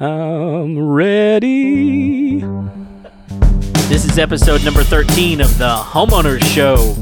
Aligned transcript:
I'm 0.00 0.78
ready. 0.78 2.38
This 3.88 4.04
is 4.04 4.16
episode 4.16 4.64
number 4.64 4.84
13 4.84 5.40
of 5.40 5.58
the 5.58 5.74
Homeowners 5.74 6.44
Show. 6.54 6.94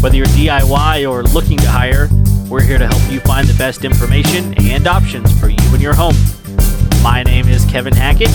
Whether 0.00 0.16
you're 0.16 0.26
DIY 0.28 1.10
or 1.10 1.24
looking 1.24 1.58
to 1.58 1.68
hire, 1.68 2.08
we're 2.48 2.62
here 2.62 2.78
to 2.78 2.86
help 2.86 3.12
you 3.12 3.20
find 3.20 3.46
the 3.46 3.58
best 3.58 3.84
information 3.84 4.54
and 4.62 4.86
options 4.86 5.38
for 5.38 5.50
you 5.50 5.58
and 5.74 5.82
your 5.82 5.92
home. 5.92 6.16
My 7.02 7.22
name 7.22 7.48
is 7.48 7.66
Kevin 7.66 7.92
Hackett, 7.92 8.30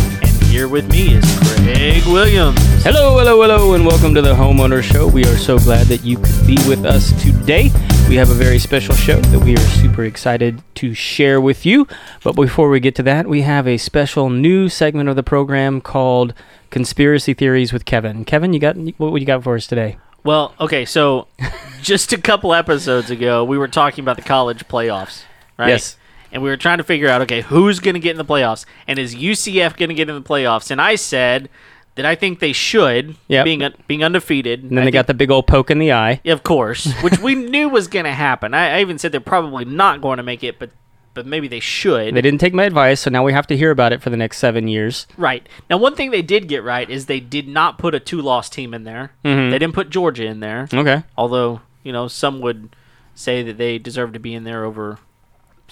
here 0.53 0.67
with 0.67 0.87
me 0.91 1.15
is 1.15 1.39
Craig 1.39 2.05
Williams. 2.05 2.59
Hello, 2.83 3.17
hello, 3.17 3.41
hello, 3.41 3.73
and 3.73 3.83
welcome 3.83 4.13
to 4.13 4.21
the 4.21 4.35
Homeowner 4.35 4.83
Show. 4.83 5.07
We 5.07 5.25
are 5.25 5.35
so 5.35 5.57
glad 5.57 5.87
that 5.87 6.03
you 6.03 6.17
could 6.17 6.45
be 6.45 6.57
with 6.67 6.85
us 6.85 7.09
today. 7.23 7.71
We 8.07 8.17
have 8.17 8.29
a 8.29 8.35
very 8.35 8.59
special 8.59 8.93
show 8.93 9.19
that 9.19 9.39
we 9.39 9.55
are 9.55 9.67
super 9.81 10.03
excited 10.03 10.61
to 10.75 10.93
share 10.93 11.41
with 11.41 11.65
you. 11.65 11.87
But 12.23 12.35
before 12.35 12.69
we 12.69 12.79
get 12.79 12.93
to 12.97 13.03
that, 13.03 13.25
we 13.25 13.41
have 13.41 13.67
a 13.67 13.77
special 13.77 14.29
new 14.29 14.69
segment 14.69 15.09
of 15.09 15.15
the 15.15 15.23
program 15.23 15.81
called 15.81 16.35
Conspiracy 16.69 17.33
Theories 17.33 17.73
with 17.73 17.85
Kevin. 17.85 18.23
Kevin, 18.23 18.53
you 18.53 18.59
got 18.59 18.77
what 18.99 19.19
you 19.19 19.25
got 19.25 19.43
for 19.43 19.55
us 19.55 19.65
today? 19.65 19.97
Well, 20.23 20.53
okay, 20.59 20.85
so 20.85 21.29
just 21.81 22.13
a 22.13 22.21
couple 22.21 22.53
episodes 22.53 23.09
ago, 23.09 23.43
we 23.43 23.57
were 23.57 23.67
talking 23.67 24.03
about 24.03 24.17
the 24.17 24.21
college 24.21 24.67
playoffs, 24.67 25.23
right? 25.57 25.69
Yes. 25.69 25.97
And 26.33 26.41
we 26.43 26.49
were 26.49 26.57
trying 26.57 26.79
to 26.79 26.83
figure 26.83 27.07
out, 27.07 27.21
okay, 27.21 27.41
who's 27.41 27.79
going 27.79 27.93
to 27.93 27.99
get 27.99 28.11
in 28.11 28.17
the 28.17 28.25
playoffs? 28.25 28.65
And 28.87 28.99
is 28.99 29.15
UCF 29.15 29.77
going 29.77 29.89
to 29.89 29.95
get 29.95 30.09
in 30.09 30.15
the 30.15 30.21
playoffs? 30.21 30.71
And 30.71 30.81
I 30.81 30.95
said 30.95 31.47
that 31.95 32.05
I 32.07 32.15
think 32.15 32.39
they 32.39 32.53
should, 32.53 33.15
Yep. 33.27 33.45
being 33.45 33.61
un- 33.63 33.75
being 33.87 34.03
undefeated. 34.03 34.63
And 34.63 34.75
then 34.77 34.83
they 34.83 34.91
got 34.91 35.05
the 35.07 35.13
big 35.13 35.29
old 35.29 35.45
poke 35.47 35.69
in 35.69 35.77
the 35.77 35.93
eye. 35.93 36.19
Of 36.25 36.41
course, 36.43 36.91
which 37.03 37.19
we 37.19 37.35
knew 37.35 37.69
was 37.69 37.87
going 37.87 38.05
to 38.05 38.11
happen. 38.13 38.53
I, 38.55 38.77
I 38.77 38.81
even 38.81 38.97
said 38.97 39.11
they're 39.11 39.21
probably 39.21 39.63
not 39.63 40.01
going 40.01 40.17
to 40.17 40.23
make 40.23 40.43
it, 40.43 40.57
but 40.59 40.71
but 41.13 41.27
maybe 41.27 41.47
they 41.47 41.59
should. 41.59 42.15
They 42.15 42.21
didn't 42.21 42.39
take 42.39 42.55
my 42.55 42.63
advice, 42.63 43.01
so 43.01 43.11
now 43.11 43.23
we 43.23 43.33
have 43.33 43.45
to 43.45 43.55
hear 43.55 43.69
about 43.69 43.93
it 43.93 44.01
for 44.01 44.09
the 44.09 44.17
next 44.17 44.39
seven 44.39 44.67
years. 44.67 45.05
Right. 45.15 45.47
Now, 45.69 45.77
one 45.77 45.93
thing 45.95 46.09
they 46.09 46.23
did 46.23 46.47
get 46.47 46.63
right 46.63 46.89
is 46.89 47.05
they 47.05 47.19
did 47.19 47.47
not 47.47 47.77
put 47.77 47.93
a 47.93 47.99
two-loss 47.99 48.49
team 48.49 48.73
in 48.73 48.83
there. 48.83 49.11
Mhm. 49.23 49.51
They 49.51 49.59
didn't 49.59 49.75
put 49.75 49.91
Georgia 49.91 50.25
in 50.25 50.39
there. 50.39 50.67
Okay. 50.73 51.03
Although, 51.15 51.61
you 51.83 51.91
know, 51.93 52.07
some 52.07 52.41
would 52.41 52.75
say 53.13 53.43
that 53.43 53.59
they 53.59 53.77
deserve 53.77 54.13
to 54.13 54.19
be 54.19 54.33
in 54.33 54.43
there 54.43 54.65
over 54.65 54.97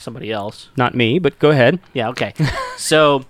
somebody 0.01 0.31
else. 0.31 0.69
Not 0.75 0.95
me, 0.95 1.19
but 1.19 1.39
go 1.39 1.51
ahead. 1.51 1.79
Yeah, 1.93 2.09
okay. 2.09 2.33
so 2.77 3.25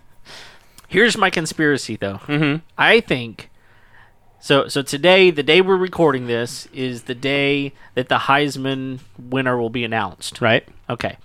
here's 0.87 1.17
my 1.17 1.29
conspiracy 1.29 1.95
though. 1.95 2.19
Mm-hmm. 2.27 2.57
I 2.77 2.99
think 3.01 3.49
so 4.39 4.67
so 4.67 4.81
today, 4.81 5.29
the 5.31 5.43
day 5.43 5.61
we're 5.61 5.75
recording 5.77 6.25
this, 6.27 6.67
is 6.73 7.03
the 7.03 7.13
day 7.15 7.73
that 7.95 8.09
the 8.09 8.17
Heisman 8.19 8.99
winner 9.19 9.57
will 9.57 9.69
be 9.69 9.83
announced. 9.83 10.41
Right. 10.41 10.67
Okay. 10.89 11.17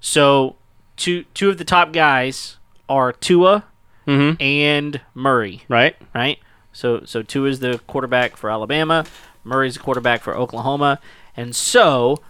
So 0.00 0.56
two 0.96 1.24
two 1.34 1.48
of 1.50 1.58
the 1.58 1.64
top 1.64 1.92
guys 1.92 2.56
are 2.88 3.12
Tua 3.12 3.64
Mm-hmm. 4.06 4.40
and 4.40 5.00
Murray, 5.14 5.62
Right. 5.68 5.96
right? 6.14 6.38
So 6.72 7.02
so 7.04 7.22
Tua 7.22 7.48
is 7.48 7.58
the 7.58 7.80
quarterback 7.88 8.36
for 8.36 8.48
Alabama, 8.50 9.04
Murray's 9.42 9.74
the 9.74 9.80
quarterback 9.80 10.22
for 10.22 10.36
Oklahoma, 10.36 11.00
and 11.36 11.56
so 11.56 12.22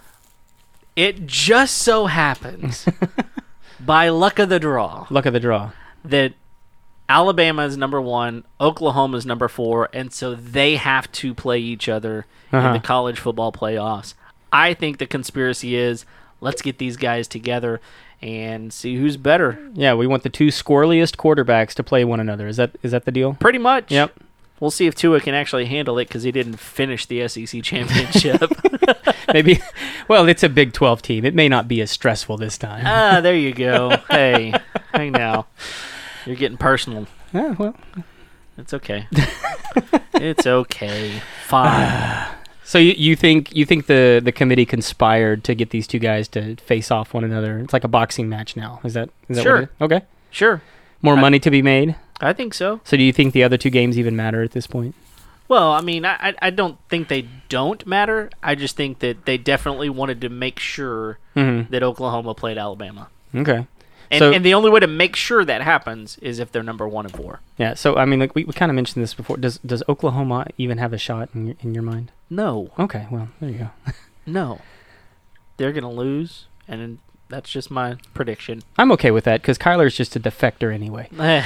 it 0.96 1.26
just 1.26 1.76
so 1.78 2.06
happens 2.06 2.88
by 3.80 4.08
luck 4.08 4.38
of 4.38 4.48
the 4.48 4.58
draw 4.58 5.06
Luck 5.10 5.26
of 5.26 5.32
the 5.32 5.40
draw. 5.40 5.70
that 6.04 6.32
Alabama 7.08 7.62
is 7.64 7.76
number 7.76 8.00
one, 8.00 8.42
Oklahoma 8.60 9.16
is 9.16 9.24
number 9.24 9.46
four, 9.46 9.88
and 9.92 10.12
so 10.12 10.34
they 10.34 10.74
have 10.76 11.10
to 11.12 11.34
play 11.34 11.58
each 11.60 11.88
other 11.88 12.26
Uh-huh. 12.52 12.66
in 12.68 12.72
the 12.72 12.80
college 12.80 13.20
football 13.20 13.52
playoffs. 13.52 14.14
I 14.52 14.74
think 14.74 14.98
the 14.98 15.06
conspiracy 15.06 15.76
is 15.76 16.04
let's 16.40 16.62
get 16.62 16.78
these 16.78 16.96
guys 16.96 17.28
together 17.28 17.80
and 18.22 18.72
see 18.72 18.96
who's 18.96 19.16
better. 19.16 19.70
Yeah, 19.74 19.94
we 19.94 20.06
want 20.06 20.22
the 20.24 20.30
two 20.30 20.48
squirreliest 20.48 21.16
quarterbacks 21.16 21.74
to 21.74 21.82
play 21.84 22.04
one 22.04 22.18
another. 22.18 22.48
Is 22.48 22.56
that 22.56 22.70
is 22.82 22.90
that 22.92 23.04
the 23.04 23.12
deal? 23.12 23.34
Pretty 23.34 23.58
much. 23.58 23.92
Yep. 23.92 24.12
We'll 24.60 24.70
see 24.70 24.86
if 24.86 24.94
Tua 24.94 25.20
can 25.20 25.34
actually 25.34 25.66
handle 25.66 25.98
it 25.98 26.08
because 26.08 26.22
he 26.22 26.32
didn't 26.32 26.56
finish 26.56 27.04
the 27.06 27.26
SEC 27.28 27.62
championship. 27.62 28.42
Maybe. 29.32 29.60
Well, 30.08 30.28
it's 30.28 30.42
a 30.42 30.48
Big 30.48 30.72
Twelve 30.72 31.02
team. 31.02 31.24
It 31.24 31.34
may 31.34 31.48
not 31.48 31.68
be 31.68 31.80
as 31.80 31.90
stressful 31.90 32.36
this 32.38 32.56
time. 32.56 32.84
ah, 32.86 33.20
there 33.20 33.34
you 33.36 33.52
go. 33.52 33.96
Hey, 34.08 34.54
hey 34.94 35.10
now. 35.10 35.46
You're 36.24 36.36
getting 36.36 36.56
personal. 36.58 37.06
Yeah, 37.32 37.50
well, 37.58 37.74
It's 38.56 38.72
okay. 38.72 39.06
it's 40.14 40.46
okay. 40.46 41.20
Fine. 41.46 42.28
so 42.64 42.78
you, 42.78 42.94
you 42.96 43.16
think 43.16 43.54
you 43.54 43.66
think 43.66 43.86
the 43.86 44.20
the 44.24 44.32
committee 44.32 44.64
conspired 44.64 45.44
to 45.44 45.54
get 45.54 45.70
these 45.70 45.86
two 45.86 45.98
guys 45.98 46.28
to 46.28 46.56
face 46.56 46.90
off 46.90 47.12
one 47.12 47.24
another? 47.24 47.58
It's 47.58 47.72
like 47.72 47.84
a 47.84 47.88
boxing 47.88 48.28
match 48.28 48.56
now. 48.56 48.80
Is 48.84 48.94
that 48.94 49.10
is 49.28 49.36
that 49.36 49.42
Sure. 49.42 49.54
What 49.54 49.62
it 49.62 49.64
is? 49.64 49.80
Okay. 49.98 50.00
Sure. 50.30 50.62
More 51.02 51.16
I- 51.16 51.20
money 51.20 51.38
to 51.40 51.50
be 51.50 51.62
made. 51.62 51.94
I 52.20 52.32
think 52.32 52.54
so. 52.54 52.80
So 52.84 52.96
do 52.96 53.02
you 53.02 53.12
think 53.12 53.32
the 53.34 53.44
other 53.44 53.56
two 53.56 53.70
games 53.70 53.98
even 53.98 54.16
matter 54.16 54.42
at 54.42 54.52
this 54.52 54.66
point? 54.66 54.94
Well, 55.48 55.70
I 55.72 55.80
mean, 55.80 56.04
I, 56.04 56.34
I- 56.42 56.50
don't 56.50 56.76
think 56.88 57.06
they 57.08 57.28
don't 57.48 57.86
matter. 57.86 58.30
I 58.42 58.54
just 58.56 58.74
think 58.76 58.98
that 59.00 59.26
they 59.26 59.38
definitely 59.38 59.88
wanted 59.88 60.20
to 60.22 60.28
make 60.28 60.58
sure 60.58 61.18
Mm-hmm. 61.36 61.70
that 61.70 61.82
Oklahoma 61.82 62.34
played 62.34 62.56
Alabama. 62.58 63.08
Okay. 63.34 63.66
And, 64.10 64.18
So- 64.18 64.32
and 64.32 64.44
the 64.44 64.54
only 64.54 64.70
way 64.70 64.80
to 64.80 64.86
make 64.86 65.14
sure 65.14 65.44
that 65.44 65.60
happens 65.62 66.16
is 66.18 66.38
if 66.38 66.50
they're 66.50 66.62
number 66.62 66.88
one 66.88 67.04
and 67.06 67.14
four. 67.14 67.40
Yeah. 67.58 67.74
So 67.74 67.96
I 67.96 68.06
mean, 68.06 68.18
like 68.20 68.34
we, 68.34 68.44
we 68.44 68.52
kind 68.54 68.70
of 68.70 68.74
mentioned 68.76 69.02
this 69.02 69.14
before. 69.14 69.36
Does 69.36 69.58
does 69.58 69.82
Oklahoma 69.88 70.46
even 70.58 70.78
have 70.78 70.92
a 70.92 70.98
shot 70.98 71.28
in 71.34 71.46
your, 71.48 71.56
in 71.60 71.74
your 71.74 71.82
mind? 71.82 72.10
No, 72.30 72.70
Okay. 72.78 73.06
Well, 73.10 73.28
there 73.40 73.50
you 73.50 73.58
go. 73.58 73.70
no. 74.26 74.60
They're 75.58 75.72
going 75.72 75.84
to 75.84 75.88
lose, 75.90 76.46
and 76.66 76.98
that's 77.28 77.50
just 77.50 77.70
my 77.70 77.96
prediction. 78.14 78.62
I'm 78.78 78.92
okay 78.92 79.10
with 79.10 79.24
that 79.24 79.42
because 79.42 79.58
Kyler's 79.58 79.96
just 79.96 80.16
a 80.16 80.20
defector 80.20 80.72
anyway. 80.72 81.08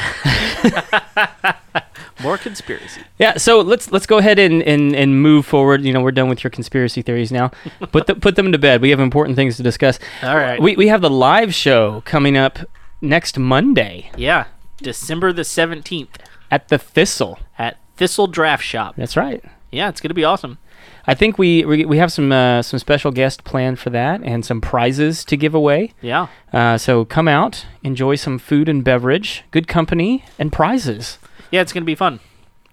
More 2.22 2.36
conspiracy. 2.36 3.00
Yeah, 3.18 3.38
so 3.38 3.60
let's 3.60 3.90
let's 3.90 4.06
go 4.06 4.18
ahead 4.18 4.38
and, 4.38 4.62
and, 4.62 4.94
and 4.94 5.22
move 5.22 5.46
forward. 5.46 5.82
You 5.82 5.92
know, 5.92 6.02
we're 6.02 6.12
done 6.12 6.28
with 6.28 6.44
your 6.44 6.50
conspiracy 6.50 7.00
theories 7.00 7.32
now. 7.32 7.50
put 7.92 8.06
the, 8.06 8.14
put 8.14 8.36
them 8.36 8.52
to 8.52 8.58
bed. 8.58 8.82
We 8.82 8.90
have 8.90 9.00
important 9.00 9.36
things 9.36 9.56
to 9.56 9.62
discuss. 9.62 9.98
All 10.22 10.36
right. 10.36 10.60
We 10.60 10.76
we 10.76 10.88
have 10.88 11.00
the 11.00 11.10
live 11.10 11.54
show 11.54 12.02
coming 12.04 12.36
up 12.36 12.58
next 13.00 13.38
Monday 13.38 14.10
yeah, 14.16 14.46
December 14.82 15.32
the 15.32 15.42
17th 15.42 16.08
at 16.50 16.68
the 16.68 16.78
Thistle. 16.78 17.38
at 17.58 17.78
Thistle 17.96 18.26
Draft 18.26 18.64
Shop. 18.64 18.96
That's 18.96 19.16
right. 19.16 19.42
Yeah, 19.70 19.88
it's 19.88 20.00
going 20.00 20.10
to 20.10 20.14
be 20.14 20.24
awesome. 20.24 20.58
I 21.06 21.14
think 21.14 21.38
we 21.38 21.64
we, 21.64 21.84
we 21.84 21.98
have 21.98 22.12
some 22.12 22.30
uh, 22.32 22.62
some 22.62 22.78
special 22.78 23.10
guests 23.10 23.40
planned 23.44 23.78
for 23.78 23.90
that 23.90 24.20
and 24.22 24.44
some 24.44 24.60
prizes 24.60 25.24
to 25.26 25.36
give 25.36 25.54
away. 25.54 25.92
Yeah. 26.00 26.28
Uh, 26.52 26.78
so 26.78 27.04
come 27.04 27.28
out, 27.28 27.66
enjoy 27.82 28.16
some 28.16 28.38
food 28.38 28.68
and 28.68 28.84
beverage, 28.84 29.44
good 29.50 29.66
company, 29.68 30.24
and 30.38 30.52
prizes. 30.52 31.18
Yeah, 31.50 31.62
it's 31.62 31.72
going 31.72 31.82
to 31.82 31.86
be 31.86 31.94
fun. 31.94 32.20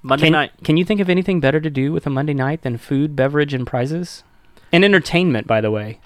Monday 0.04 0.26
Can, 0.28 0.34
night. 0.34 0.52
can 0.64 0.78
you 0.78 0.86
think 0.86 1.00
of 1.02 1.10
anything 1.10 1.40
better 1.40 1.60
to 1.60 1.70
do 1.70 1.92
with 1.92 2.06
a 2.06 2.10
Monday 2.10 2.34
night 2.34 2.62
than 2.62 2.78
food, 2.78 3.16
beverage, 3.16 3.54
and 3.54 3.66
prizes? 3.66 4.24
And 4.72 4.86
entertainment, 4.86 5.48
by 5.48 5.60
the 5.60 5.72
way. 5.72 6.00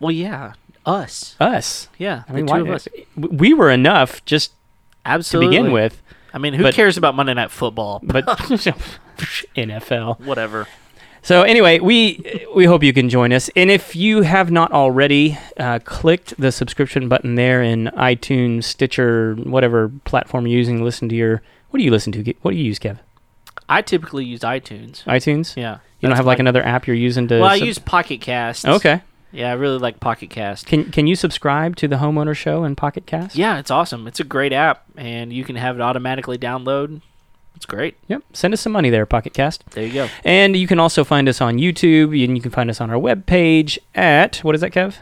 Well, 0.00 0.10
yeah, 0.10 0.54
us. 0.84 1.36
Us. 1.40 1.88
Yeah, 1.98 2.24
I 2.28 2.32
the 2.32 2.36
mean, 2.38 2.46
two 2.46 2.52
why, 2.52 2.60
of 2.60 2.68
us. 2.70 2.88
we 3.16 3.54
were 3.54 3.70
enough 3.70 4.24
just 4.24 4.52
Absolutely. 5.04 5.56
to 5.56 5.62
begin 5.62 5.72
with, 5.72 6.02
I 6.34 6.38
mean, 6.38 6.54
who 6.54 6.64
but- 6.64 6.74
cares 6.74 6.96
about 6.96 7.14
Monday 7.14 7.34
Night 7.34 7.50
Football? 7.50 8.00
but 8.02 8.26
NFL. 9.56 10.20
Whatever. 10.20 10.66
So 11.26 11.42
anyway, 11.42 11.80
we 11.80 12.24
we 12.54 12.66
hope 12.66 12.84
you 12.84 12.92
can 12.92 13.08
join 13.08 13.32
us, 13.32 13.50
and 13.56 13.68
if 13.68 13.96
you 13.96 14.22
have 14.22 14.52
not 14.52 14.70
already 14.70 15.36
uh, 15.56 15.80
clicked 15.80 16.36
the 16.40 16.52
subscription 16.52 17.08
button 17.08 17.34
there 17.34 17.64
in 17.64 17.90
iTunes, 17.96 18.62
Stitcher, 18.62 19.34
whatever 19.34 19.88
platform 20.04 20.46
you're 20.46 20.56
using 20.56 20.78
to 20.78 20.84
listen 20.84 21.08
to 21.08 21.16
your. 21.16 21.42
What 21.70 21.78
do 21.78 21.84
you 21.84 21.90
listen 21.90 22.12
to? 22.12 22.32
What 22.42 22.52
do 22.52 22.56
you 22.56 22.62
use, 22.62 22.78
Kev? 22.78 23.00
I 23.68 23.82
typically 23.82 24.24
use 24.24 24.42
iTunes. 24.42 25.02
iTunes. 25.02 25.56
Yeah. 25.56 25.78
You 25.98 26.08
don't 26.08 26.16
have 26.16 26.26
like 26.26 26.38
another 26.38 26.64
app 26.64 26.86
you're 26.86 26.94
using 26.94 27.26
to. 27.26 27.40
Well, 27.40 27.48
I 27.48 27.58
sub- 27.58 27.66
use 27.66 27.78
Pocket 27.80 28.20
Cast. 28.20 28.64
Okay. 28.64 29.02
Yeah, 29.32 29.50
I 29.50 29.54
really 29.54 29.78
like 29.78 29.98
Pocket 29.98 30.30
Cast. 30.30 30.66
Can 30.66 30.92
Can 30.92 31.08
you 31.08 31.16
subscribe 31.16 31.74
to 31.76 31.88
the 31.88 31.96
Homeowner 31.96 32.36
Show 32.36 32.62
and 32.62 32.76
Pocket 32.76 33.04
Cast? 33.04 33.34
Yeah, 33.34 33.58
it's 33.58 33.72
awesome. 33.72 34.06
It's 34.06 34.20
a 34.20 34.24
great 34.24 34.52
app, 34.52 34.84
and 34.96 35.32
you 35.32 35.42
can 35.42 35.56
have 35.56 35.74
it 35.74 35.82
automatically 35.82 36.38
download. 36.38 37.02
It's 37.56 37.66
great. 37.66 37.96
Yep. 38.08 38.22
Send 38.34 38.54
us 38.54 38.60
some 38.60 38.72
money 38.72 38.90
there, 38.90 39.06
Pocket 39.06 39.32
Cast. 39.32 39.64
There 39.70 39.84
you 39.84 39.92
go. 39.92 40.08
And 40.24 40.54
you 40.56 40.66
can 40.66 40.78
also 40.78 41.04
find 41.04 41.28
us 41.28 41.40
on 41.40 41.56
YouTube, 41.56 42.22
and 42.22 42.36
you 42.36 42.42
can 42.42 42.50
find 42.50 42.68
us 42.68 42.80
on 42.80 42.90
our 42.90 42.98
webpage 42.98 43.78
at 43.94 44.36
what 44.38 44.54
is 44.54 44.60
that, 44.60 44.72
Kev? 44.72 44.96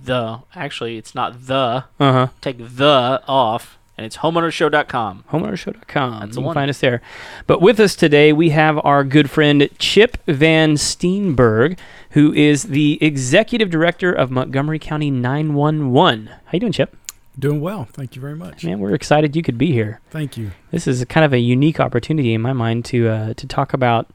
The 0.00 0.40
actually, 0.54 0.96
it's 0.98 1.14
not 1.14 1.46
the. 1.46 1.84
Uh 1.98 2.12
huh. 2.12 2.26
Take 2.40 2.58
the 2.58 3.22
off, 3.26 3.78
and 3.96 4.04
it's 4.06 4.18
homeownershow.com. 4.18 5.24
homeownershow.com. 5.30 6.20
That's 6.20 6.36
you 6.36 6.42
can 6.42 6.54
find 6.54 6.70
us 6.70 6.78
there. 6.80 7.00
But 7.46 7.60
with 7.60 7.80
us 7.80 7.96
today, 7.96 8.32
we 8.32 8.50
have 8.50 8.78
our 8.84 9.02
good 9.02 9.30
friend 9.30 9.68
Chip 9.78 10.18
VanSteenburg, 10.26 11.78
who 12.10 12.32
is 12.32 12.64
the 12.64 13.02
executive 13.02 13.70
director 13.70 14.12
of 14.12 14.30
Montgomery 14.30 14.78
County 14.78 15.10
911. 15.10 16.26
How 16.26 16.36
you 16.52 16.60
doing, 16.60 16.72
Chip? 16.72 16.94
Doing 17.38 17.60
well. 17.60 17.84
Thank 17.84 18.16
you 18.16 18.20
very 18.20 18.34
much. 18.34 18.64
Man, 18.64 18.80
we're 18.80 18.94
excited 18.94 19.36
you 19.36 19.42
could 19.42 19.58
be 19.58 19.72
here. 19.72 20.00
Thank 20.10 20.36
you. 20.36 20.50
This 20.72 20.86
is 20.86 21.04
kind 21.04 21.24
of 21.24 21.32
a 21.32 21.38
unique 21.38 21.78
opportunity 21.78 22.34
in 22.34 22.40
my 22.40 22.52
mind 22.52 22.84
to 22.86 23.08
uh, 23.08 23.34
to 23.34 23.46
talk 23.46 23.72
about 23.72 24.08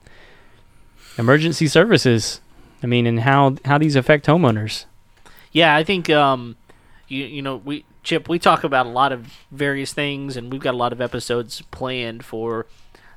emergency 1.18 1.68
services. 1.68 2.42
I 2.82 2.88
mean, 2.88 3.08
and 3.08 3.22
how 3.22 3.56
how 3.64 3.78
these 3.78 3.96
affect 3.96 4.26
homeowners. 4.26 4.86
Yeah, 5.54 5.76
I 5.76 5.84
think 5.84 6.10
um, 6.10 6.58
you 7.08 7.24
you 7.24 7.42
know 7.42 7.58
we 7.58 7.86
Chip, 8.04 8.28
we 8.28 8.38
talk 8.38 8.66
about 8.66 8.86
a 8.86 8.90
lot 8.90 9.14
of 9.14 9.34
various 9.50 9.94
things, 9.94 10.36
and 10.36 10.52
we've 10.52 10.62
got 10.62 10.74
a 10.74 10.78
lot 10.78 10.92
of 10.92 11.00
episodes 11.00 11.62
planned 11.72 12.26
for 12.26 12.66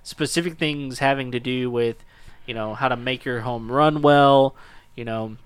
specific 0.04 0.58
things 0.58 1.00
having 1.00 1.32
to 1.32 1.40
do 1.40 1.68
with, 1.68 2.04
you 2.46 2.54
know, 2.54 2.74
how 2.74 2.86
to 2.86 2.96
make 2.96 3.24
your 3.24 3.40
home 3.40 3.72
run 3.72 4.00
well, 4.00 4.54
you 4.94 5.04
know, 5.04 5.36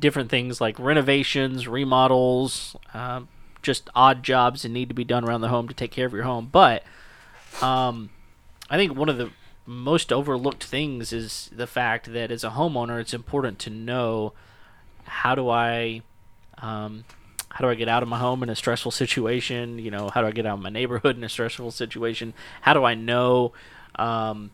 different 0.00 0.30
things 0.30 0.60
like 0.60 0.76
renovations, 0.80 1.68
remodels, 1.68 2.74
uh, 2.92 3.20
just 3.62 3.90
odd 3.94 4.22
jobs 4.22 4.62
that 4.62 4.70
need 4.70 4.88
to 4.88 4.94
be 4.94 5.04
done 5.04 5.24
around 5.24 5.40
the 5.40 5.48
home 5.48 5.68
to 5.68 5.74
take 5.74 5.90
care 5.90 6.06
of 6.06 6.12
your 6.12 6.22
home. 6.22 6.48
But 6.50 6.82
um, 7.60 8.10
I 8.68 8.76
think 8.76 8.94
one 8.94 9.08
of 9.08 9.18
the 9.18 9.30
most 9.66 10.12
overlooked 10.12 10.64
things 10.64 11.12
is 11.12 11.50
the 11.52 11.66
fact 11.66 12.12
that 12.12 12.30
as 12.30 12.44
a 12.44 12.50
homeowner, 12.50 13.00
it's 13.00 13.14
important 13.14 13.58
to 13.60 13.70
know 13.70 14.32
how 15.04 15.34
do 15.34 15.48
I 15.48 16.02
um, 16.58 17.04
how 17.50 17.64
do 17.64 17.70
I 17.70 17.74
get 17.74 17.88
out 17.88 18.02
of 18.02 18.08
my 18.08 18.18
home 18.18 18.42
in 18.42 18.48
a 18.48 18.56
stressful 18.56 18.92
situation? 18.92 19.78
You 19.78 19.90
know, 19.90 20.08
how 20.08 20.20
do 20.22 20.28
I 20.28 20.30
get 20.30 20.46
out 20.46 20.54
of 20.54 20.62
my 20.62 20.70
neighborhood 20.70 21.16
in 21.16 21.24
a 21.24 21.28
stressful 21.28 21.72
situation? 21.72 22.32
How 22.62 22.74
do 22.74 22.84
I 22.84 22.94
know 22.94 23.52
um, 23.96 24.52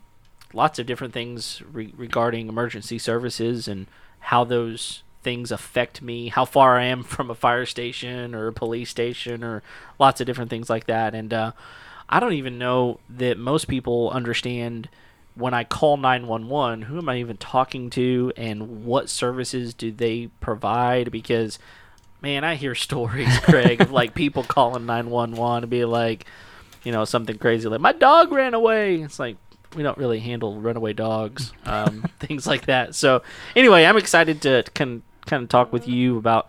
lots 0.53 0.79
of 0.79 0.87
different 0.87 1.13
things 1.13 1.63
re- 1.71 1.93
regarding 1.97 2.49
emergency 2.49 2.99
services 2.99 3.69
and 3.69 3.87
how 4.21 4.45
those 4.45 5.03
things 5.27 5.51
affect 5.51 6.01
me, 6.01 6.29
how 6.29 6.45
far 6.45 6.79
I 6.79 6.85
am 6.85 7.03
from 7.17 7.31
a 7.31 7.35
fire 7.35 7.67
station 7.67 8.33
or 8.33 8.47
a 8.47 8.53
police 8.53 8.91
station, 8.91 9.43
or 9.43 9.65
lots 9.99 10.21
of 10.21 10.27
different 10.29 10.51
things 10.51 10.71
like 10.71 10.87
that. 10.87 11.17
And 11.17 11.35
uh, 11.35 11.51
I 12.09 12.21
don't 12.21 12.35
even 12.35 12.59
know 12.59 13.01
that 13.11 13.37
most 13.37 13.67
people 13.67 14.09
understand 14.11 14.89
when 15.35 15.53
I 15.53 15.65
call 15.65 15.97
911, 15.97 16.83
who 16.83 16.99
am 16.99 17.09
I 17.09 17.19
even 17.19 17.39
talking 17.39 17.91
to 17.91 18.33
and 18.37 18.85
what 18.85 19.11
services 19.11 19.75
do 19.75 19.91
they 19.91 20.29
provide? 20.39 21.11
Because, 21.11 21.59
man, 22.23 22.45
I 22.45 22.55
hear 22.55 22.75
stories, 22.87 23.37
Craig, 23.41 23.81
of 23.81 23.91
like 23.91 24.15
people 24.15 24.45
calling 24.45 24.87
911 24.87 25.65
and 25.65 25.71
be 25.71 25.85
like, 25.85 26.25
you 26.85 26.93
know, 26.93 27.05
something 27.05 27.37
crazy 27.37 27.69
like, 27.69 27.81
my 27.81 27.93
dog 27.93 28.31
ran 28.31 28.55
away. 28.55 29.03
It's 29.03 29.19
like, 29.19 29.39
we 29.75 29.83
don't 29.83 29.99
really 29.99 30.21
handle 30.21 30.61
runaway 30.61 30.93
dogs, 30.93 31.53
um, 31.65 32.05
things 32.21 32.47
like 32.47 32.67
that. 32.67 32.95
So, 32.95 33.23
anyway, 33.57 33.85
I'm 33.85 33.97
excited 33.97 34.41
to 34.43 34.63
kind 34.73 35.03
kind 35.27 35.43
of 35.43 35.49
talk 35.49 35.73
with 35.73 35.87
you 35.89 36.17
about 36.19 36.49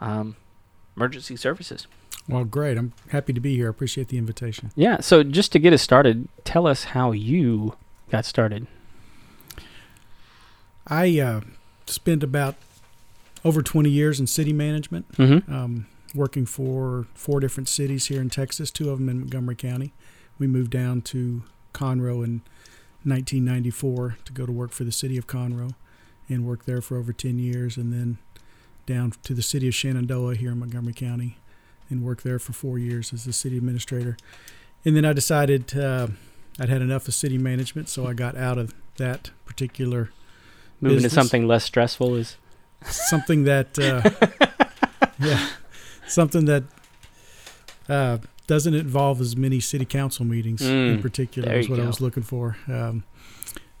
um, 0.00 0.36
emergency 0.96 1.36
services. 1.36 1.86
Well, 2.28 2.44
great. 2.44 2.78
I'm 2.78 2.92
happy 3.10 3.32
to 3.34 3.40
be 3.40 3.54
here. 3.56 3.66
I 3.66 3.70
appreciate 3.70 4.08
the 4.08 4.16
invitation. 4.18 4.70
Yeah. 4.74 5.00
So 5.00 5.22
just 5.22 5.52
to 5.52 5.58
get 5.58 5.72
us 5.74 5.82
started, 5.82 6.28
tell 6.44 6.66
us 6.66 6.84
how 6.84 7.12
you 7.12 7.76
got 8.10 8.24
started. 8.24 8.66
I 10.86 11.18
uh, 11.18 11.40
spent 11.86 12.22
about 12.22 12.54
over 13.44 13.62
20 13.62 13.90
years 13.90 14.20
in 14.20 14.26
city 14.26 14.52
management, 14.52 15.10
Mm-hmm. 15.12 15.52
um, 15.54 15.86
working 16.14 16.46
for 16.46 17.06
four 17.14 17.40
different 17.40 17.68
cities 17.68 18.06
here 18.06 18.20
in 18.20 18.30
Texas, 18.30 18.70
two 18.70 18.88
of 18.90 18.98
them 18.98 19.08
in 19.08 19.18
Montgomery 19.20 19.56
County. 19.56 19.92
We 20.38 20.46
moved 20.46 20.70
down 20.70 21.02
to 21.02 21.42
Conroe 21.72 22.24
in 22.24 22.40
1994 23.02 24.16
to 24.24 24.32
go 24.32 24.46
to 24.46 24.52
work 24.52 24.70
for 24.70 24.84
the 24.84 24.92
city 24.92 25.16
of 25.16 25.26
Conroe 25.26 25.74
and 26.28 26.46
worked 26.46 26.66
there 26.66 26.80
for 26.80 26.96
over 26.96 27.12
10 27.12 27.38
years 27.38 27.76
and 27.76 27.92
then 27.92 28.18
down 28.86 29.12
to 29.22 29.34
the 29.34 29.42
city 29.42 29.68
of 29.68 29.74
Shenandoah 29.74 30.34
here 30.36 30.52
in 30.52 30.58
Montgomery 30.58 30.92
County 30.92 31.38
and 31.90 32.02
worked 32.02 32.24
there 32.24 32.38
for 32.38 32.52
four 32.52 32.78
years 32.78 33.12
as 33.12 33.24
the 33.24 33.32
city 33.32 33.56
administrator. 33.58 34.16
And 34.84 34.96
then 34.96 35.04
I 35.04 35.12
decided 35.12 35.76
uh, 35.76 36.08
I'd 36.58 36.68
had 36.68 36.82
enough 36.82 37.08
of 37.08 37.14
city 37.14 37.38
management, 37.38 37.88
so 37.88 38.06
I 38.06 38.12
got 38.14 38.36
out 38.36 38.58
of 38.58 38.74
that 38.96 39.30
particular 39.44 40.10
Moving 40.80 40.96
Business. 40.96 41.12
to 41.12 41.20
something 41.20 41.46
less 41.46 41.64
stressful 41.64 42.14
is. 42.16 42.36
something 42.84 43.44
that 43.44 43.78
uh, 43.78 44.02
yeah 45.18 45.48
something 46.06 46.44
that 46.44 46.64
uh, 47.88 48.18
doesn't 48.46 48.74
involve 48.74 49.20
as 49.20 49.36
many 49.36 49.60
city 49.60 49.84
council 49.86 50.24
meetings 50.24 50.60
in 50.62 50.98
Mm, 50.98 51.02
particular 51.02 51.52
is 51.54 51.68
what 51.68 51.80
I 51.80 51.86
was 51.86 52.00
looking 52.00 52.22
for. 52.22 52.56
Um, 52.68 53.04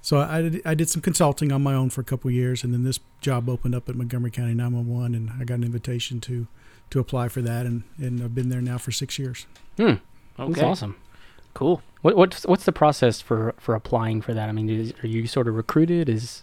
so 0.04 0.18
I 0.20 0.42
did, 0.42 0.62
I 0.66 0.74
did 0.74 0.90
some 0.90 1.00
consulting 1.00 1.50
on 1.50 1.62
my 1.62 1.72
own 1.72 1.88
for 1.88 2.02
a 2.02 2.04
couple 2.04 2.28
of 2.28 2.34
years, 2.34 2.62
and 2.62 2.74
then 2.74 2.84
this 2.84 3.00
job 3.22 3.48
opened 3.48 3.74
up 3.74 3.88
at 3.88 3.96
Montgomery 3.96 4.30
County 4.30 4.52
911, 4.52 5.14
and 5.14 5.30
I 5.40 5.44
got 5.44 5.54
an 5.54 5.64
invitation 5.64 6.20
to 6.20 6.46
to 6.90 7.00
apply 7.00 7.28
for 7.28 7.40
that, 7.40 7.64
and, 7.64 7.84
and 7.96 8.22
I've 8.22 8.34
been 8.34 8.50
there 8.50 8.60
now 8.60 8.76
for 8.76 8.92
six 8.92 9.18
years. 9.18 9.46
Hmm. 9.78 9.94
That's 10.36 10.50
Okay, 10.50 10.62
awesome. 10.62 10.96
cool. 11.54 11.80
What, 12.02 12.16
what's 12.16 12.44
what's 12.44 12.64
the 12.64 12.72
process 12.72 13.22
for 13.22 13.54
for 13.58 13.74
applying 13.74 14.20
for 14.20 14.34
that? 14.34 14.50
I 14.50 14.52
mean, 14.52 14.68
is, 14.68 14.92
are 15.02 15.06
you 15.06 15.26
sort 15.26 15.48
of 15.48 15.54
recruited? 15.54 16.10
Is 16.10 16.42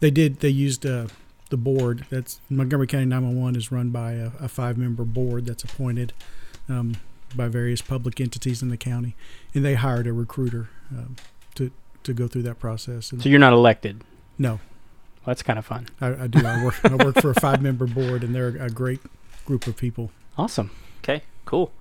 They 0.00 0.10
did. 0.10 0.40
They 0.40 0.48
used 0.48 0.86
uh, 0.86 1.08
the 1.50 1.58
board. 1.58 2.06
That's 2.08 2.40
Montgomery 2.48 2.86
County 2.86 3.04
911 3.04 3.56
is 3.56 3.70
run 3.70 3.90
by 3.90 4.12
a, 4.12 4.30
a 4.40 4.48
five-member 4.48 5.04
board 5.04 5.44
that's 5.44 5.64
appointed 5.64 6.14
um, 6.66 6.96
by 7.36 7.48
various 7.48 7.82
public 7.82 8.22
entities 8.22 8.62
in 8.62 8.70
the 8.70 8.78
county, 8.78 9.14
and 9.54 9.62
they 9.62 9.74
hired 9.74 10.06
a 10.06 10.14
recruiter 10.14 10.70
um, 10.90 11.16
to 11.56 11.70
to 12.04 12.12
go 12.12 12.28
through 12.28 12.42
that 12.42 12.58
process. 12.58 13.12
And 13.12 13.22
so 13.22 13.28
you're 13.28 13.38
not 13.38 13.52
elected? 13.52 14.02
no, 14.38 14.52
Well, 14.52 14.60
that's 15.26 15.42
kind 15.42 15.58
of 15.58 15.66
fun. 15.66 15.88
I, 16.00 16.24
I 16.24 16.26
do. 16.26 16.44
I 16.44 16.64
work. 16.64 16.84
I 16.84 16.94
work 16.96 17.20
for 17.20 17.30
a 17.30 17.40
five-member 17.40 17.86
board, 17.86 18.24
and 18.24 18.34
they're 18.34 18.48
a 18.48 18.70
great 18.70 19.00
group 19.44 19.66
of 19.66 19.76
people. 19.76 20.10
Awesome. 20.36 20.70
Okay, 20.98 21.22
cool. 21.44 21.72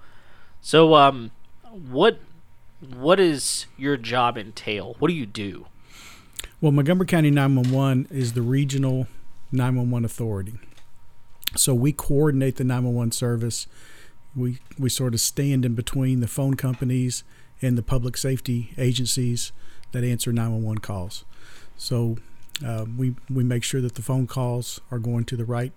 So, 0.61 0.95
um, 0.95 1.31
what 1.69 2.19
what 2.79 3.19
is 3.19 3.67
your 3.77 3.97
job 3.97 4.37
entail? 4.37 4.95
What 4.99 5.07
do 5.07 5.13
you 5.13 5.25
do? 5.25 5.67
Well, 6.59 6.71
Montgomery 6.71 7.07
County 7.07 7.31
911 7.31 8.07
is 8.11 8.33
the 8.33 8.41
regional 8.41 9.07
911 9.51 10.05
authority. 10.05 10.53
So 11.55 11.73
we 11.73 11.91
coordinate 11.91 12.55
the 12.57 12.63
911 12.63 13.11
service. 13.11 13.67
We 14.35 14.59
we 14.77 14.89
sort 14.89 15.13
of 15.13 15.19
stand 15.21 15.65
in 15.65 15.75
between 15.75 16.21
the 16.21 16.27
phone 16.27 16.55
companies 16.55 17.23
and 17.61 17.77
the 17.77 17.83
public 17.83 18.17
safety 18.17 18.73
agencies 18.77 19.51
that 19.91 20.03
answer 20.03 20.31
911 20.31 20.79
calls. 20.79 21.25
So 21.77 22.17
uh, 22.65 22.85
we 22.97 23.15
we 23.29 23.43
make 23.43 23.63
sure 23.63 23.81
that 23.81 23.95
the 23.95 24.01
phone 24.01 24.27
calls 24.27 24.79
are 24.91 24.99
going 24.99 25.25
to 25.25 25.35
the 25.35 25.45
right 25.45 25.73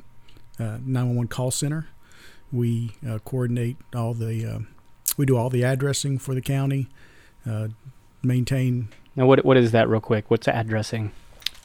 uh, 0.59 0.79
911 0.85 1.29
call 1.29 1.51
center. 1.51 1.89
We 2.53 2.93
uh, 3.09 3.19
coordinate 3.25 3.77
all 3.95 4.15
the 4.15 4.45
uh, 4.47 4.59
we 5.17 5.27
do 5.27 5.37
all 5.37 5.51
the 5.51 5.63
addressing 5.63 6.19
for 6.19 6.35
the 6.35 6.41
county, 6.43 6.89
uh, 7.49 7.69
maintain 8.23 8.89
Now, 9.17 9.27
what 9.27 9.45
what 9.45 9.57
is 9.57 9.73
that, 9.73 9.89
real 9.89 10.01
quick? 10.01 10.31
What's 10.31 10.49
addressing? 10.49 11.13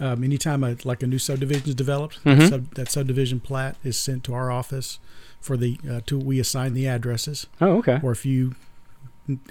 um, 0.01 0.23
anytime 0.23 0.63
a, 0.63 0.77
like 0.85 1.03
a 1.03 1.07
new 1.07 1.19
subdivision 1.19 1.67
is 1.67 1.75
developed, 1.75 2.23
Mhm. 2.23 2.37
that, 2.39 2.49
sub, 2.49 2.73
that 2.75 2.89
subdivision 2.89 3.41
plat 3.41 3.75
is 3.83 3.97
sent 3.99 4.23
to 4.23 4.33
our 4.33 4.49
office 4.49 4.97
for 5.41 5.57
the 5.57 5.77
uh, 5.89 5.99
to 6.05 6.17
we 6.17 6.39
assign 6.39 6.73
the 6.73 6.87
addresses. 6.87 7.47
Oh, 7.59 7.77
okay. 7.79 7.99
Or 8.01 8.11
if 8.13 8.25
you 8.25 8.55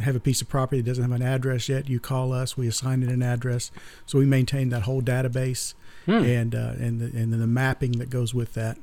have 0.01 0.17
a 0.17 0.21
piece 0.21 0.41
of 0.41 0.49
property 0.49 0.81
that 0.81 0.87
doesn't 0.89 1.03
have 1.03 1.13
an 1.21 1.27
address 1.27 1.69
yet, 1.69 1.89
you 1.89 2.01
call 2.01 2.33
us. 2.33 2.57
We 2.57 2.67
assign 2.69 3.03
it 3.03 3.09
an 3.09 3.23
address. 3.23 3.71
So 4.07 4.19
we 4.19 4.27
maintain 4.27 4.71
that 4.71 4.83
whole 4.83 5.03
database 5.03 5.75
Hmm. 6.07 6.25
and 6.25 6.55
uh, 6.55 6.73
and 6.79 7.01
the, 7.01 7.05
and 7.07 7.33
then 7.33 7.39
the 7.41 7.47
mapping 7.47 7.93
that 7.99 8.09
goes 8.09 8.33
with 8.33 8.55
that. 8.55 8.79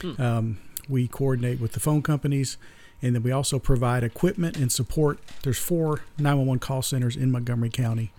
Hmm. 0.00 0.22
Um, 0.22 0.58
we 0.88 1.08
coordinate 1.08 1.60
with 1.60 1.72
the 1.72 1.80
phone 1.80 2.02
companies, 2.02 2.56
and 3.02 3.16
then 3.16 3.22
we 3.24 3.32
also 3.32 3.58
provide 3.58 4.04
equipment 4.04 4.56
and 4.56 4.70
support. 4.70 5.18
There's 5.42 5.58
four 5.58 6.02
911 6.18 6.60
call 6.60 6.82
centers 6.82 7.16
in 7.16 7.32
Montgomery 7.32 7.70
County, 7.70 8.12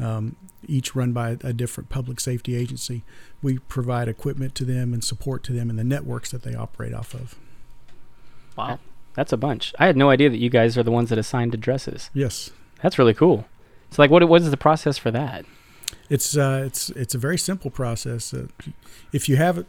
um, 0.00 0.34
each 0.66 0.94
run 0.96 1.12
by 1.12 1.36
a 1.44 1.52
different 1.52 1.90
public 1.90 2.18
safety 2.18 2.56
agency. 2.56 3.04
We 3.42 3.58
provide 3.58 4.08
equipment 4.08 4.54
to 4.56 4.64
them 4.64 4.94
and 4.94 5.04
support 5.04 5.42
to 5.44 5.52
them 5.52 5.68
in 5.68 5.76
the 5.76 5.84
networks 5.84 6.30
that 6.30 6.42
they 6.42 6.54
operate 6.54 6.94
off 6.94 7.12
of. 7.12 7.34
Wow. 8.56 8.78
That's 9.16 9.32
a 9.32 9.36
bunch. 9.36 9.74
I 9.78 9.86
had 9.86 9.96
no 9.96 10.10
idea 10.10 10.30
that 10.30 10.38
you 10.38 10.50
guys 10.50 10.78
are 10.78 10.82
the 10.82 10.90
ones 10.92 11.08
that 11.08 11.18
assigned 11.18 11.54
addresses. 11.54 12.10
Yes, 12.14 12.50
That's 12.82 12.98
really 12.98 13.14
cool. 13.14 13.46
So, 13.90 14.02
like, 14.02 14.10
what 14.10 14.28
what 14.28 14.42
is 14.42 14.50
the 14.50 14.56
process 14.56 14.98
for 14.98 15.10
that? 15.10 15.44
it's 16.08 16.36
uh, 16.36 16.62
it's 16.66 16.90
it's 16.90 17.14
a 17.14 17.18
very 17.18 17.38
simple 17.38 17.70
process. 17.70 18.32
Uh, 18.32 18.46
if 19.12 19.28
you 19.28 19.36
have 19.36 19.58
it, 19.58 19.66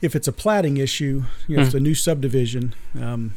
if 0.00 0.16
it's 0.16 0.28
a 0.28 0.32
platting 0.32 0.76
issue, 0.76 1.24
you 1.46 1.56
know, 1.56 1.62
if 1.62 1.68
it's 1.68 1.74
a 1.74 1.80
new 1.80 1.94
subdivision, 1.94 2.74
um, 3.00 3.34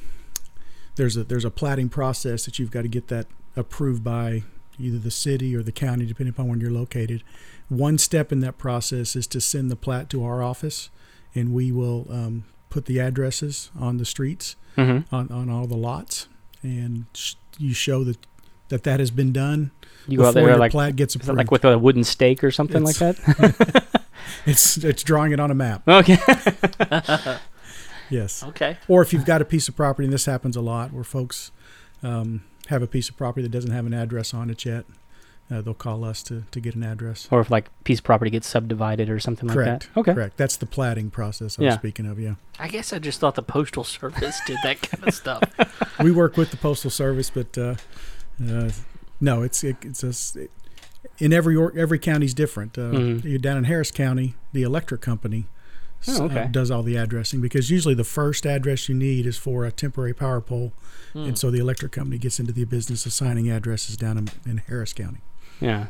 there's 0.95 1.17
a 1.17 1.23
there's 1.23 1.45
a 1.45 1.51
platting 1.51 1.89
process 1.89 2.45
that 2.45 2.59
you've 2.59 2.71
got 2.71 2.83
to 2.83 2.87
get 2.87 3.07
that 3.09 3.27
approved 3.55 4.03
by 4.03 4.43
either 4.77 4.97
the 4.97 5.11
city 5.11 5.55
or 5.55 5.63
the 5.63 5.71
county, 5.71 6.05
depending 6.05 6.33
upon 6.33 6.47
where 6.47 6.57
you're 6.57 6.71
located. 6.71 7.23
One 7.69 7.97
step 7.97 8.31
in 8.31 8.41
that 8.41 8.57
process 8.57 9.15
is 9.15 9.27
to 9.27 9.41
send 9.41 9.71
the 9.71 9.75
plat 9.75 10.09
to 10.11 10.23
our 10.23 10.43
office, 10.43 10.89
and 11.33 11.53
we 11.53 11.71
will 11.71 12.07
um, 12.09 12.45
put 12.75 12.85
the 12.85 12.99
addresses 12.99 13.71
on 13.79 13.97
the 13.97 14.05
streets 14.05 14.55
Mm-hmm. 14.77 15.15
on, 15.15 15.29
on 15.31 15.49
all 15.49 15.67
the 15.67 15.77
lots, 15.77 16.27
and 16.61 17.05
sh- 17.13 17.35
you 17.57 17.73
show 17.73 18.03
that 18.03 18.17
that 18.67 18.83
that 18.83 18.99
has 18.99 19.09
been 19.09 19.31
done 19.31 19.71
You 20.05 20.17
go 20.17 20.25
out 20.25 20.33
there 20.33 20.57
like 20.57 20.71
plat 20.73 20.97
gets 20.97 21.15
approved. 21.15 21.37
like 21.37 21.49
with 21.51 21.63
a 21.63 21.77
wooden 21.79 22.03
stake 22.03 22.43
or 22.43 22.51
something 22.51 22.83
like 22.83 22.97
that. 22.97 23.15
it's 24.45 24.75
it's 24.83 25.01
drawing 25.03 25.31
it 25.31 25.39
on 25.39 25.49
a 25.51 25.55
map. 25.55 25.87
okay. 25.87 26.17
Yes. 28.09 28.43
Okay. 28.43 28.77
Or 28.87 29.01
if 29.01 29.13
you've 29.13 29.25
got 29.25 29.41
a 29.41 29.45
piece 29.45 29.67
of 29.67 29.75
property, 29.75 30.05
and 30.05 30.13
this 30.13 30.25
happens 30.25 30.55
a 30.55 30.61
lot, 30.61 30.93
where 30.93 31.03
folks 31.03 31.51
um, 32.03 32.43
have 32.67 32.83
a 32.83 32.87
piece 32.87 33.09
of 33.09 33.17
property 33.17 33.41
that 33.43 33.49
doesn't 33.49 33.71
have 33.71 33.85
an 33.87 33.93
address 33.93 34.33
on 34.33 34.49
it 34.49 34.63
yet, 34.65 34.85
uh, 35.51 35.61
they'll 35.61 35.73
call 35.73 36.03
us 36.03 36.23
to, 36.23 36.43
to 36.51 36.59
get 36.59 36.73
an 36.75 36.83
address. 36.83 37.27
Or 37.31 37.39
if 37.39 37.49
like 37.51 37.69
piece 37.83 37.99
of 37.99 38.03
property 38.03 38.31
gets 38.31 38.47
subdivided 38.47 39.09
or 39.09 39.19
something 39.19 39.47
Correct. 39.47 39.69
like 39.69 39.93
that. 39.93 39.99
Okay. 39.99 40.13
Correct. 40.13 40.37
That's 40.37 40.57
the 40.57 40.65
platting 40.65 41.11
process 41.11 41.59
I 41.59 41.63
was 41.63 41.71
Yeah. 41.73 41.77
speaking 41.77 42.05
of. 42.07 42.19
Yeah. 42.19 42.35
I 42.59 42.67
guess 42.67 42.91
I 42.93 42.99
just 42.99 43.19
thought 43.19 43.35
the 43.35 43.43
postal 43.43 43.83
service 43.83 44.39
did 44.47 44.57
that 44.63 44.81
kind 44.81 45.07
of 45.07 45.13
stuff. 45.13 45.43
we 45.99 46.11
work 46.11 46.35
with 46.37 46.51
the 46.51 46.57
postal 46.57 46.89
service, 46.89 47.29
but 47.29 47.57
uh, 47.57 47.75
uh, 48.49 48.71
no, 49.21 49.43
it's 49.43 49.63
it, 49.63 49.77
it's 49.83 50.03
a 50.03 50.07
s 50.09 50.35
in 51.19 51.31
every 51.31 51.55
or, 51.55 51.71
every 51.77 51.99
county's 51.99 52.33
different. 52.33 52.77
Uh, 52.77 52.91
Mhm. 52.91 53.23
You're 53.23 53.37
down 53.39 53.57
in 53.57 53.65
Harris 53.65 53.91
County, 53.91 54.35
the 54.51 54.63
electric 54.63 55.01
company 55.01 55.45
s- 56.01 56.19
Oh, 56.19 56.23
uh, 56.23 56.25
okay. 56.25 56.47
does 56.51 56.69
all 56.71 56.83
the 56.83 56.95
addressing 56.97 57.39
because 57.39 57.69
usually 57.69 57.93
the 57.93 58.03
first 58.03 58.45
address 58.45 58.89
you 58.89 58.95
need 58.95 59.25
is 59.25 59.37
for 59.37 59.63
a 59.65 59.71
temporary 59.71 60.13
power 60.13 60.41
pole, 60.41 60.73
Hmm. 61.13 61.19
and 61.25 61.37
so 61.39 61.49
the 61.51 61.59
electric 61.59 61.91
company 61.93 62.17
gets 62.17 62.39
into 62.39 62.51
the 62.51 62.65
business 62.65 63.05
of 63.05 63.11
assigning 63.11 63.49
addresses 63.49 63.95
down 63.95 64.17
in, 64.17 64.29
in 64.45 64.57
Harris 64.67 64.91
County. 64.91 65.21
Yeah. 65.59 65.87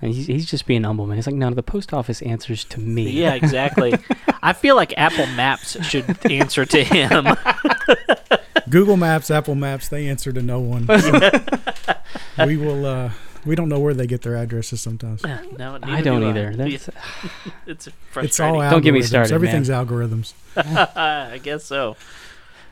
And 0.00 0.12
he's, 0.12 0.26
he's 0.26 0.46
just 0.50 0.66
being 0.66 0.82
humble, 0.82 1.06
man. 1.06 1.16
He's 1.16 1.26
like, 1.28 1.36
no, 1.36 1.50
the 1.50 1.62
post 1.62 1.94
office 1.94 2.22
answers 2.22 2.64
to 2.64 2.80
me. 2.80 3.08
Yeah, 3.10 3.34
exactly. 3.34 3.94
I 4.42 4.52
feel 4.52 4.74
like 4.74 4.92
Apple 4.96 5.26
Maps 5.26 5.82
should 5.84 6.26
answer 6.28 6.64
to 6.64 6.82
him. 6.82 7.28
Google 8.68 8.96
Maps, 8.96 9.30
Apple 9.30 9.54
Maps, 9.54 9.88
they 9.88 10.08
answer 10.08 10.32
to 10.32 10.42
no 10.42 10.58
one. 10.58 10.86
we 12.46 12.56
will. 12.56 12.84
Uh, 12.84 13.10
we 13.44 13.54
don't 13.54 13.68
know 13.68 13.78
where 13.78 13.94
they 13.94 14.06
get 14.06 14.22
their 14.22 14.36
addresses 14.36 14.80
sometimes. 14.80 15.22
no, 15.22 15.78
I 15.82 16.00
don't 16.00 16.20
neither 16.20 16.48
either. 16.48 16.62
I. 16.64 16.70
That's, 16.70 16.88
it's 17.66 17.88
It's 18.16 18.40
all 18.40 18.54
frustrating. 18.58 18.60
algorithms. 18.60 18.70
Don't 18.70 18.82
get 18.82 18.94
me 18.94 19.02
started, 19.02 19.30
man. 19.30 19.34
Everything's 19.36 19.68
algorithms. 19.68 20.32
I 20.56 21.38
guess 21.42 21.64
so. 21.64 21.96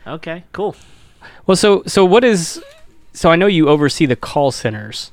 Okay, 0.07 0.45
cool. 0.53 0.75
well, 1.47 1.57
so 1.57 1.85
so 1.87 2.05
what 2.05 2.25
is? 2.25 2.61
So 3.13 3.31
I 3.31 3.37
know 3.37 3.47
you 3.47 3.69
oversee 3.69 4.07
the 4.07 4.17
call 4.17 4.51
centers, 4.51 5.13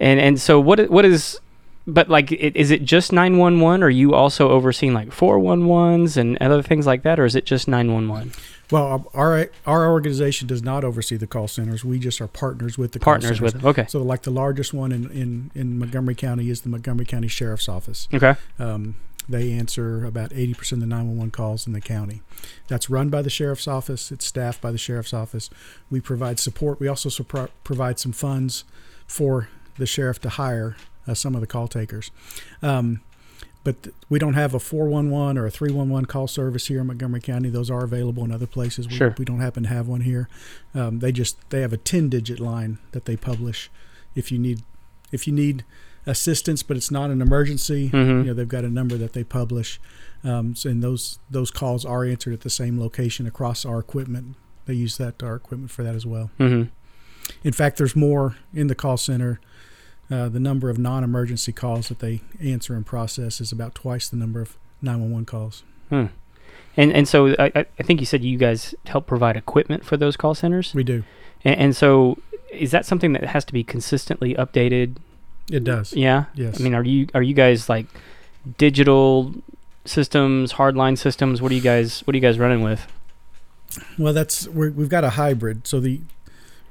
and 0.00 0.18
and 0.18 0.40
so 0.40 0.58
what 0.58 0.90
what 0.90 1.04
is? 1.04 1.38
But 1.86 2.08
like, 2.08 2.30
is 2.30 2.70
it 2.70 2.84
just 2.84 3.12
nine 3.12 3.38
one 3.38 3.60
one? 3.60 3.82
Or 3.82 3.86
are 3.86 3.90
you 3.90 4.14
also 4.14 4.50
overseeing 4.50 4.94
like 4.94 5.12
four 5.12 5.38
one 5.38 5.66
ones 5.66 6.16
and 6.16 6.36
other 6.40 6.62
things 6.62 6.86
like 6.86 7.02
that, 7.02 7.18
or 7.18 7.24
is 7.24 7.34
it 7.34 7.46
just 7.46 7.68
nine 7.68 7.92
one 7.92 8.08
one? 8.08 8.32
Well, 8.70 9.10
our 9.14 9.50
our 9.66 9.90
organization 9.90 10.46
does 10.46 10.62
not 10.62 10.84
oversee 10.84 11.16
the 11.16 11.26
call 11.26 11.48
centers. 11.48 11.84
We 11.84 11.98
just 11.98 12.20
are 12.20 12.28
partners 12.28 12.78
with 12.78 12.92
the 12.92 12.98
call 12.98 13.14
Partners 13.14 13.40
with. 13.40 13.64
Okay. 13.64 13.86
So, 13.88 14.02
like 14.02 14.22
the 14.22 14.30
largest 14.30 14.72
one 14.72 14.92
in, 14.92 15.10
in, 15.10 15.50
in 15.54 15.78
Montgomery 15.78 16.14
County 16.14 16.50
is 16.50 16.60
the 16.60 16.68
Montgomery 16.68 17.06
County 17.06 17.28
Sheriff's 17.28 17.68
Office. 17.68 18.08
Okay. 18.14 18.34
Um, 18.58 18.96
they 19.28 19.52
answer 19.52 20.04
about 20.04 20.30
80% 20.30 20.72
of 20.72 20.80
the 20.80 20.86
911 20.86 21.30
calls 21.30 21.66
in 21.66 21.72
the 21.72 21.80
county. 21.80 22.20
That's 22.66 22.90
run 22.90 23.10
by 23.10 23.22
the 23.22 23.30
Sheriff's 23.30 23.68
Office. 23.68 24.10
It's 24.10 24.26
staffed 24.26 24.60
by 24.60 24.72
the 24.72 24.78
Sheriff's 24.78 25.14
Office. 25.14 25.50
We 25.88 26.00
provide 26.00 26.40
support. 26.40 26.80
We 26.80 26.88
also 26.88 27.10
provide 27.62 28.00
some 28.00 28.12
funds 28.12 28.64
for 29.06 29.48
the 29.80 29.86
sheriff 29.86 30.20
to 30.20 30.28
hire 30.28 30.76
uh, 31.08 31.14
some 31.14 31.34
of 31.34 31.40
the 31.40 31.46
call 31.46 31.66
takers. 31.66 32.10
Um, 32.62 33.00
but 33.64 33.82
th- 33.82 33.94
we 34.08 34.18
don't 34.18 34.34
have 34.34 34.54
a 34.54 34.60
411 34.60 35.36
or 35.36 35.46
a 35.46 35.50
311 35.50 36.06
call 36.06 36.26
service 36.28 36.68
here 36.68 36.80
in 36.80 36.86
Montgomery 36.86 37.20
County. 37.20 37.50
Those 37.50 37.70
are 37.70 37.84
available 37.84 38.24
in 38.24 38.32
other 38.32 38.46
places. 38.46 38.88
We, 38.88 38.94
Sure. 38.94 39.14
we 39.18 39.24
don't 39.24 39.40
happen 39.40 39.64
to 39.64 39.68
have 39.68 39.86
one 39.88 40.00
here. 40.02 40.28
Um, 40.74 41.00
they 41.00 41.12
just 41.12 41.36
they 41.50 41.60
have 41.60 41.72
a 41.72 41.76
10 41.76 42.08
digit 42.08 42.40
line 42.40 42.78
that 42.92 43.04
they 43.04 43.16
publish 43.16 43.70
if 44.14 44.30
you 44.32 44.38
need 44.38 44.62
if 45.12 45.26
you 45.26 45.32
need 45.32 45.64
assistance, 46.06 46.62
but 46.62 46.76
it's 46.78 46.90
not 46.90 47.10
an 47.10 47.20
emergency. 47.20 47.90
Mhm. 47.90 48.20
You 48.20 48.24
know, 48.28 48.34
they've 48.34 48.48
got 48.48 48.64
a 48.64 48.70
number 48.70 48.96
that 48.96 49.12
they 49.12 49.24
publish, 49.24 49.78
um, 50.24 50.54
so- 50.54 50.70
and 50.70 50.82
those 50.82 51.18
those 51.30 51.50
calls 51.50 51.84
are 51.84 52.04
answered 52.04 52.32
at 52.32 52.40
the 52.40 52.50
same 52.50 52.80
location 52.80 53.26
across 53.26 53.66
our 53.66 53.78
equipment. 53.78 54.36
They 54.64 54.74
use 54.74 54.96
that 54.96 55.22
our 55.22 55.34
equipment 55.36 55.70
for 55.70 55.82
that 55.82 55.94
as 55.94 56.06
well. 56.06 56.30
Mm-hmm. 56.38 56.70
In 57.44 57.52
fact, 57.52 57.76
there's 57.76 57.94
more 57.94 58.36
in 58.54 58.68
the 58.68 58.74
call 58.74 58.96
center. 58.96 59.38
Uh, 60.10 60.28
the 60.28 60.40
number 60.40 60.68
of 60.70 60.78
non-emergency 60.78 61.52
calls 61.52 61.88
that 61.88 62.00
they 62.00 62.20
answer 62.42 62.74
and 62.74 62.84
process 62.84 63.40
is 63.40 63.52
about 63.52 63.74
twice 63.74 64.08
the 64.08 64.16
number 64.16 64.40
of 64.40 64.56
911 64.82 65.24
calls. 65.26 65.62
Hmm. 65.88 66.06
And 66.76 66.92
and 66.92 67.06
so 67.06 67.34
I 67.38 67.52
I- 67.54 67.82
think 67.82 68.00
you 68.00 68.06
said 68.06 68.24
you 68.24 68.38
guys 68.38 68.74
help 68.86 69.06
provide 69.06 69.36
equipment 69.36 69.84
for 69.84 69.96
those 69.96 70.16
call 70.16 70.34
centers, 70.34 70.74
We 70.74 70.84
do. 70.84 71.04
and, 71.44 71.56
and 71.60 71.76
so 71.76 72.18
is 72.52 72.70
that 72.72 72.84
something 72.86 73.12
that 73.12 73.24
has 73.24 73.44
to 73.46 73.52
be 73.52 73.62
consistently 73.62 74.34
updated? 74.34 74.96
It 75.50 75.64
does. 75.64 75.92
Yeah. 75.92 76.24
Yes. 76.34 76.60
I 76.60 76.62
mean, 76.64 76.74
are 76.74 76.84
you 76.84 77.06
are 77.14 77.22
you 77.22 77.34
guys 77.34 77.68
like 77.68 77.86
digital 78.58 79.34
systems, 79.84 80.54
hardline 80.54 80.96
systems? 80.98 81.42
What 81.42 81.52
are 81.52 81.54
you 81.54 81.60
guys 81.60 82.00
What 82.06 82.14
are 82.14 82.16
you 82.16 82.22
guys 82.22 82.38
running 82.38 82.62
with? 82.62 82.86
Well, 83.98 84.12
that's 84.12 84.48
we're, 84.48 84.70
we've 84.70 84.88
got 84.88 85.04
a 85.04 85.10
hybrid. 85.10 85.66
So 85.66 85.80
the 85.80 86.00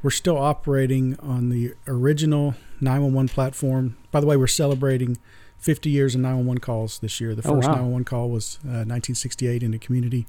we're 0.02 0.10
still 0.12 0.38
operating 0.38 1.18
on 1.20 1.50
the 1.50 1.74
original 1.88 2.56
911 2.82 3.30
platform. 3.30 3.98
By 4.12 4.20
the 4.20 4.28
way, 4.28 4.38
we're 4.38 4.48
celebrating 4.48 5.18
50 5.58 5.90
years 5.90 6.16
of 6.16 6.22
911 6.22 6.60
calls 6.62 7.00
this 7.00 7.20
year. 7.20 7.36
The 7.36 7.42
Oh, 7.48 7.56
first 7.56 7.68
wow. 7.68 7.74
911 7.76 8.06
call 8.06 8.30
was 8.30 8.60
uh, 8.64 8.88
1968 8.88 9.62
in 9.64 9.72
the 9.72 9.78
community 9.80 10.26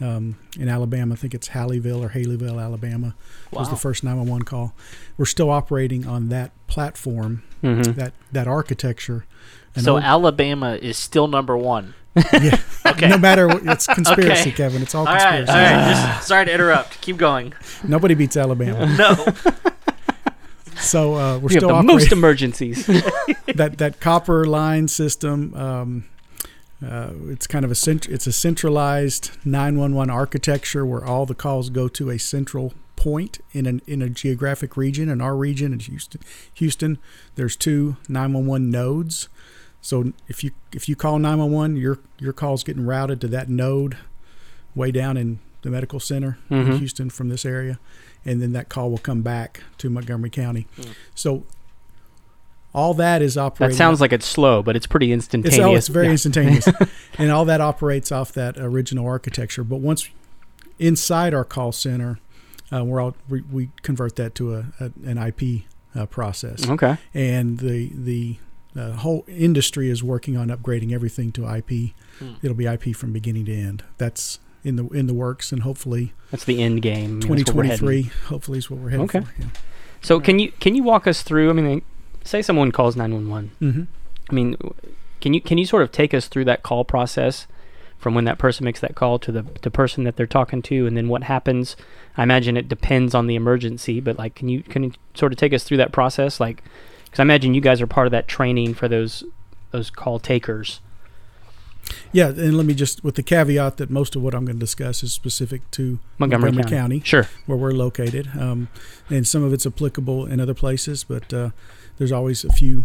um, 0.00 0.36
in 0.58 0.68
Alabama. 0.68 1.14
I 1.14 1.16
think 1.16 1.34
it's 1.34 1.48
Halleyville 1.50 2.02
or 2.04 2.10
Haleyville, 2.10 2.62
Alabama. 2.62 3.14
Was 3.50 3.68
the 3.68 3.74
Wow. 3.74 3.78
first 3.78 4.04
911 4.04 4.44
call. 4.44 4.74
We're 5.16 5.24
still 5.24 5.50
operating 5.50 6.06
on 6.06 6.28
that 6.28 6.52
platform, 6.66 7.42
Mm-hmm. 7.62 7.92
that 7.92 8.12
that 8.32 8.46
architecture. 8.46 9.24
An 9.74 9.82
So 9.84 9.94
old- 9.94 10.02
Alabama 10.02 10.74
is 10.74 10.98
still 10.98 11.28
number 11.28 11.56
one. 11.56 11.94
yeah, 12.34 12.60
Okay. 12.86 13.08
no 13.08 13.16
matter 13.18 13.48
what, 13.48 13.62
it's 13.66 13.86
conspiracy, 14.00 14.50
Okay. 14.50 14.52
Kevin. 14.52 14.82
It's 14.82 14.94
all 14.94 15.06
all 15.08 15.14
right, 15.14 15.38
conspiracy. 15.46 15.52
all 15.52 15.78
right. 15.78 16.14
Just 16.16 16.28
sorry 16.28 16.44
to 16.44 16.52
interrupt. 16.52 17.00
Keep 17.00 17.16
going. 17.16 17.54
Nobody 17.82 18.14
beats 18.14 18.36
Alabama. 18.36 18.86
No. 18.98 19.72
So 20.80 21.14
uh, 21.14 21.38
we're 21.38 21.48
We 21.48 21.54
have 21.54 21.60
still 21.60 21.68
the 21.68 21.74
operating. 21.74 21.96
most 21.96 22.12
emergencies. 22.12 22.86
that 23.54 23.76
that 23.78 24.00
copper 24.00 24.44
line 24.46 24.88
system. 24.88 25.54
Um, 25.54 26.04
uh, 26.84 27.12
it's 27.28 27.46
kind 27.46 27.64
of 27.64 27.70
a 27.70 27.74
cent- 27.74 28.08
it's 28.08 28.26
a 28.26 28.32
centralized 28.32 29.30
911 29.44 30.10
architecture 30.10 30.84
where 30.84 31.04
all 31.04 31.24
the 31.24 31.34
calls 31.34 31.70
go 31.70 31.88
to 31.88 32.10
a 32.10 32.18
central 32.18 32.74
point 32.96 33.38
in 33.52 33.66
an 33.66 33.80
in 33.86 34.02
a 34.02 34.08
geographic 34.10 34.76
region. 34.76 35.08
In 35.08 35.20
our 35.20 35.36
region, 35.36 35.72
in 35.72 35.78
Houston, 35.80 36.20
Houston, 36.54 36.98
there's 37.36 37.56
two 37.56 37.96
911 38.08 38.70
nodes. 38.70 39.28
So 39.80 40.12
if 40.28 40.42
you 40.44 40.50
if 40.72 40.88
you 40.88 40.96
call 40.96 41.18
911, 41.18 41.76
your 41.76 41.98
your 42.18 42.32
call's 42.32 42.64
getting 42.64 42.84
routed 42.84 43.20
to 43.22 43.28
that 43.28 43.48
node 43.48 43.96
way 44.74 44.90
down 44.90 45.16
in 45.16 45.38
the 45.62 45.70
medical 45.70 46.00
center 46.00 46.36
in 46.50 46.66
Mhm. 46.66 46.78
Houston 46.78 47.08
from 47.08 47.28
this 47.30 47.46
area, 47.46 47.78
and 48.24 48.40
then 48.42 48.52
that 48.52 48.68
call 48.68 48.90
will 48.90 48.98
come 48.98 49.22
back 49.22 49.62
to 49.78 49.90
Montgomery 49.90 50.30
County. 50.30 50.66
Hmm. 50.76 50.90
So 51.14 51.44
all 52.74 52.94
that 52.94 53.22
is 53.22 53.36
operating. 53.36 53.54
that 53.58 53.64
operating. 53.64 53.76
sounds 53.76 54.00
like 54.00 54.12
it's 54.12 54.26
slow, 54.26 54.62
but 54.62 54.74
it's 54.76 54.86
pretty 54.86 55.12
it's, 55.12 55.24
instantaneous. 55.26 55.60
oh, 55.60 55.74
it's 55.74 55.88
very 55.88 56.06
Yeah. 56.06 56.12
instantaneous, 56.12 56.68
and 57.18 57.30
all 57.30 57.44
that 57.44 57.60
operates 57.60 58.10
off 58.10 58.32
that 58.32 58.56
original 58.58 59.06
architecture. 59.06 59.62
But 59.62 59.76
once 59.76 60.08
inside 60.78 61.34
our 61.34 61.44
call 61.44 61.70
center, 61.72 62.18
uh, 62.72 62.84
we're 62.84 63.00
all 63.00 63.14
we, 63.28 63.42
we 63.42 63.70
convert 63.82 64.16
that 64.16 64.34
to 64.36 64.54
a, 64.54 64.64
a 64.80 64.90
an 65.04 65.18
IP 65.18 65.62
uh, 65.94 66.06
process, 66.06 66.68
Okay. 66.68 66.96
and 67.12 67.58
the 67.58 67.90
the 67.94 68.38
uh, 68.76 68.92
whole 68.92 69.24
industry 69.28 69.88
is 69.88 70.02
working 70.02 70.36
on 70.36 70.48
upgrading 70.48 70.92
everything 70.92 71.30
to 71.30 71.48
IP. 71.48 71.92
Hmm. 72.18 72.32
It'll 72.42 72.56
be 72.56 72.66
IP 72.66 72.96
from 72.96 73.12
beginning 73.12 73.44
to 73.44 73.54
end. 73.54 73.84
That's 73.98 74.40
in 74.64 74.76
the 74.76 74.86
in 74.88 75.06
the 75.06 75.14
works, 75.14 75.52
and 75.52 75.62
hopefully 75.62 76.12
That's 76.30 76.44
the 76.44 76.62
end 76.62 76.82
game. 76.82 77.20
I 77.24 77.26
mean, 77.28 77.36
that's 77.38 77.52
where 77.52 77.64
we're 77.64 77.70
heading. 77.70 77.78
2023. 78.04 78.28
Hopefully, 78.28 78.58
is 78.58 78.70
what 78.70 78.80
we're 78.80 78.90
heading 78.90 79.04
Okay. 79.04 79.20
for. 79.20 79.32
Yeah. 79.38 79.46
So 80.02 80.20
can 80.20 80.38
you 80.38 80.52
can 80.60 80.74
you 80.74 80.82
walk 80.82 81.06
us 81.06 81.22
through? 81.22 81.50
I 81.50 81.52
mean, 81.52 81.82
say 82.24 82.42
someone 82.42 82.72
calls 82.72 82.96
nine 82.96 83.12
one 83.12 83.28
one. 83.28 83.50
Mm-hmm. 83.60 83.82
I 84.30 84.32
mean, 84.32 84.56
can 85.20 85.34
you 85.34 85.40
can 85.40 85.58
you 85.58 85.66
sort 85.66 85.82
of 85.82 85.92
take 85.92 86.12
us 86.14 86.28
through 86.28 86.46
that 86.46 86.62
call 86.62 86.84
process 86.84 87.46
from 87.98 88.14
when 88.14 88.24
that 88.24 88.36
person 88.38 88.64
makes 88.64 88.80
that 88.80 88.94
call 88.94 89.18
to 89.20 89.32
the 89.32 89.44
the 89.62 89.70
person 89.70 90.04
that 90.04 90.16
they're 90.16 90.26
talking 90.26 90.62
to, 90.62 90.86
and 90.86 90.96
then 90.96 91.08
what 91.08 91.24
happens? 91.24 91.76
I 92.16 92.22
imagine 92.22 92.56
it 92.56 92.68
depends 92.68 93.14
on 93.14 93.26
the 93.26 93.34
emergency, 93.34 94.00
but 94.00 94.18
like, 94.18 94.34
can 94.34 94.48
you 94.48 94.62
can 94.62 94.82
you 94.84 94.92
sort 95.14 95.32
of 95.32 95.38
take 95.38 95.52
us 95.52 95.64
through 95.64 95.78
that 95.78 95.92
process? 95.92 96.40
Like, 96.40 96.62
because 97.04 97.20
I 97.20 97.22
imagine 97.22 97.54
you 97.54 97.60
guys 97.60 97.80
are 97.80 97.86
part 97.86 98.06
of 98.06 98.10
that 98.12 98.28
training 98.28 98.74
for 98.74 98.88
those 98.88 99.24
those 99.70 99.90
call 99.90 100.18
takers. 100.18 100.80
Yeah, 102.12 102.28
and 102.28 102.56
let 102.56 102.66
me 102.66 102.74
just 102.74 103.02
with 103.04 103.14
the 103.16 103.22
caveat 103.22 103.76
that 103.78 103.90
most 103.90 104.16
of 104.16 104.22
what 104.22 104.34
I'm 104.34 104.44
going 104.44 104.56
to 104.56 104.60
discuss 104.60 105.02
is 105.02 105.12
specific 105.12 105.68
to 105.72 105.98
Montgomery, 106.18 106.52
Montgomery 106.52 106.70
County. 106.70 107.00
County. 107.00 107.00
Sure. 107.04 107.28
where 107.46 107.58
we're 107.58 107.72
located, 107.72 108.28
um, 108.38 108.68
and 109.10 109.26
some 109.26 109.42
of 109.42 109.52
it's 109.52 109.66
applicable 109.66 110.26
in 110.26 110.40
other 110.40 110.54
places. 110.54 111.04
But 111.04 111.32
uh, 111.32 111.50
there's 111.98 112.12
always 112.12 112.44
a 112.44 112.52
few. 112.52 112.84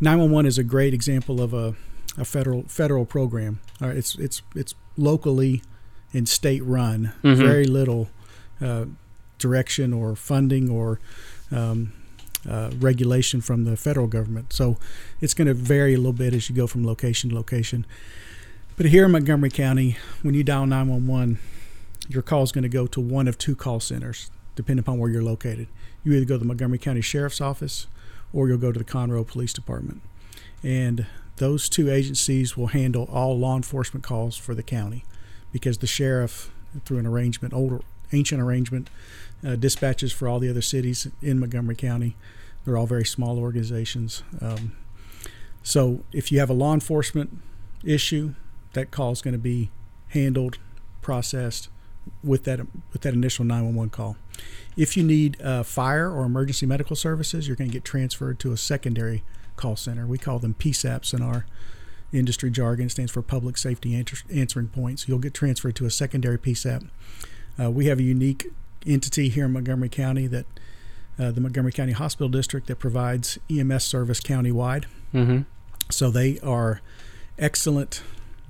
Nine 0.00 0.18
one 0.18 0.30
one 0.30 0.46
is 0.46 0.58
a 0.58 0.64
great 0.64 0.94
example 0.94 1.40
of 1.40 1.52
a, 1.54 1.74
a 2.16 2.24
federal 2.24 2.62
federal 2.64 3.04
program. 3.04 3.60
Uh, 3.80 3.88
it's 3.88 4.14
it's 4.16 4.42
it's 4.54 4.74
locally 4.96 5.62
and 6.12 6.28
state 6.28 6.64
run. 6.64 7.12
Mhm. 7.22 7.36
Very 7.36 7.66
little 7.66 8.08
uh, 8.60 8.86
direction 9.38 9.92
or 9.92 10.16
funding 10.16 10.68
or 10.70 10.98
um, 11.52 11.92
uh, 12.48 12.70
regulation 12.78 13.40
from 13.40 13.64
the 13.64 13.76
federal 13.76 14.06
government. 14.06 14.52
So 14.52 14.76
it's 15.20 15.34
going 15.34 15.48
to 15.48 15.54
vary 15.54 15.94
a 15.94 15.96
little 15.96 16.12
bit 16.12 16.34
as 16.34 16.48
you 16.48 16.54
go 16.54 16.66
from 16.66 16.86
location 16.86 17.30
to 17.30 17.36
location. 17.36 17.86
But 18.76 18.86
here 18.86 19.06
in 19.06 19.10
Montgomery 19.10 19.50
County, 19.50 19.96
when 20.22 20.34
you 20.34 20.44
dial 20.44 20.66
911, 20.66 21.38
your 22.08 22.22
call 22.22 22.42
is 22.42 22.52
going 22.52 22.62
to 22.62 22.68
go 22.68 22.86
to 22.86 23.00
one 23.00 23.26
of 23.26 23.36
two 23.36 23.56
call 23.56 23.80
centers, 23.80 24.30
depending 24.54 24.80
upon 24.80 24.98
where 24.98 25.10
you're 25.10 25.22
located. 25.22 25.68
You 26.04 26.14
either 26.14 26.24
go 26.24 26.34
to 26.34 26.38
the 26.38 26.44
Montgomery 26.44 26.78
County 26.78 27.00
Sheriff's 27.00 27.40
Office 27.40 27.86
or 28.32 28.48
you'll 28.48 28.58
go 28.58 28.72
to 28.72 28.78
the 28.78 28.84
Conroe 28.84 29.26
Police 29.26 29.52
Department. 29.52 30.02
And 30.62 31.06
those 31.36 31.68
two 31.68 31.90
agencies 31.90 32.56
will 32.56 32.68
handle 32.68 33.08
all 33.12 33.38
law 33.38 33.56
enforcement 33.56 34.04
calls 34.04 34.36
for 34.36 34.54
the 34.54 34.62
county 34.62 35.04
because 35.52 35.78
the 35.78 35.86
sheriff, 35.86 36.50
through 36.84 36.98
an 36.98 37.06
arrangement, 37.06 37.54
older 37.54 37.80
ancient 38.12 38.40
arrangement, 38.40 38.90
uh, 39.46 39.56
dispatches 39.56 40.12
for 40.12 40.28
all 40.28 40.38
the 40.38 40.48
other 40.48 40.62
cities 40.62 41.08
in 41.22 41.38
Montgomery 41.38 41.76
County. 41.76 42.16
They're 42.64 42.76
all 42.76 42.86
very 42.86 43.04
small 43.04 43.38
organizations. 43.38 44.22
Um, 44.40 44.76
so 45.62 46.04
if 46.12 46.32
you 46.32 46.38
have 46.40 46.50
a 46.50 46.54
law 46.54 46.74
enforcement 46.74 47.38
issue, 47.84 48.34
that 48.72 48.90
call 48.90 49.12
is 49.12 49.22
going 49.22 49.32
to 49.32 49.38
be 49.38 49.70
handled, 50.08 50.58
processed 51.02 51.68
with 52.22 52.44
that 52.44 52.60
with 52.92 53.02
that 53.02 53.14
initial 53.14 53.44
911 53.44 53.90
call. 53.90 54.16
If 54.76 54.96
you 54.96 55.02
need 55.02 55.40
uh, 55.42 55.62
fire 55.62 56.10
or 56.10 56.24
emergency 56.24 56.66
medical 56.66 56.96
services, 56.96 57.46
you're 57.46 57.56
going 57.56 57.70
to 57.70 57.74
get 57.74 57.84
transferred 57.84 58.38
to 58.40 58.52
a 58.52 58.56
secondary 58.56 59.24
call 59.56 59.76
center. 59.76 60.06
We 60.06 60.18
call 60.18 60.38
them 60.38 60.54
PSAPs 60.54 61.12
in 61.12 61.22
our 61.22 61.46
industry 62.12 62.50
jargon. 62.50 62.86
It 62.86 62.90
stands 62.90 63.12
for 63.12 63.22
Public 63.22 63.58
Safety 63.58 63.94
Answer- 63.94 64.24
Answering 64.32 64.68
Points. 64.68 65.08
You'll 65.08 65.18
get 65.18 65.34
transferred 65.34 65.76
to 65.76 65.86
a 65.86 65.90
secondary 65.90 66.38
PSAP. 66.38 66.88
Uh, 67.60 67.70
we 67.70 67.86
have 67.86 67.98
a 67.98 68.04
unique 68.04 68.52
entity 68.86 69.28
here 69.28 69.46
in 69.46 69.52
Montgomery 69.52 69.88
County 69.88 70.26
that 70.26 70.46
uh, 71.18 71.30
the 71.30 71.40
Montgomery 71.40 71.72
County 71.72 71.92
Hospital 71.92 72.28
District 72.28 72.66
that 72.68 72.76
provides 72.76 73.38
EMS 73.50 73.84
service 73.84 74.20
countywide. 74.20 74.84
Mm-hmm. 75.12 75.40
So 75.90 76.10
they 76.10 76.38
are 76.40 76.80
excellent 77.38 78.02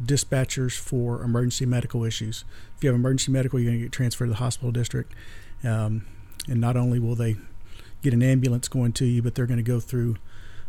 dispatchers 0.03 0.77
for 0.77 1.23
emergency 1.23 1.67
medical 1.67 2.05
issues. 2.05 2.45
If 2.77 2.85
you 2.85 2.91
have 2.91 2.95
emergency 2.95 3.33
medical, 3.33 3.59
you're 3.59 3.71
going 3.71 3.79
to 3.81 3.85
get 3.87 3.93
transferred 3.93 4.27
to 4.27 4.33
the 4.33 4.37
hospital 4.37 4.71
district. 4.71 5.13
Um, 5.65 6.07
and 6.47 6.61
not 6.61 6.77
only 6.77 6.99
will 6.99 7.15
they 7.15 7.37
get 8.03 8.15
an 8.15 8.23
ambulance 8.23 8.69
going 8.69 8.93
to 8.93 9.05
you, 9.05 9.23
but 9.23 9.35
they're 9.35 9.47
going 9.47 9.59
to 9.59 9.63
go 9.63 9.81
through 9.81 10.17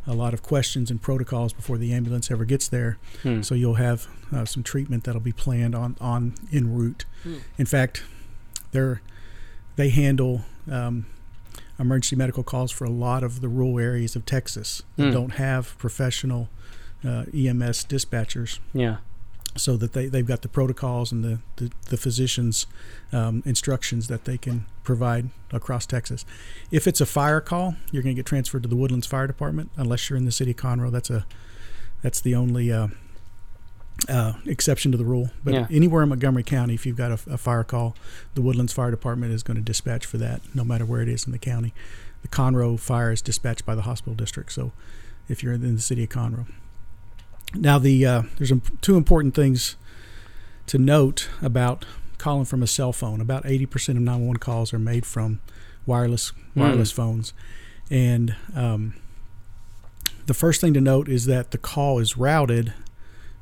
a 0.08 0.14
lot 0.14 0.34
of 0.34 0.42
questions 0.42 0.90
and 0.90 1.02
protocols 1.02 1.54
before 1.54 1.78
the 1.78 1.94
ambulance 1.94 2.32
ever 2.32 2.46
gets 2.46 2.68
there. 2.68 2.98
Hmm. 3.22 3.42
So 3.42 3.54
you'll 3.54 3.76
have 3.76 4.08
uh, 4.34 4.46
some 4.46 4.64
treatment 4.64 5.04
that'll 5.04 5.22
be 5.22 5.32
planned 5.32 5.76
on, 5.76 5.96
on 6.02 6.34
en 6.52 6.74
route. 6.74 7.06
Hmm. 7.24 7.38
In 7.58 7.66
fact, 7.66 8.04
they're 8.72 9.02
they 9.80 9.90
handle 9.90 10.42
um, 10.70 11.06
emergency 11.80 12.14
medical 12.18 12.44
calls 12.44 12.70
for 12.70 12.84
a 12.84 12.90
lot 12.90 13.24
of 13.24 13.40
the 13.40 13.48
rural 13.48 13.80
areas 13.80 14.14
of 14.18 14.26
Texas 14.26 14.84
that 14.98 15.06
Hmm. 15.08 15.12
don't 15.14 15.34
have 15.36 15.78
professional 15.78 16.50
uh, 17.06 17.24
EMS 17.34 17.86
dispatchers, 17.86 18.60
Yeah. 18.74 18.98
so 19.56 19.78
that 19.78 19.94
they, 19.94 20.08
they've 20.08 20.26
got 20.28 20.42
the 20.42 20.50
protocols 20.50 21.14
and 21.14 21.24
the, 21.24 21.40
the, 21.56 21.72
the 21.88 21.96
physicians' 21.96 22.68
um, 23.14 23.42
instructions 23.46 24.08
that 24.10 24.26
they 24.26 24.38
can 24.38 24.66
provide 24.84 25.30
across 25.54 25.86
Texas. 25.86 26.26
If 26.72 26.86
it's 26.86 27.00
a 27.00 27.06
fire 27.06 27.40
call, 27.40 27.76
you're 27.90 28.04
going 28.04 28.14
to 28.16 28.20
get 28.20 28.26
transferred 28.26 28.64
to 28.64 28.70
the 28.70 28.76
Woodlands 28.76 29.08
Fire 29.08 29.28
Department, 29.28 29.72
unless 29.78 30.10
you're 30.10 30.18
in 30.18 30.26
the 30.26 30.32
city 30.34 30.52
of 30.52 30.58
Conroe. 30.58 30.92
That's 30.92 31.10
a 31.10 31.26
that's 32.02 32.20
the 32.20 32.36
only 32.36 32.70
uh, 32.72 32.88
uh, 34.08 34.34
exception 34.46 34.92
to 34.92 34.98
the 34.98 35.06
rule. 35.06 35.32
But 35.44 35.54
Yeah. 35.54 35.68
anywhere 35.70 36.04
in 36.04 36.10
Montgomery 36.10 36.44
County, 36.44 36.74
if 36.74 36.86
you've 36.86 36.96
got 36.98 37.12
a, 37.12 37.34
a 37.34 37.38
fire 37.38 37.64
call, 37.64 37.96
the 38.36 38.42
Woodlands 38.42 38.72
Fire 38.74 38.92
Department 38.92 39.34
is 39.34 39.44
going 39.44 39.58
to 39.58 39.64
dispatch 39.64 40.06
for 40.06 40.18
that, 40.18 40.42
no 40.54 40.64
matter 40.64 40.86
where 40.86 41.02
it 41.02 41.10
is 41.10 41.26
in 41.26 41.32
the 41.32 41.38
county. 41.40 41.74
The 42.22 42.28
Conroe 42.28 42.80
fire 42.80 43.12
is 43.12 43.22
dispatched 43.22 43.66
by 43.66 43.76
the 43.76 43.84
hospital 43.84 44.14
district. 44.14 44.52
So 44.52 44.72
if 45.28 45.44
you're 45.44 45.54
in 45.54 45.76
the 45.76 45.82
city 45.82 46.04
of 46.04 46.10
Conroe. 46.10 46.48
Now, 47.56 47.80
the 47.80 48.06
uh, 48.06 48.22
there's 48.38 48.52
two 48.82 48.96
important 48.96 49.34
things 49.36 49.76
to 50.68 50.78
note 50.78 51.30
about 51.42 51.86
calling 52.20 52.46
from 52.46 52.62
a 52.62 52.68
cell 52.68 52.94
phone. 52.94 53.22
About 53.22 53.44
80% 53.44 53.90
of 53.90 53.96
911 54.02 54.38
calls 54.38 54.74
are 54.74 54.80
made 54.80 55.06
from 55.06 55.40
wireless 55.86 56.32
wireless 56.56 56.92
phones, 56.92 57.34
and 57.90 58.36
um, 58.56 58.94
the 60.28 60.34
first 60.36 60.62
thing 60.62 60.74
to 60.76 60.82
note 60.82 61.10
is 61.10 61.26
that 61.26 61.50
the 61.52 61.58
call 61.58 61.98
is 61.98 62.18
routed 62.18 62.74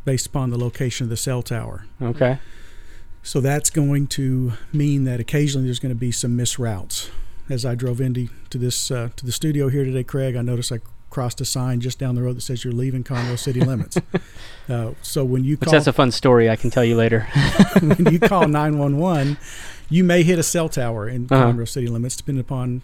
based 0.07 0.25
upon 0.25 0.49
the 0.51 0.57
location 0.57 1.03
of 1.03 1.09
the 1.09 1.17
cell 1.17 1.41
tower. 1.41 1.85
Okay. 2.01 2.39
So 3.23 3.41
that's 3.41 3.69
going 3.69 4.07
to 4.07 4.53
mean 4.71 5.03
that 5.03 5.19
occasionally 5.19 5.67
there's 5.67 5.79
going 5.79 5.93
to 5.93 5.99
be 5.99 6.13
some 6.13 6.37
misroutes. 6.37 7.09
As 7.49 7.65
I 7.65 7.75
drove 7.75 7.99
into 7.99 8.29
to 8.49 8.57
this 8.57 8.89
uh, 8.89 9.09
to 9.17 9.25
the 9.25 9.33
studio 9.33 9.67
here 9.67 9.83
today, 9.83 10.05
Craig, 10.05 10.37
I 10.37 10.41
noticed 10.41 10.71
I 10.71 10.79
crossed 11.09 11.41
a 11.41 11.45
sign 11.45 11.81
just 11.81 11.99
down 11.99 12.15
the 12.15 12.21
road 12.21 12.37
that 12.37 12.41
says 12.41 12.63
you're 12.63 12.71
leaving 12.73 13.03
Conroe 13.03 13.37
city 13.37 13.59
limits. 13.59 13.97
uh, 14.69 14.91
so 15.01 15.25
when 15.25 15.43
you 15.43 15.57
Which 15.57 15.65
call 15.67 15.73
that's 15.73 15.87
a 15.87 15.93
fun 15.93 16.11
story 16.11 16.49
I 16.49 16.55
can 16.55 16.69
tell 16.69 16.85
you 16.85 16.95
later. 16.95 17.27
when 17.81 18.13
you 18.13 18.19
call 18.19 18.47
911, 18.47 19.37
you 19.89 20.05
may 20.05 20.23
hit 20.23 20.39
a 20.39 20.43
cell 20.43 20.69
tower 20.69 21.09
in 21.09 21.27
Uh-huh. 21.29 21.51
Conroe 21.51 21.67
city 21.67 21.87
limits, 21.87 22.15
depending 22.15 22.41
upon 22.41 22.81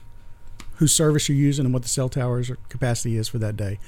whose 0.75 0.93
service 0.93 1.29
you're 1.29 1.37
using 1.37 1.63
and 1.63 1.73
what 1.73 1.83
the 1.83 1.89
cell 1.89 2.09
tower's 2.09 2.51
capacity 2.67 3.15
is 3.15 3.29
for 3.29 3.37
that 3.39 3.55
day. 3.55 3.79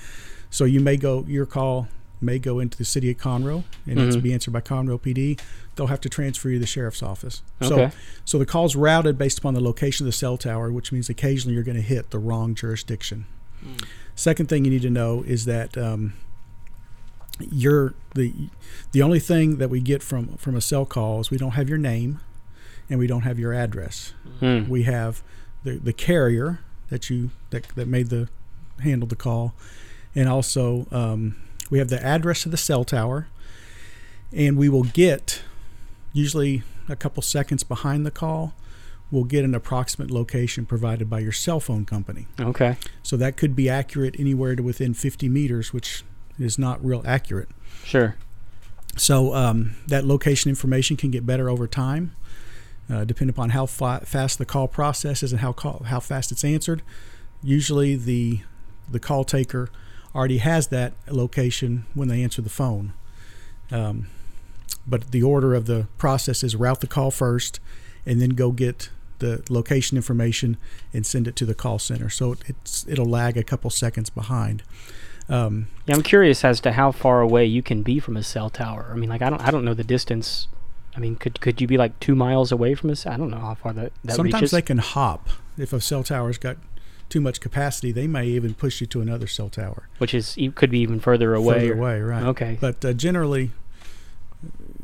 So 0.50 0.64
you 0.64 0.80
may 0.80 0.96
go, 0.96 1.26
your 1.28 1.46
call 1.46 1.90
may 2.22 2.40
go 2.40 2.60
into 2.60 2.78
the 2.78 2.86
city 2.86 3.10
of 3.12 3.18
Conroe 3.18 3.64
and 3.86 4.00
it's 4.00 4.16
Mhm. 4.16 4.24
be 4.24 4.34
answered 4.34 4.52
by 4.52 4.62
Conroe 4.62 5.00
PD. 5.02 5.38
They'll 5.76 5.88
have 5.88 6.02
to 6.02 6.10
transfer 6.10 6.50
you 6.50 6.56
to 6.56 6.60
the 6.62 6.66
sheriff's 6.68 7.04
office. 7.04 7.42
Okay. 7.62 7.90
So, 7.92 7.98
so 8.24 8.38
the 8.40 8.46
call's 8.46 8.76
routed 8.76 9.18
based 9.18 9.40
upon 9.40 9.54
the 9.54 9.60
location 9.62 10.06
of 10.06 10.08
the 10.08 10.18
cell 10.18 10.38
tower, 10.38 10.72
which 10.72 10.92
means 10.92 11.10
occasionally 11.10 11.54
you're 11.56 11.64
going 11.64 11.76
to 11.78 11.84
hit 11.84 12.12
the 12.12 12.20
wrong 12.20 12.56
jurisdiction. 12.56 13.26
Second 14.16 14.48
thing 14.48 14.64
you 14.66 14.72
need 14.72 14.84
to 14.84 14.90
know 14.90 15.24
is 15.24 15.46
that 15.46 15.78
um, 15.78 16.14
you're 17.40 17.94
the 18.14 18.34
the 18.94 19.02
only 19.02 19.20
thing 19.20 19.58
that 19.58 19.70
we 19.70 19.82
get 19.82 20.02
from 20.02 20.36
from 20.38 20.56
a 20.56 20.62
cell 20.62 20.86
call 20.86 21.20
is 21.20 21.30
we 21.30 21.38
don't 21.38 21.52
have 21.52 21.68
your 21.68 21.78
name 21.78 22.20
and 22.90 23.00
we 23.00 23.08
don't 23.08 23.22
have 23.24 23.38
your 23.40 23.54
address. 23.54 24.14
Hmm. 24.40 24.70
We 24.70 24.84
have 24.84 25.22
the 25.64 25.78
the 25.78 25.92
carrier 25.94 26.60
that 26.90 27.10
you 27.10 27.32
that 27.50 27.68
that 27.76 27.88
made 27.88 28.10
the 28.10 28.30
handled 28.82 29.10
the 29.10 29.16
call, 29.16 29.54
and 30.14 30.30
also 30.30 30.88
um, 30.92 31.36
we 31.70 31.80
have 31.80 31.90
the 31.90 32.04
address 32.04 32.46
of 32.46 32.52
the 32.52 32.58
cell 32.58 32.84
tower, 32.84 33.28
and 34.32 34.58
we 34.58 34.70
will 34.70 34.84
get 34.84 35.42
usually 36.14 36.64
a 36.88 36.96
couple 36.96 37.22
seconds 37.24 37.64
behind 37.64 38.06
the 38.06 38.12
call. 38.12 38.54
We'll 39.12 39.24
get 39.24 39.46
an 39.46 39.54
approximate 39.54 40.12
location 40.12 40.66
provided 40.66 41.10
by 41.10 41.20
your 41.20 41.32
cell 41.32 41.60
phone 41.60 41.86
company. 41.86 42.28
Okay. 42.40 42.78
So 43.04 43.18
that 43.18 43.38
could 43.38 43.56
be 43.56 43.70
accurate 43.70 44.16
anywhere 44.18 44.56
to 44.56 44.64
within 44.64 44.94
50 44.94 45.30
meters, 45.30 45.74
which 45.74 46.04
is 46.40 46.58
not 46.58 46.84
real 46.84 47.04
accurate. 47.06 47.50
Sure. 47.84 48.16
So 48.98 49.34
um, 49.34 49.76
that 49.88 50.06
location 50.06 50.50
information 50.50 50.98
can 50.98 51.12
get 51.12 51.26
better 51.26 51.50
over 51.50 51.68
time, 51.68 52.16
uh, 52.90 53.04
depending 53.04 53.34
upon 53.34 53.50
how 53.52 53.66
fa- 53.66 54.02
fast 54.06 54.38
the 54.38 54.46
call 54.46 54.68
processes 54.68 55.32
and 55.32 55.42
how 55.42 55.54
call, 55.54 55.84
how 55.86 56.00
fast 56.00 56.32
it's 56.32 56.44
answered. 56.44 56.82
Usually, 57.44 57.96
the 57.96 58.42
the 58.90 59.00
call 59.00 59.24
taker 59.24 59.70
already 60.16 60.38
has 60.38 60.68
that 60.68 60.94
location 61.10 61.86
when 61.94 62.08
they 62.08 62.24
answer 62.24 62.42
the 62.42 62.50
phone. 62.50 62.94
Um, 63.72 64.08
but 64.88 65.12
the 65.12 65.22
order 65.24 65.54
of 65.54 65.66
the 65.66 65.88
process 65.98 66.44
is 66.44 66.56
route 66.56 66.80
the 66.82 66.88
call 66.88 67.12
first, 67.12 67.60
and 68.06 68.22
then 68.22 68.32
go 68.32 68.52
get 68.52 68.90
the 69.20 69.44
location 69.50 69.98
information 69.98 70.58
and 70.94 71.06
send 71.06 71.28
it 71.28 71.36
to 71.38 71.46
the 71.46 71.56
call 71.56 71.80
center. 71.80 72.10
So 72.10 72.36
it's 72.48 72.86
it'll 72.88 73.06
lag 73.06 73.38
a 73.38 73.44
couple 73.44 73.70
seconds 73.70 74.10
behind. 74.10 74.64
Um, 75.28 75.68
Yeah, 75.88 75.96
I'm 75.96 76.04
curious 76.04 76.46
as 76.46 76.60
to 76.62 76.74
how 76.74 76.92
far 76.92 77.22
away 77.22 77.46
you 77.46 77.64
can 77.64 77.82
be 77.82 78.00
from 78.00 78.16
a 78.16 78.24
cell 78.24 78.50
tower. 78.50 78.90
I 78.92 78.96
mean, 78.96 79.10
like 79.10 79.22
I 79.22 79.30
don't 79.30 79.42
I 79.42 79.52
don't 79.52 79.66
know 79.66 79.74
the 79.74 79.84
distance. 79.84 80.48
I 80.96 81.00
mean, 81.00 81.16
could 81.16 81.42
could 81.42 81.60
you 81.60 81.68
be 81.68 81.78
like 81.78 82.00
two 82.00 82.14
miles 82.16 82.52
away 82.52 82.76
from 82.76 82.90
us? 82.92 83.06
I 83.06 83.18
don't 83.18 83.32
know 83.32 83.40
how 83.40 83.56
far 83.56 83.74
that 83.74 83.92
that 84.04 84.16
Sometimes 84.16 84.36
reaches. 84.36 84.52
they 84.52 84.62
can 84.62 84.78
hop. 84.78 85.30
If 85.58 85.74
a 85.74 85.82
cell 85.82 86.04
tower's 86.04 86.38
got 86.38 86.58
too 87.10 87.22
much 87.22 87.40
capacity, 87.40 87.92
they 87.92 88.08
may 88.08 88.26
even 88.28 88.54
push 88.54 88.82
you 88.82 88.88
to 88.88 89.02
another 89.02 89.28
cell 89.28 89.50
tower 89.50 89.88
which 90.00 90.14
is 90.14 90.38
could 90.56 90.70
be 90.72 90.80
even 90.80 91.00
further 91.00 91.34
away. 91.34 91.60
further 91.70 91.74
or- 91.74 91.78
away, 91.78 92.02
right? 92.02 92.24
Okay. 92.24 92.58
But 92.60 92.84
uh, 92.84 92.94
generally, 92.94 93.52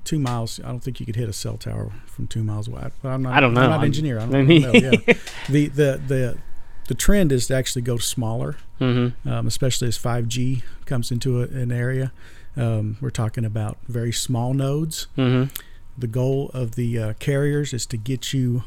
two 0.04 0.20
miles. 0.20 0.60
I 0.64 0.68
don't 0.68 0.80
think 0.82 1.00
you 1.00 1.06
could 1.06 1.16
hit 1.16 1.30
a 1.30 1.34
cell 1.34 1.58
tower 1.58 1.92
from 2.06 2.28
two 2.28 2.44
miles 2.44 2.68
wide. 2.70 2.92
I'm 3.04 3.22
not, 3.24 3.34
I 3.34 3.40
don't 3.40 3.54
know. 3.54 3.62
I'm 3.62 3.70
not 3.70 3.80
an 3.80 3.86
engineer. 3.86 4.20
I 4.20 4.26
don't, 4.26 4.36
I 4.36 4.40
I 4.40 4.44
mean- 4.44 4.62
don't 4.62 4.74
know. 4.84 4.92
Yeah. 5.08 5.14
the 5.50 5.68
the 5.68 6.02
the 6.08 6.38
the 6.88 6.96
trend 6.96 7.32
is 7.32 7.48
to 7.48 7.56
actually 7.56 7.84
go 7.84 7.98
smaller, 7.98 8.58
Mm-hmm. 8.80 9.30
um, 9.30 9.46
especially 9.48 9.88
as 9.88 9.98
5G 9.98 10.64
comes 10.86 11.12
into 11.12 11.40
a, 11.42 11.44
an 11.46 11.72
area. 11.72 12.12
Um, 12.58 12.98
we're 13.00 13.12
talking 13.12 13.46
about 13.46 13.78
very 13.88 14.12
small 14.12 14.54
nodes. 14.54 15.08
Mm-hmm. 15.18 15.54
The 15.98 16.08
goal 16.08 16.50
of 16.54 16.76
the 16.76 16.98
uh, 17.00 17.14
carriers 17.20 17.74
is 17.74 17.86
to 17.88 17.98
get 17.98 18.34
you 18.34 18.64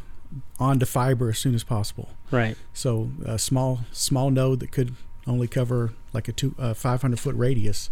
onto 0.59 0.87
fiber 0.87 1.29
as 1.31 1.38
soon 1.38 1.55
as 1.55 1.64
possible. 1.64 2.09
Right. 2.31 2.57
So 2.73 3.11
a 3.25 3.38
small 3.38 3.81
small 3.92 4.31
node 4.31 4.61
that 4.61 4.73
could 4.73 4.94
only 5.27 5.47
cover 5.49 5.92
like 6.12 6.29
a 6.29 6.33
two 6.33 6.55
uh, 6.59 6.75
500 6.75 7.18
foot 7.18 7.35
radius, 7.37 7.90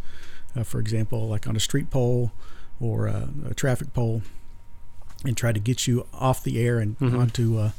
uh, 0.57 0.63
for 0.65 0.79
example, 0.81 1.29
like 1.29 1.47
on 1.47 1.57
a 1.57 1.61
street 1.61 1.91
pole 1.91 2.33
or 2.81 3.07
a, 3.07 3.29
a 3.51 3.55
traffic 3.55 3.93
pole, 3.95 4.23
and 5.25 5.37
try 5.37 5.53
to 5.53 5.61
get 5.61 5.87
you 5.87 6.07
off 6.13 6.43
the 6.43 6.61
air 6.65 6.79
and 6.79 6.99
Mhm. 6.99 7.19
onto 7.19 7.59
uh, 7.59 7.71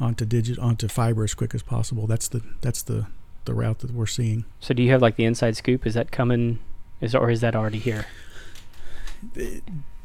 onto 0.00 0.24
digit 0.24 0.58
onto 0.58 0.88
fiber 0.88 1.24
as 1.24 1.34
quick 1.34 1.54
as 1.54 1.62
possible. 1.62 2.06
That's 2.06 2.28
the 2.28 2.42
that's 2.60 2.82
the 2.82 3.06
the 3.46 3.54
route 3.54 3.78
that 3.80 3.92
we're 3.92 4.06
seeing. 4.06 4.44
So 4.60 4.74
do 4.74 4.82
you 4.82 4.90
have 4.90 5.00
like 5.02 5.16
the 5.16 5.24
inside 5.24 5.56
scoop? 5.56 5.86
Is 5.86 5.94
that 5.94 6.10
coming? 6.10 6.58
Is 7.00 7.14
or 7.14 7.30
is 7.30 7.40
that 7.40 7.54
already 7.56 7.78
here? 7.78 8.06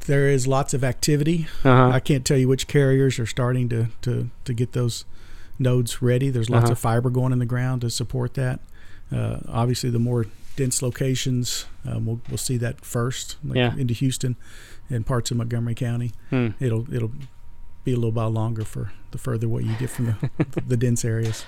There 0.08 0.28
is 0.30 0.48
lots 0.48 0.74
of 0.74 0.84
activity. 0.84 1.48
Uh-huh. 1.64 1.90
I 1.94 2.00
can't 2.00 2.26
tell 2.26 2.38
you 2.38 2.48
which 2.48 2.68
carriers 2.68 3.18
are 3.20 3.26
starting 3.26 3.70
to, 3.70 3.88
to, 4.04 4.30
to 4.46 4.54
get 4.54 4.74
those 4.74 5.06
nodes 5.58 6.02
ready. 6.02 6.30
There's 6.30 6.50
lots 6.50 6.66
Uh-huh. 6.66 6.72
of 6.74 6.80
fiber 6.80 7.10
going 7.10 7.32
in 7.34 7.40
the 7.40 7.46
ground 7.46 7.82
to 7.82 7.90
support 7.90 8.34
that. 8.36 8.60
Uh, 9.12 9.38
obviously, 9.48 9.90
the 9.90 10.00
more 10.00 10.26
dense 10.56 10.82
locations, 10.82 11.66
um, 11.88 12.06
we'll, 12.06 12.22
we'll 12.30 12.38
see 12.38 12.58
that 12.58 12.84
first, 12.86 13.38
like 13.44 13.58
Yeah. 13.58 13.76
into 13.76 13.94
Houston 13.94 14.36
and 14.90 15.06
parts 15.06 15.32
of 15.32 15.38
Montgomery 15.38 15.76
County. 15.76 16.12
Hmm. 16.30 16.50
It'll 16.60 16.92
it'll 16.94 17.12
be 17.84 17.92
a 17.94 17.96
little 17.96 18.12
while 18.12 18.30
longer 18.32 18.64
for 18.64 18.92
the 19.12 19.18
further 19.18 19.48
what 19.48 19.64
you 19.64 19.74
get 19.78 19.90
from 19.90 20.06
the, 20.38 20.62
the 20.68 20.78
dense 20.78 21.04
areas. 21.06 21.46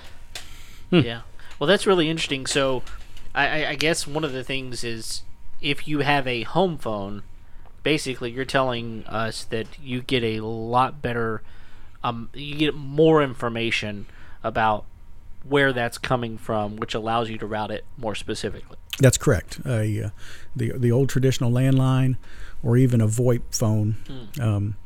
Hmm. 0.90 1.00
Yeah. 1.00 1.20
Well, 1.58 1.66
that's 1.66 1.86
really 1.86 2.08
interesting. 2.08 2.46
So, 2.46 2.82
I, 3.34 3.64
I, 3.64 3.68
I 3.70 3.74
guess 3.74 4.06
one 4.06 4.24
of 4.24 4.32
the 4.32 4.44
things 4.44 4.84
is 4.84 5.22
if 5.60 5.86
you 5.88 6.00
have 6.00 6.26
a 6.26 6.42
home 6.42 6.78
phone, 6.78 7.22
basically 7.88 8.30
you're 8.30 8.44
telling 8.44 9.02
us 9.06 9.44
that 9.44 9.66
you 9.82 10.02
get 10.02 10.22
a 10.22 10.40
lot 10.40 11.00
better, 11.00 11.40
um, 12.04 12.28
you 12.34 12.54
get 12.54 12.74
more 12.74 13.22
information 13.22 14.04
about 14.42 14.84
where 15.42 15.72
that's 15.72 15.96
coming 15.96 16.36
from, 16.36 16.76
which 16.76 16.94
allows 16.94 17.30
you 17.30 17.38
to 17.38 17.46
route 17.46 17.70
it 17.70 17.86
more 17.96 18.14
specifically. 18.14 18.76
That's 18.98 19.16
correct. 19.16 19.60
A, 19.64 20.02
uh, 20.02 20.10
the 20.54 20.72
the 20.76 20.92
old 20.92 21.08
traditional 21.08 21.50
landline, 21.50 22.18
or 22.62 22.76
even 22.76 23.00
a 23.00 23.06
VoIP 23.06 23.40
phone, 23.52 23.96
um, 24.38 24.76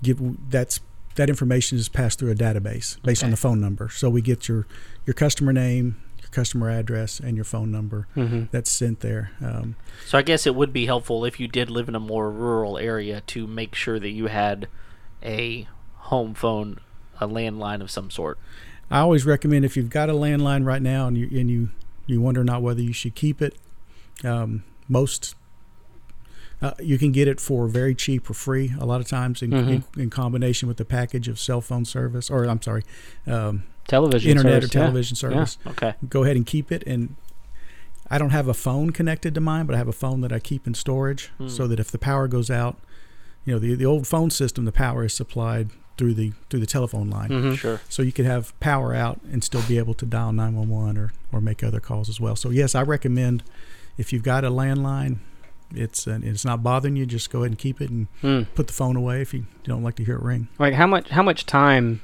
give 0.00 0.20
that's 0.48 0.78
that 1.16 1.28
information 1.28 1.78
is 1.78 1.88
passed 1.88 2.20
through 2.20 2.30
a 2.30 2.36
database 2.36 3.02
based 3.02 3.24
on 3.24 3.32
the 3.32 3.36
phone 3.36 3.60
number. 3.60 3.88
So 3.88 4.08
we 4.08 4.22
get 4.22 4.46
your 4.46 4.68
your 5.04 5.14
customer 5.14 5.52
name, 5.52 6.00
customer 6.30 6.70
address, 6.70 7.20
and 7.20 7.36
your 7.36 7.44
phone 7.44 7.70
number. 7.70 8.06
Mm-hmm. 8.16 8.44
That's 8.50 8.70
sent 8.70 9.00
there. 9.00 9.32
Um, 9.40 9.76
So 10.06 10.18
I 10.18 10.22
guess 10.22 10.46
it 10.46 10.54
would 10.54 10.72
be 10.72 10.86
helpful 10.86 11.24
if 11.24 11.40
you 11.40 11.48
did 11.48 11.70
live 11.70 11.88
in 11.88 11.94
a 11.94 12.00
more 12.00 12.30
rural 12.30 12.78
area 12.78 13.22
to 13.28 13.46
make 13.46 13.74
sure 13.74 13.98
that 13.98 14.10
you 14.10 14.26
had 14.26 14.68
a 15.22 15.68
home 15.94 16.34
phone, 16.34 16.80
a 17.20 17.28
landline 17.28 17.80
of 17.80 17.90
some 17.90 18.10
sort. 18.10 18.38
I 18.90 18.98
always 19.00 19.24
recommend 19.24 19.64
if 19.64 19.76
you've 19.76 19.90
got 19.90 20.10
a 20.10 20.14
landline 20.14 20.64
right 20.64 20.82
now 20.82 21.06
and 21.06 21.16
you 21.16 21.28
and 21.38 21.48
you 21.48 21.70
you 22.06 22.20
wonder 22.20 22.42
not 22.42 22.60
whether 22.62 22.82
you 22.82 22.92
should 22.92 23.14
keep 23.14 23.40
it. 23.40 23.54
Um, 24.24 24.64
most 24.88 25.36
uh, 26.62 26.72
you 26.80 26.98
can 26.98 27.12
get 27.12 27.28
it 27.28 27.40
for 27.40 27.68
very 27.68 27.94
cheap 27.94 28.28
or 28.28 28.34
free 28.34 28.72
a 28.78 28.84
lot 28.84 29.00
of 29.00 29.08
times 29.08 29.40
in, 29.40 29.52
in, 29.52 29.84
in 29.96 30.10
combination 30.10 30.68
with 30.68 30.76
the 30.76 30.84
package 30.84 31.26
of 31.26 31.38
cell 31.38 31.60
phone 31.60 31.84
service 31.84 32.28
or 32.28 32.44
I'm 32.44 32.60
sorry, 32.60 32.82
um, 33.26 33.62
Television 33.90 34.30
internet 34.30 34.62
service, 34.62 34.74
or 34.74 34.78
yeah. 34.78 34.84
television 34.84 35.16
service. 35.16 35.58
Okay. 35.66 35.94
Go 36.08 36.24
ahead 36.24 36.36
and 36.36 36.46
keep 36.46 36.70
it. 36.72 36.82
And 36.86 37.16
I 38.10 38.18
don't 38.18 38.30
have 38.30 38.48
a 38.48 38.54
phone 38.54 38.90
connected 38.90 39.34
to 39.34 39.40
mine, 39.40 39.66
but 39.66 39.74
I 39.74 39.78
have 39.78 39.88
a 39.88 39.92
phone 39.92 40.20
that 40.22 40.32
I 40.32 40.38
keep 40.38 40.66
in 40.66 40.74
storage 40.74 41.30
so 41.46 41.66
that 41.68 41.78
if 41.78 41.90
the 41.90 41.98
power 41.98 42.26
goes 42.28 42.50
out, 42.50 42.76
you 43.44 43.52
know 43.52 43.58
the 43.58 43.74
the 43.74 43.86
old 43.86 44.06
phone 44.06 44.30
system, 44.30 44.64
the 44.64 44.72
power 44.72 45.04
is 45.04 45.14
supplied 45.14 45.70
through 45.96 46.14
the 46.14 46.32
through 46.48 46.60
the 46.60 46.66
telephone 46.66 47.08
line. 47.10 47.28
Mhm. 47.30 47.56
Sure. 47.58 47.80
So 47.88 48.02
you 48.02 48.12
could 48.12 48.26
have 48.26 48.58
power 48.60 48.94
out 48.94 49.20
and 49.32 49.42
still 49.44 49.62
be 49.62 49.76
able 49.78 49.94
to 49.94 50.06
dial 50.06 50.32
911 50.32 50.96
or, 50.98 51.12
or 51.32 51.40
make 51.40 51.62
other 51.64 51.80
calls 51.80 52.08
as 52.08 52.20
well. 52.20 52.36
So 52.36 52.50
yes, 52.50 52.74
I 52.74 52.82
recommend 52.82 53.42
if 53.98 54.12
you've 54.12 54.22
got 54.22 54.44
a 54.44 54.50
landline, 54.50 55.18
it's 55.74 56.06
uh, 56.08 56.18
it's 56.22 56.44
not 56.44 56.62
bothering 56.62 56.96
you, 56.96 57.06
just 57.06 57.30
go 57.30 57.40
ahead 57.40 57.52
and 57.52 57.58
keep 57.58 57.80
it 57.80 57.90
and 57.90 58.08
Hmm. 58.22 58.42
put 58.54 58.66
the 58.66 58.72
phone 58.72 58.96
away 58.96 59.20
if 59.22 59.32
you 59.34 59.46
don't 59.64 59.82
like 59.82 59.94
to 59.96 60.04
hear 60.04 60.16
it 60.16 60.22
ring. 60.22 60.48
Like 60.58 60.74
how 60.74 60.86
much 60.86 61.08
how 61.10 61.22
much 61.22 61.46
time 61.46 62.00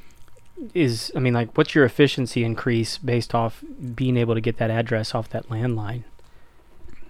is 0.75 1.13
I 1.15 1.19
mean 1.19 1.35
like 1.35 1.57
what's 1.57 1.75
your 1.75 1.85
efficiency 1.85 2.43
increase 2.45 2.99
based 2.99 3.35
off 3.35 3.63
being 3.95 4.17
able 4.17 4.35
to 4.35 4.41
get 4.41 4.57
that 4.59 4.71
address 4.71 5.15
off 5.15 5.29
that 5.31 5.49
landline 5.49 6.05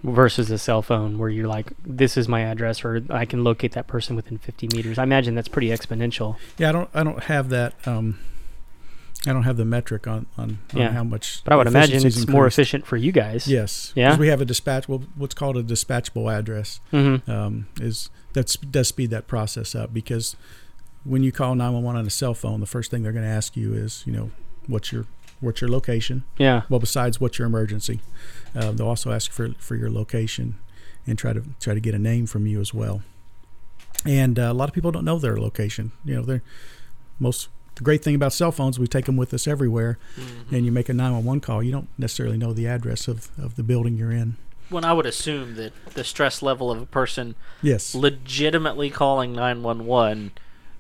versus 0.02 0.50
a 0.50 0.59
cell 0.59 0.82
phone 0.82 1.18
where 1.18 1.28
you're 1.28 1.48
like 1.48 1.72
this 1.85 2.16
is 2.16 2.28
my 2.28 2.40
address 2.42 2.85
or 2.85 3.02
I 3.11 3.24
can 3.24 3.42
locate 3.42 3.72
that 3.72 3.87
person 3.87 4.14
within 4.14 4.38
50 4.38 4.68
meters. 4.72 4.98
I 4.98 5.02
imagine 5.02 5.35
that's 5.35 5.48
pretty 5.48 5.68
exponential. 5.68 6.37
Yeah, 6.59 6.68
I 6.68 6.72
don't 6.72 6.90
I 6.94 7.02
don't 7.04 7.24
have 7.24 7.48
that. 7.50 7.74
Um, 7.87 8.18
I 9.26 9.32
don't 9.32 9.42
have 9.44 9.56
the 9.56 9.64
metric 9.64 10.06
on 10.06 10.26
on, 10.38 10.59
on 10.74 10.80
Yeah. 10.80 10.90
how 10.92 11.02
much. 11.02 11.42
But 11.44 11.54
I 11.54 11.56
would 11.56 11.66
imagine 11.66 12.06
it's 12.06 12.28
more 12.28 12.46
efficient 12.46 12.87
for 12.87 12.96
you 12.96 13.11
guys. 13.11 13.48
Yes. 13.48 13.92
Yeah? 13.96 14.16
we 14.16 14.28
have 14.28 14.40
a 14.40 14.44
dispatch. 14.44 14.88
Well, 14.88 15.02
what's 15.16 15.35
called 15.35 15.56
a 15.56 15.62
dispatchable 15.62 16.32
address 16.32 16.78
Mm-hmm. 16.92 17.28
um, 17.30 17.66
is 17.80 18.11
that's 18.32 18.56
does 18.56 18.88
speed 18.88 19.11
that 19.11 19.26
process 19.26 19.74
up 19.74 19.92
because 19.94 20.37
when 21.06 21.22
you 21.22 21.32
call 21.32 21.54
911 21.54 22.00
on 22.00 22.06
a 22.06 22.10
cell 22.10 22.34
phone, 22.34 22.60
the 22.60 22.66
first 22.66 22.90
thing 22.90 23.02
they're 23.02 23.12
going 23.12 23.24
to 23.24 23.30
ask 23.30 23.56
you 23.56 23.74
is, 23.74 24.02
you 24.06 24.12
know, 24.12 24.30
what's 24.66 24.92
your 24.92 25.06
what's 25.40 25.60
your 25.60 25.70
location? 25.70 26.24
Yeah. 26.38 26.62
Well, 26.68 26.80
besides 26.80 27.20
what's 27.20 27.38
your 27.38 27.46
emergency, 27.46 28.00
uh, 28.54 28.72
they'll 28.72 28.88
also 28.88 29.12
ask 29.12 29.30
for 29.30 29.50
for 29.58 29.76
your 29.76 29.90
location 29.90 30.58
and 31.06 31.18
try 31.18 31.32
to 31.32 31.42
try 31.60 31.74
to 31.74 31.80
get 31.80 31.94
a 31.94 31.98
name 31.98 32.26
from 32.26 32.46
you 32.46 32.60
as 32.60 32.74
well. 32.74 33.02
And 34.04 34.38
uh, 34.38 34.42
a 34.42 34.54
lot 34.54 34.68
of 34.68 34.74
people 34.74 34.92
don't 34.92 35.04
know 35.04 35.18
their 35.18 35.38
location. 35.38 35.92
You 36.04 36.16
know, 36.16 36.22
they're 36.22 36.42
most 37.18 37.48
the 37.76 37.82
great 37.82 38.02
thing 38.02 38.14
about 38.14 38.32
cell 38.32 38.52
phones, 38.52 38.78
we 38.78 38.86
take 38.86 39.04
them 39.04 39.16
with 39.16 39.32
us 39.34 39.46
everywhere. 39.46 39.98
And 40.50 40.64
you 40.64 40.72
make 40.72 40.88
a 40.88 40.94
911 40.94 41.40
call, 41.40 41.62
you 41.62 41.70
don't 41.72 41.88
necessarily 41.98 42.38
know 42.38 42.54
the 42.54 42.66
address 42.66 43.06
of, 43.06 43.30
of 43.38 43.56
the 43.56 43.62
building 43.62 43.96
you're 43.98 44.10
in. 44.12 44.36
When 44.70 44.82
I 44.82 44.94
would 44.94 45.04
assume 45.06 45.56
that 45.56 45.72
the 45.92 46.02
stress 46.02 46.40
level 46.42 46.70
of 46.70 46.80
a 46.80 46.86
person 46.86 47.34
Yes. 47.62 47.94
legitimately 47.94 48.88
calling 48.90 49.32
911 49.34 50.32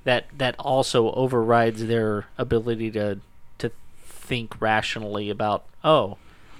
that 0.06 0.24
that 0.38 0.54
also 0.58 1.10
overrides 1.12 1.86
their 1.86 2.24
ability 2.38 2.90
to 2.92 3.18
to 3.58 3.70
think 4.00 4.58
rationally 4.60 5.28
about 5.30 5.64
oh 5.84 6.16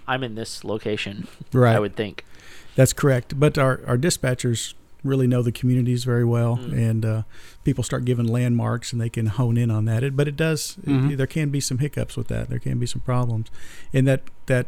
i'm 0.06 0.22
in 0.22 0.34
this 0.34 0.62
location 0.64 1.26
Right. 1.52 1.74
i 1.74 1.80
would 1.80 1.96
think 1.96 2.24
That's 2.76 2.92
correct. 2.92 3.40
But 3.40 3.56
our, 3.56 3.80
our 3.86 3.96
dispatchers 3.96 4.74
really 5.02 5.26
know 5.26 5.40
the 5.42 5.50
communities 5.60 6.04
very 6.04 6.26
well, 6.26 6.58
Mm. 6.58 6.72
and 6.90 7.04
uh, 7.06 7.22
people 7.64 7.82
start 7.82 8.04
giving 8.04 8.26
landmarks, 8.28 8.92
and 8.92 9.00
they 9.00 9.08
can 9.08 9.26
hone 9.40 9.56
in 9.56 9.70
on 9.70 9.86
that. 9.86 10.02
It, 10.04 10.12
but 10.14 10.28
it 10.28 10.36
does. 10.36 10.76
Mhm. 10.84 11.16
there 11.16 11.26
can 11.26 11.48
be 11.48 11.58
some 11.60 11.78
hiccups 11.78 12.18
with 12.18 12.28
that. 12.28 12.50
There 12.50 12.58
can 12.58 12.78
be 12.78 12.84
some 12.86 13.00
problems, 13.00 13.46
and 13.94 14.06
that 14.06 14.20
that 14.52 14.66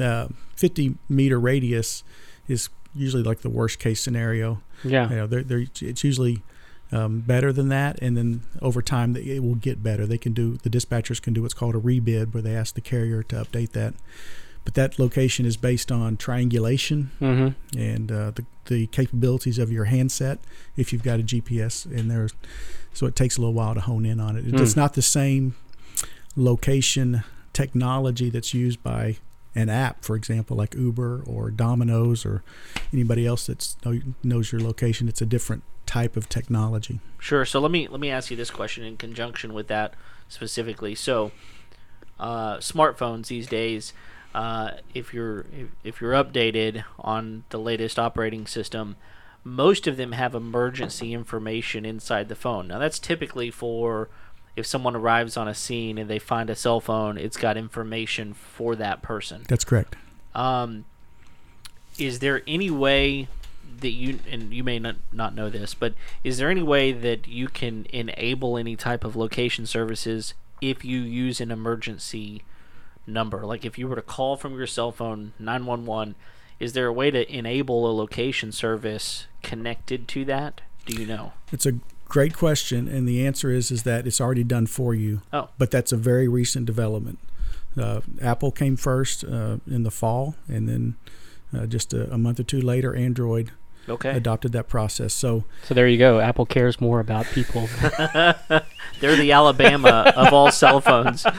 uh, 0.00 0.28
50 0.56 0.94
meter 1.10 1.38
radius 1.38 2.04
is 2.48 2.70
usually 2.94 3.22
like 3.22 3.40
the 3.42 3.50
worst 3.50 3.78
case 3.78 4.00
scenario. 4.02 4.62
Yeah. 4.82 5.10
You 5.10 5.16
know, 5.16 5.26
they're, 5.26 5.42
they're, 5.44 5.64
it's 5.82 6.04
usually 6.04 6.42
um, 6.94 7.20
better 7.20 7.52
than 7.52 7.68
that, 7.70 7.98
and 8.00 8.16
then 8.16 8.42
over 8.62 8.80
time 8.82 9.16
it 9.16 9.42
will 9.42 9.56
get 9.56 9.82
better. 9.82 10.06
They 10.06 10.18
can 10.18 10.32
do 10.32 10.56
the 10.62 10.70
dispatchers 10.70 11.20
can 11.20 11.32
do 11.34 11.42
what's 11.42 11.54
called 11.54 11.74
a 11.74 11.80
rebid, 11.80 12.32
where 12.32 12.42
they 12.42 12.54
ask 12.54 12.74
the 12.74 12.80
carrier 12.80 13.22
to 13.24 13.36
update 13.36 13.72
that. 13.72 13.94
But 14.64 14.74
that 14.74 14.98
location 14.98 15.44
is 15.44 15.56
based 15.58 15.92
on 15.92 16.16
triangulation 16.16 17.10
Mhm. 17.20 17.54
and 17.76 18.10
uh, 18.12 18.30
the 18.34 18.44
the 18.66 18.86
capabilities 18.86 19.58
of 19.58 19.70
your 19.70 19.84
handset 19.84 20.38
if 20.74 20.90
you've 20.90 21.02
got 21.02 21.20
a 21.20 21.22
GPS 21.22 21.84
in 21.84 22.08
there. 22.08 22.28
So 22.94 23.04
it 23.06 23.14
takes 23.14 23.36
a 23.36 23.40
little 23.42 23.52
while 23.52 23.74
to 23.74 23.80
hone 23.80 24.06
in 24.06 24.20
on 24.20 24.36
it. 24.38 24.44
It's 24.54 24.72
Hmm. 24.72 24.80
not 24.80 24.94
the 24.94 25.02
same 25.02 25.54
location 26.36 27.22
technology 27.52 28.30
that's 28.30 28.54
used 28.54 28.82
by 28.82 29.16
an 29.54 29.68
app, 29.68 30.02
for 30.04 30.16
example, 30.16 30.56
like 30.56 30.74
Uber 30.74 31.22
or 31.26 31.50
Domino's 31.50 32.24
or 32.26 32.42
anybody 32.92 33.26
else 33.26 33.46
that 33.46 33.74
knows 34.22 34.50
your 34.50 34.60
location. 34.60 35.08
It's 35.08 35.22
a 35.22 35.26
different 35.26 35.62
type 35.86 36.16
of 36.16 36.28
technology. 36.28 37.00
sure 37.18 37.44
so 37.44 37.60
let 37.60 37.70
me 37.70 37.86
let 37.88 38.00
me 38.00 38.10
ask 38.10 38.30
you 38.30 38.36
this 38.36 38.50
question 38.50 38.84
in 38.84 38.96
conjunction 38.96 39.52
with 39.52 39.68
that 39.68 39.94
specifically 40.28 40.94
so 40.94 41.30
uh, 42.18 42.56
smartphones 42.58 43.26
these 43.28 43.46
days 43.46 43.92
uh, 44.34 44.72
if 44.94 45.14
you're 45.14 45.46
if, 45.84 46.00
you're 46.00 46.12
updated 46.12 46.84
on 46.98 47.44
the 47.50 47.58
latest 47.58 47.98
operating 47.98 48.46
system 48.46 48.96
most 49.44 49.86
of 49.86 49.96
them 49.96 50.12
have 50.12 50.34
emergency 50.34 51.12
information 51.12 51.84
inside 51.84 52.28
the 52.28 52.34
phone 52.34 52.66
now 52.68 52.78
that's 52.78 52.98
typically 52.98 53.50
for 53.50 54.08
if 54.56 54.64
someone 54.66 54.94
arrives 54.94 55.36
on 55.36 55.48
a 55.48 55.54
scene 55.54 55.98
and 55.98 56.08
they 56.08 56.18
find 56.18 56.48
a 56.50 56.54
cell 56.54 56.80
phone 56.80 57.18
it's 57.18 57.36
got 57.36 57.56
information 57.56 58.32
for 58.32 58.74
that 58.76 59.02
person 59.02 59.42
That's 59.48 59.64
correct. 59.64 59.96
um, 60.34 60.84
is 61.98 62.18
there 62.20 62.42
any 62.46 62.70
way 62.70 63.28
that 63.80 63.90
you 63.90 64.20
and 64.30 64.52
you 64.52 64.64
may 64.64 64.78
not 64.78 64.96
not 65.12 65.34
know 65.34 65.50
this, 65.50 65.74
but 65.74 65.94
is 66.22 66.38
there 66.38 66.50
any 66.50 66.62
way 66.62 66.92
that 66.92 67.26
you 67.26 67.48
can 67.48 67.86
enable 67.90 68.56
any 68.56 68.76
type 68.76 69.04
of 69.04 69.16
location 69.16 69.66
services 69.66 70.34
if 70.60 70.84
you 70.84 71.00
use 71.00 71.40
an 71.40 71.50
emergency 71.50 72.42
number? 73.06 73.44
Like 73.44 73.64
if 73.64 73.78
you 73.78 73.88
were 73.88 73.96
to 73.96 74.02
call 74.02 74.36
from 74.36 74.56
your 74.56 74.66
cell 74.66 74.92
phone 74.92 75.32
911, 75.38 76.14
is 76.60 76.72
there 76.72 76.86
a 76.86 76.92
way 76.92 77.10
to 77.10 77.30
enable 77.32 77.90
a 77.90 77.92
location 77.92 78.52
service 78.52 79.26
connected 79.42 80.08
to 80.08 80.24
that? 80.26 80.60
Do 80.86 81.00
you 81.00 81.06
know? 81.06 81.32
It's 81.52 81.66
a 81.66 81.74
great 82.08 82.34
question, 82.34 82.88
and 82.88 83.08
the 83.08 83.26
answer 83.26 83.50
is 83.50 83.70
is 83.70 83.82
that 83.84 84.06
it's 84.06 84.20
already 84.20 84.44
done 84.44 84.66
for 84.66 84.94
you. 84.94 85.22
Oh. 85.32 85.48
but 85.58 85.70
that's 85.70 85.92
a 85.92 85.96
very 85.96 86.28
recent 86.28 86.66
development. 86.66 87.18
Uh, 87.76 88.00
Apple 88.20 88.52
came 88.52 88.76
first 88.76 89.24
uh, 89.24 89.56
in 89.66 89.82
the 89.82 89.90
fall, 89.90 90.36
and 90.46 90.68
then 90.68 90.96
uh, 91.52 91.66
just 91.66 91.92
a, 91.92 92.12
a 92.12 92.18
month 92.18 92.38
or 92.38 92.44
two 92.44 92.60
later, 92.60 92.94
Android 92.94 93.50
Okay. 93.88 94.10
adopted 94.10 94.52
that 94.52 94.68
process. 94.68 95.12
So 95.14 95.44
So 95.64 95.74
there 95.74 95.86
you 95.88 95.98
go. 95.98 96.20
Apple 96.20 96.46
cares 96.46 96.80
more 96.80 97.00
about 97.00 97.26
people. 97.26 97.68
They're 99.00 99.16
the 99.16 99.32
Alabama 99.32 100.12
of 100.16 100.32
all 100.32 100.50
cell 100.50 100.80
phones. 100.80 101.24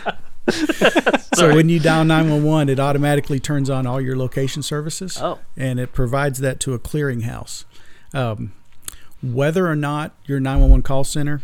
So 1.34 1.54
when 1.56 1.70
you 1.70 1.80
dial 1.80 2.06
911, 2.06 2.70
it 2.70 2.80
automatically 2.80 3.40
turns 3.40 3.70
on 3.70 3.86
all 3.88 4.00
your 4.00 4.16
location 4.16 4.62
services, 4.62 5.18
Oh. 5.20 5.40
and 5.58 5.80
it 5.80 5.92
provides 5.92 6.40
that 6.40 6.60
to 6.62 6.74
a 6.74 6.80
clearinghouse. 6.80 7.66
Um, 8.14 8.54
whether 9.24 9.68
or 9.68 9.76
not 9.76 10.14
your 10.26 10.40
911 10.40 10.84
call 10.84 11.04
center 11.04 11.42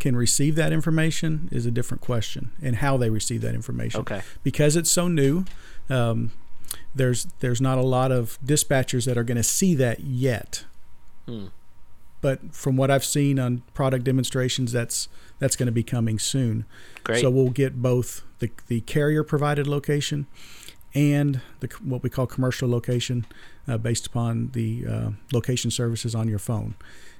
can 0.00 0.16
receive 0.16 0.54
that 0.56 0.72
information 0.72 1.48
is 1.52 1.64
a 1.66 1.70
different 1.70 2.00
question, 2.02 2.50
and 2.60 2.76
how 2.76 2.96
they 2.96 3.08
receive 3.10 3.40
that 3.42 3.54
information. 3.54 4.00
Okay. 4.00 4.22
Because 4.42 4.74
it's 4.76 4.90
so 4.90 5.06
new, 5.08 5.44
um, 5.88 6.32
there's 6.94 7.26
there's 7.40 7.60
not 7.60 7.78
a 7.78 7.82
lot 7.82 8.10
of 8.10 8.38
dispatchers 8.44 9.04
that 9.06 9.18
are 9.18 9.24
going 9.24 9.36
to 9.36 9.42
see 9.42 9.74
that 9.74 10.00
yet. 10.00 10.64
Hmm. 11.26 11.46
But 12.20 12.54
from 12.54 12.76
what 12.76 12.90
I've 12.90 13.04
seen 13.04 13.38
on 13.38 13.62
product 13.74 14.04
demonstrations, 14.04 14.72
that's 14.72 15.08
that's 15.38 15.56
going 15.56 15.66
to 15.66 15.72
be 15.72 15.82
coming 15.82 16.18
soon. 16.18 16.64
Great. 17.04 17.20
So 17.20 17.30
we'll 17.30 17.50
get 17.50 17.82
both 17.82 18.22
the 18.38 18.50
the 18.68 18.80
carrier 18.82 19.22
provided 19.22 19.66
location 19.66 20.26
and 20.94 21.42
the 21.60 21.68
what 21.84 22.02
we 22.02 22.08
call 22.08 22.26
commercial 22.26 22.68
location, 22.68 23.26
uh, 23.68 23.76
based 23.76 24.06
upon 24.06 24.50
the 24.52 24.84
uh, 24.86 25.10
location 25.32 25.70
services 25.70 26.14
on 26.14 26.26
your 26.26 26.38
phone, 26.38 26.74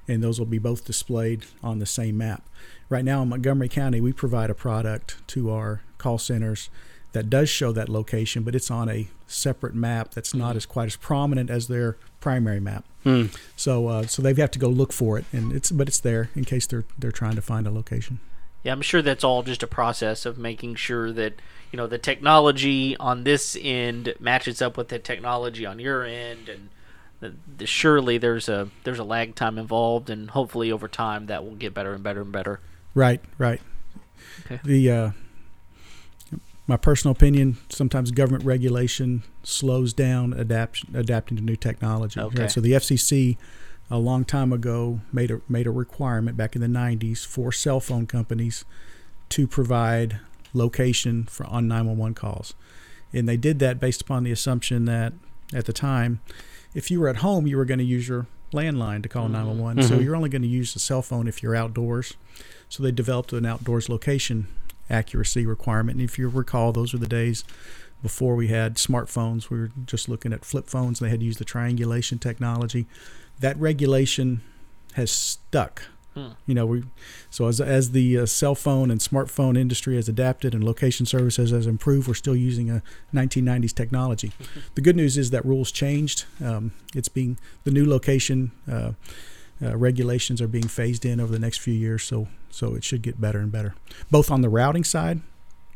and 0.09 0.23
those 0.23 0.39
will 0.39 0.47
be 0.47 0.59
both 0.59 0.87
displayed 0.87 1.45
on 1.63 1.79
the 1.79 1.87
same 1.87 2.17
map. 2.17 2.43
Right 2.89 3.05
now 3.05 3.23
in 3.23 3.29
Montgomery 3.29 3.69
County, 3.69 4.01
we 4.01 4.13
provide 4.15 4.49
a 4.49 4.55
product 4.55 5.19
to 5.29 5.51
our 5.51 5.83
call 5.99 6.19
centers 6.19 6.71
that 7.16 7.31
does 7.31 7.48
show 7.48 7.72
that 7.72 7.88
location, 7.88 8.42
but 8.42 8.55
it's 8.55 8.70
on 8.70 8.90
a 8.90 9.09
separate 9.26 9.74
map 9.74 10.12
that's 10.12 10.35
not 10.35 10.55
as 10.55 10.66
quite 10.66 10.85
as 10.85 10.96
prominent 10.96 11.48
as 11.48 11.66
their 11.66 11.96
primary 12.20 12.61
map. 12.61 12.85
Hmm. 13.05 13.26
So 13.57 13.88
uh, 13.88 14.07
so 14.07 14.20
they 14.20 14.29
have 14.29 14.37
got 14.37 14.52
to 14.52 14.59
go 14.59 14.68
look 14.68 14.92
for 14.92 15.16
it, 15.16 15.24
and 15.33 15.50
it's 15.50 15.70
but 15.70 15.88
it's 15.88 15.98
there 15.98 16.29
in 16.35 16.44
case 16.44 16.66
they're 16.66 16.85
they're 16.98 17.12
trying 17.12 17.35
to 17.37 17.40
find 17.40 17.66
a 17.66 17.70
location. 17.70 18.20
Yeah, 18.62 18.72
I'm 18.72 18.83
sure 18.83 19.00
that's 19.00 19.24
all 19.24 19.42
just 19.42 19.62
a 19.62 19.66
process 19.66 20.26
of 20.26 20.37
making 20.37 20.74
sure 20.74 21.11
that 21.12 21.40
you 21.72 21.79
know 21.79 21.87
the 21.87 21.96
technology 21.96 22.94
on 22.98 23.24
this 23.24 23.57
end 23.59 24.14
matches 24.20 24.61
up 24.61 24.76
with 24.76 24.88
the 24.88 24.98
technology 24.98 25.64
on 25.64 25.79
your 25.79 26.05
end, 26.05 26.50
and 26.50 26.68
the, 27.20 27.33
the, 27.57 27.66
surely 27.66 28.18
there's 28.18 28.46
a 28.50 28.68
there's 28.85 28.98
a 28.98 29.05
lag 29.05 29.35
time 29.35 29.57
involved, 29.57 30.11
and 30.11 30.31
hopefully 30.31 30.70
over 30.70 30.87
time 30.87 31.26
that 31.26 31.44
will 31.44 31.55
get 31.55 31.72
better 31.72 31.94
and 31.94 32.02
better 32.02 32.20
and 32.20 32.33
better. 32.33 32.61
Right, 32.94 33.22
right. 33.38 33.62
Okay. 34.44 34.61
The 34.64 34.90
uh, 34.90 35.11
my 36.66 36.76
personal 36.76 37.12
opinion, 37.12 37.59
sometimes 37.68 38.11
government 38.11 38.44
regulation 38.44 39.22
slows 39.42 39.92
down 39.92 40.33
adapt, 40.33 40.85
adapting 40.94 41.37
to 41.37 41.42
new 41.42 41.57
technology. 41.57 42.18
Okay. 42.18 42.42
Right? 42.42 42.50
So 42.50 42.61
the 42.61 42.72
FCC 42.72 43.37
a 43.90 43.98
long 43.98 44.24
time 44.24 44.52
ago 44.52 45.00
made 45.12 45.31
a 45.31 45.40
made 45.48 45.66
a 45.66 45.70
requirement 45.70 46.37
back 46.37 46.57
in 46.57 46.61
the 46.61 46.66
90s 46.68 47.24
for 47.24 47.52
cell 47.52 47.79
phone 47.79 48.07
companies 48.07 48.64
to 49.29 49.46
provide 49.46 50.18
location 50.55 51.24
for 51.24 51.46
on 51.46 51.68
911 51.68 52.14
calls. 52.14 52.55
And 53.12 53.29
they 53.29 53.37
did 53.37 53.59
that 53.61 53.79
based 53.79 54.00
upon 54.02 54.24
the 54.24 54.33
assumption 54.33 54.87
that 54.87 55.12
at 55.55 55.66
the 55.66 55.72
time 55.72 56.20
if 56.74 56.90
you 56.90 56.98
were 57.00 57.09
at 57.09 57.16
home 57.18 57.46
you 57.46 57.57
were 57.57 57.64
going 57.64 57.79
to 57.79 57.85
use 57.85 58.09
your 58.09 58.26
landline 58.52 59.02
to 59.05 59.09
call 59.09 59.29
Mhm. 59.29 59.33
911. 59.33 59.83
So 59.85 59.98
Mhm. 59.98 60.02
you're 60.05 60.16
only 60.16 60.29
going 60.29 60.42
to 60.42 60.48
use 60.48 60.72
the 60.74 60.81
cell 60.81 61.02
phone 61.02 61.29
if 61.29 61.42
you're 61.42 61.55
outdoors. 61.55 62.14
So 62.68 62.83
they 62.83 62.90
developed 62.90 63.33
an 63.33 63.46
outdoors 63.46 63.88
location 63.88 64.48
accuracy 64.88 65.46
requirement. 65.46 65.99
And 65.99 66.09
if 66.09 66.18
you 66.18 66.29
recall, 66.29 66.72
those 66.72 66.92
were 66.92 66.99
the 66.99 67.07
days 67.07 67.44
before 68.03 68.37
we 68.37 68.49
had 68.49 68.77
smartphones. 68.77 69.51
We 69.51 69.59
were 69.59 69.70
just 69.85 70.09
looking 70.09 70.33
at 70.33 70.44
flip 70.44 70.68
phones. 70.68 70.99
They 70.99 71.09
had 71.09 71.20
to 71.20 71.27
use 71.27 71.38
the 71.38 71.44
triangulation 71.44 72.18
technology. 72.18 72.87
That 73.40 73.59
regulation 73.59 74.42
has 74.94 75.11
stuck. 75.11 75.83
Hmm. 76.14 76.29
You 76.46 76.55
know, 76.55 76.64
we 76.64 76.85
so 77.29 77.46
as 77.46 77.61
as 77.61 77.90
the 77.90 78.20
uh, 78.20 78.27
cell 78.27 78.55
phone 78.55 78.90
and 78.90 79.01
smartphone 79.01 79.59
industry 79.59 79.96
has 79.96 80.09
adapted 80.09 80.55
and 80.55 80.64
location 80.64 81.05
services 81.05 81.51
has 81.51 81.66
improved, 81.66 82.09
we're 82.09 82.14
still 82.14 82.35
using 82.35 82.70
a 82.70 82.83
1990s 83.12 83.75
technology. 83.75 84.33
the 84.75 84.81
good 84.81 84.96
news 84.96 85.18
is 85.18 85.31
that 85.31 85.44
rules 85.44 85.70
changed. 85.70 86.25
Um, 86.42 86.72
it's 86.94 87.09
being 87.09 87.38
the 87.64 87.70
new 87.70 87.87
location 87.87 88.53
uh, 88.70 88.92
uh, 89.62 89.77
regulations 89.77 90.40
are 90.40 90.49
being 90.49 90.68
phased 90.68 91.05
in 91.05 91.20
over 91.20 91.33
the 91.33 91.38
next 91.38 91.59
few 91.59 91.75
years, 91.75 92.03
so 92.03 92.29
so 92.57 92.75
it 92.75 92.83
should 92.83 93.03
get 93.03 93.21
better 93.21 93.38
and 93.38 93.53
better. 93.53 93.75
Both 94.11 94.31
on 94.31 94.40
the 94.40 94.49
routing 94.49 94.83
side, 94.83 95.21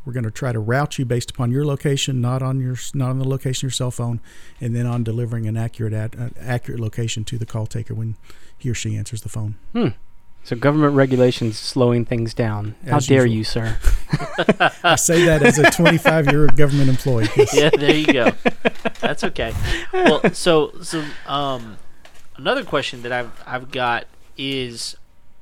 we're 0.06 0.14
going 0.14 0.24
to 0.24 0.30
try 0.30 0.50
to 0.50 0.58
route 0.58 0.98
you 0.98 1.04
based 1.04 1.30
upon 1.30 1.50
your 1.50 1.66
location, 1.66 2.22
not 2.22 2.42
on 2.42 2.58
your 2.58 2.74
not 2.94 3.10
on 3.10 3.18
the 3.18 3.28
location 3.28 3.66
of 3.66 3.70
your 3.70 3.70
cell 3.72 3.90
phone, 3.90 4.20
and 4.62 4.74
then 4.74 4.86
on 4.86 5.04
delivering 5.04 5.46
an 5.46 5.58
accurate 5.58 5.92
ad, 5.92 6.16
uh, 6.18 6.30
accurate 6.40 6.80
location 6.80 7.22
to 7.24 7.36
the 7.36 7.44
call 7.44 7.66
taker 7.66 7.94
when 7.94 8.16
he 8.56 8.70
or 8.70 8.74
she 8.74 8.96
answers 8.96 9.20
the 9.20 9.28
phone. 9.28 9.56
Hmm. 9.72 9.88
So 10.42 10.56
government 10.56 10.94
regulations 10.94 11.58
slowing 11.58 12.06
things 12.06 12.32
down. 12.32 12.76
How 12.88 12.96
As 12.96 13.06
dare 13.06 13.26
usual. 13.26 13.36
you, 13.36 13.44
sir? 13.44 13.78
I 14.82 14.96
say 14.96 15.26
that 15.26 15.42
as 15.42 15.58
a 15.58 15.70
25 15.70 16.28
year 16.28 16.46
government 16.46 16.88
employee. 16.88 17.28
Yes. 17.36 17.54
yeah, 17.58 17.68
there 17.76 17.94
you 17.94 18.06
go. 18.06 18.32
That's 19.00 19.22
okay. 19.24 19.52
Well, 19.92 20.32
so 20.32 20.72
so 20.80 21.04
um, 21.26 21.76
another 22.36 22.64
question 22.64 23.02
that 23.02 23.12
I've 23.12 23.32
I've 23.46 23.70
got 23.70 24.06
is, 24.38 24.96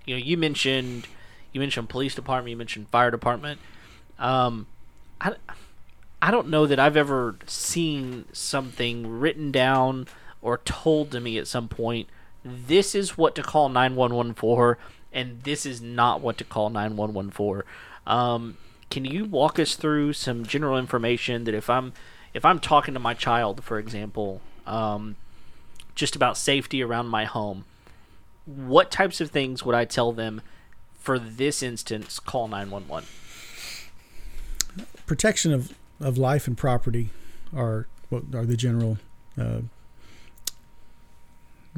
you 0.04 0.16
know, 0.16 0.20
you 0.20 0.36
mentioned 0.36 1.06
you 1.52 1.60
mentioned 1.60 1.88
police 1.88 2.14
department, 2.14 2.50
you 2.50 2.56
mentioned 2.56 2.88
fire 2.88 3.10
department. 3.10 3.60
Um, 4.18 4.66
I 5.20 5.34
I 6.20 6.30
don't 6.30 6.48
know 6.48 6.66
that 6.66 6.78
I've 6.78 6.96
ever 6.96 7.36
seen 7.46 8.24
something 8.32 9.20
written 9.20 9.52
down 9.52 10.08
or 10.42 10.58
told 10.58 11.12
to 11.12 11.20
me 11.20 11.38
at 11.38 11.46
some 11.46 11.68
point. 11.68 12.08
This 12.44 12.94
is 12.94 13.16
what 13.16 13.34
to 13.36 13.42
call 13.42 13.68
nine 13.68 13.94
one 13.94 14.14
one 14.14 14.34
for, 14.34 14.78
and 15.12 15.42
this 15.42 15.66
is 15.66 15.80
not 15.80 16.20
what 16.20 16.38
to 16.38 16.44
call 16.44 16.70
nine 16.70 16.96
one 16.96 17.14
one 17.14 17.30
for. 17.30 17.64
Um, 18.06 18.56
can 18.90 19.04
you 19.04 19.24
walk 19.24 19.58
us 19.58 19.74
through 19.74 20.14
some 20.14 20.44
general 20.44 20.78
information 20.78 21.44
that 21.44 21.54
if 21.54 21.68
I'm 21.68 21.92
if 22.34 22.44
I'm 22.44 22.58
talking 22.58 22.94
to 22.94 23.00
my 23.00 23.14
child, 23.14 23.62
for 23.62 23.78
example, 23.78 24.40
um, 24.66 25.16
just 25.94 26.16
about 26.16 26.36
safety 26.36 26.82
around 26.82 27.06
my 27.06 27.24
home, 27.24 27.64
what 28.44 28.90
types 28.90 29.20
of 29.20 29.30
things 29.30 29.64
would 29.64 29.74
I 29.74 29.84
tell 29.84 30.12
them 30.12 30.40
for 30.98 31.18
this 31.18 31.62
instance? 31.62 32.18
Call 32.18 32.48
nine 32.48 32.70
one 32.70 32.88
one. 32.88 33.04
Protection 35.06 35.52
of, 35.52 35.72
of 36.00 36.18
life 36.18 36.46
and 36.46 36.56
property 36.56 37.10
are 37.54 37.86
what 38.10 38.24
are 38.34 38.44
the 38.44 38.56
general 38.56 38.98
uh, 39.40 39.60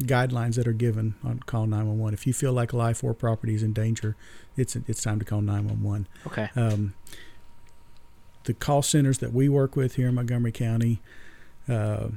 guidelines 0.01 0.55
that 0.55 0.67
are 0.67 0.73
given 0.73 1.15
on 1.23 1.39
call 1.39 1.65
911. 1.65 2.13
If 2.13 2.27
you 2.27 2.33
feel 2.33 2.53
like 2.53 2.73
life 2.73 3.03
or 3.03 3.13
property 3.13 3.55
is 3.55 3.63
in 3.63 3.73
danger, 3.73 4.15
it's 4.57 4.75
it's 4.75 5.01
time 5.01 5.19
to 5.19 5.25
call 5.25 5.41
911. 5.41 6.07
Okay. 6.27 6.49
Um, 6.55 6.93
the 8.45 8.53
call 8.53 8.81
centers 8.81 9.19
that 9.19 9.33
we 9.33 9.47
work 9.49 9.75
with 9.75 9.95
here 9.95 10.09
in 10.09 10.15
Montgomery 10.15 10.51
County 10.51 10.99
uh, 11.69 12.07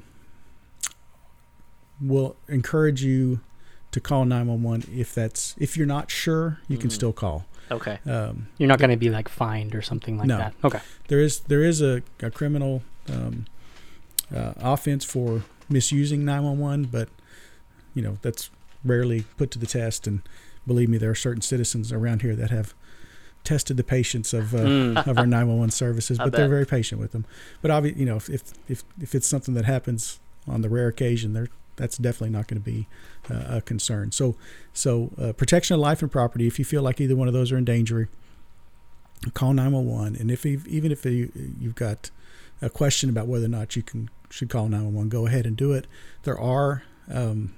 will 2.01 2.37
encourage 2.49 3.03
you 3.05 3.41
to 3.95 4.01
call 4.01 4.25
911 4.25 4.91
if 4.93 5.15
that's 5.15 5.55
if 5.57 5.77
you're 5.77 5.87
not 5.87 6.11
sure 6.11 6.59
you 6.67 6.77
can 6.77 6.91
Mhm. 6.91 6.93
still 6.93 7.13
call 7.13 7.47
Okay. 7.71 7.99
um, 8.07 8.49
You're 8.59 8.69
not 8.69 8.79
going 8.81 8.91
to 8.91 8.97
be 8.97 9.09
like 9.09 9.29
fined 9.29 9.75
or 9.75 9.81
something 9.83 10.19
like 10.19 10.27
No. 10.27 10.39
that. 10.39 10.55
Okay. 10.65 10.81
there 11.09 11.21
is 11.21 11.41
there 11.47 11.63
is 11.63 11.81
a, 11.81 12.03
a 12.21 12.31
criminal 12.31 12.83
um, 13.09 13.47
uh, 14.35 14.53
offense 14.57 15.05
for 15.05 15.45
misusing 15.69 16.25
911 16.25 16.87
but 16.91 17.09
you 17.95 18.03
know 18.03 18.19
that's 18.23 18.51
rarely 18.85 19.23
put 19.37 19.51
to 19.53 19.59
the 19.61 19.67
test 19.67 20.07
and 20.09 20.23
believe 20.67 20.89
me 20.89 20.99
there 20.99 21.11
are 21.11 21.15
certain 21.29 21.41
citizens 21.43 21.93
around 21.93 22.23
here 22.23 22.35
that 22.35 22.51
have 22.51 22.75
tested 23.45 23.77
the 23.77 23.85
patience 23.85 24.33
of 24.35 24.55
uh, 24.55 24.59
Mm. 24.59 25.07
of 25.11 25.19
our 25.19 25.27
911 25.27 25.71
services, 25.71 26.19
but 26.25 26.33
they're 26.33 26.49
very 26.49 26.67
patient 26.67 26.99
with 27.01 27.13
them. 27.13 27.25
But 27.63 27.71
obviously, 27.71 28.01
you 28.01 28.07
know, 28.07 28.17
if, 28.17 28.29
if 28.31 28.43
if 28.69 28.83
if 29.01 29.15
it's 29.15 29.29
something 29.29 29.55
that 29.55 29.67
happens 29.67 30.19
on 30.49 30.63
the 30.63 30.69
rare 30.71 30.89
occasion, 30.89 31.35
there 31.35 31.49
that's 31.77 31.99
definitely 31.99 32.31
not 32.31 32.47
going 32.47 32.61
to 32.61 32.65
be 32.65 32.87
uh, 33.31 33.57
a 33.57 33.61
concern. 33.61 34.13
So 34.13 34.37
so 34.73 35.11
uh, 35.21 35.33
protection 35.33 35.75
of 35.75 35.81
life 35.81 36.03
and 36.03 36.11
property. 36.11 36.47
If 36.47 36.59
you 36.59 36.65
feel 36.65 36.83
like 36.83 37.01
either 37.01 37.17
one 37.17 37.29
of 37.29 37.35
those 37.35 37.53
are 37.53 37.59
in 37.59 37.65
danger, 37.65 38.09
call 39.33 39.53
911. 39.53 40.17
And 40.21 40.31
if 40.31 40.45
even 40.45 40.93
if 40.93 41.05
you, 41.05 41.31
you've 41.61 41.75
got 41.75 42.11
a 42.61 42.71
question 42.71 43.09
about 43.09 43.27
whether 43.27 43.47
or 43.47 43.49
not 43.49 43.77
you 43.77 43.83
can 43.83 44.11
should 44.31 44.51
call 44.51 44.65
911, 44.65 45.09
go 45.11 45.27
ahead 45.27 45.47
and 45.47 45.57
do 45.57 45.73
it. 45.73 45.87
There 46.25 46.39
are 46.39 46.83
um, 47.09 47.55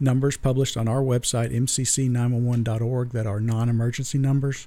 numbers 0.00 0.36
published 0.36 0.76
on 0.76 0.88
our 0.88 1.02
website, 1.02 1.52
mcc911.org, 1.52 3.10
that 3.10 3.26
are 3.26 3.40
non-emergency 3.40 4.18
numbers 4.18 4.66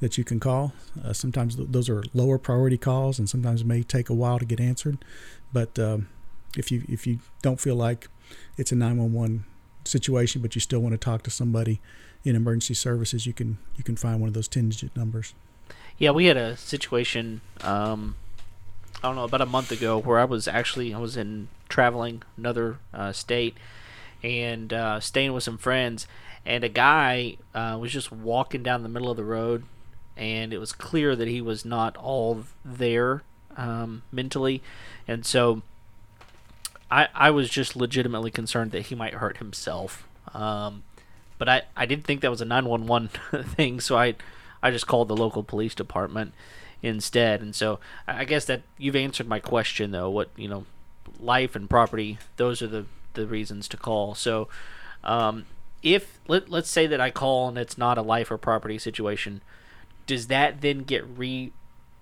that 0.00 0.16
you 0.16 0.24
can 0.24 0.40
call. 0.40 0.72
Uh, 1.04 1.12
sometimes 1.12 1.56
th- 1.56 1.68
those 1.70 1.90
are 1.90 2.02
lower 2.14 2.38
priority 2.38 2.78
calls, 2.78 3.18
and 3.18 3.28
sometimes 3.28 3.64
may 3.64 3.82
take 3.82 4.08
a 4.08 4.14
while 4.14 4.38
to 4.38 4.44
get 4.44 4.60
answered. 4.60 5.04
But 5.52 5.78
um, 5.78 6.08
if 6.56 6.70
you 6.70 6.84
if 6.88 7.06
you 7.06 7.18
don't 7.42 7.60
feel 7.60 7.74
like 7.74 8.08
it's 8.56 8.72
a 8.72 8.76
911 8.76 9.44
situation, 9.84 10.42
but 10.42 10.54
you 10.54 10.60
still 10.60 10.80
want 10.80 10.92
to 10.92 10.98
talk 10.98 11.22
to 11.22 11.30
somebody 11.30 11.80
in 12.24 12.36
emergency 12.36 12.74
services, 12.74 13.26
you 13.26 13.32
can 13.32 13.58
you 13.76 13.84
can 13.84 13.96
find 13.96 14.20
one 14.20 14.28
of 14.28 14.34
those 14.34 14.48
10-digit 14.48 14.96
numbers. 14.96 15.34
Yeah, 15.98 16.10
we 16.10 16.26
had 16.26 16.36
a 16.36 16.56
situation. 16.56 17.40
Um, 17.60 18.16
I 19.02 19.08
don't 19.08 19.16
know 19.16 19.24
about 19.24 19.40
a 19.40 19.46
month 19.46 19.70
ago 19.70 19.98
where 19.98 20.18
I 20.18 20.24
was 20.24 20.48
actually 20.48 20.92
I 20.92 20.98
was 20.98 21.16
in 21.16 21.48
traveling 21.68 22.22
another 22.36 22.78
uh, 22.92 23.12
state 23.12 23.56
and 24.22 24.72
uh, 24.72 25.00
staying 25.00 25.32
with 25.32 25.44
some 25.44 25.58
friends, 25.58 26.06
and 26.44 26.64
a 26.64 26.68
guy 26.68 27.36
uh, 27.54 27.78
was 27.80 27.92
just 27.92 28.10
walking 28.10 28.62
down 28.62 28.82
the 28.82 28.88
middle 28.88 29.10
of 29.10 29.16
the 29.16 29.24
road, 29.24 29.64
and 30.16 30.52
it 30.52 30.58
was 30.58 30.72
clear 30.72 31.14
that 31.14 31.28
he 31.28 31.40
was 31.40 31.64
not 31.64 31.96
all 31.96 32.44
there 32.64 33.22
um, 33.56 34.02
mentally, 34.10 34.60
and 35.06 35.24
so 35.24 35.62
I 36.90 37.08
I 37.14 37.30
was 37.30 37.48
just 37.48 37.76
legitimately 37.76 38.30
concerned 38.30 38.72
that 38.72 38.86
he 38.86 38.94
might 38.94 39.14
hurt 39.14 39.38
himself. 39.38 40.06
Um, 40.34 40.84
but 41.38 41.48
I 41.48 41.62
I 41.76 41.86
didn't 41.86 42.04
think 42.04 42.20
that 42.20 42.30
was 42.30 42.40
a 42.40 42.46
nine 42.46 42.66
one 42.66 42.86
one 42.86 43.08
thing, 43.32 43.80
so 43.80 43.96
I 43.96 44.14
I 44.62 44.70
just 44.70 44.86
called 44.86 45.08
the 45.08 45.16
local 45.16 45.42
police 45.42 45.74
department 45.74 46.34
instead. 46.82 47.40
And 47.40 47.54
so 47.54 47.80
I 48.06 48.24
guess 48.24 48.44
that 48.46 48.62
you've 48.76 48.96
answered 48.96 49.28
my 49.28 49.40
question 49.40 49.90
though. 49.90 50.10
What 50.10 50.30
you 50.36 50.48
know, 50.48 50.66
life 51.20 51.54
and 51.54 51.68
property, 51.68 52.18
those 52.36 52.62
are 52.62 52.66
the 52.68 52.86
the 53.14 53.26
reasons 53.26 53.68
to 53.68 53.76
call. 53.76 54.14
So. 54.14 54.48
Um, 55.04 55.46
if 55.80 56.18
let, 56.26 56.48
let's 56.48 56.68
say 56.68 56.88
that 56.88 57.00
I 57.00 57.12
call 57.12 57.48
and 57.48 57.56
it's 57.56 57.78
not 57.78 57.98
a 57.98 58.02
life 58.02 58.32
or 58.32 58.36
property 58.36 58.78
situation, 58.78 59.42
does 60.06 60.26
that 60.26 60.60
then 60.60 60.80
get 60.80 61.06
re 61.06 61.52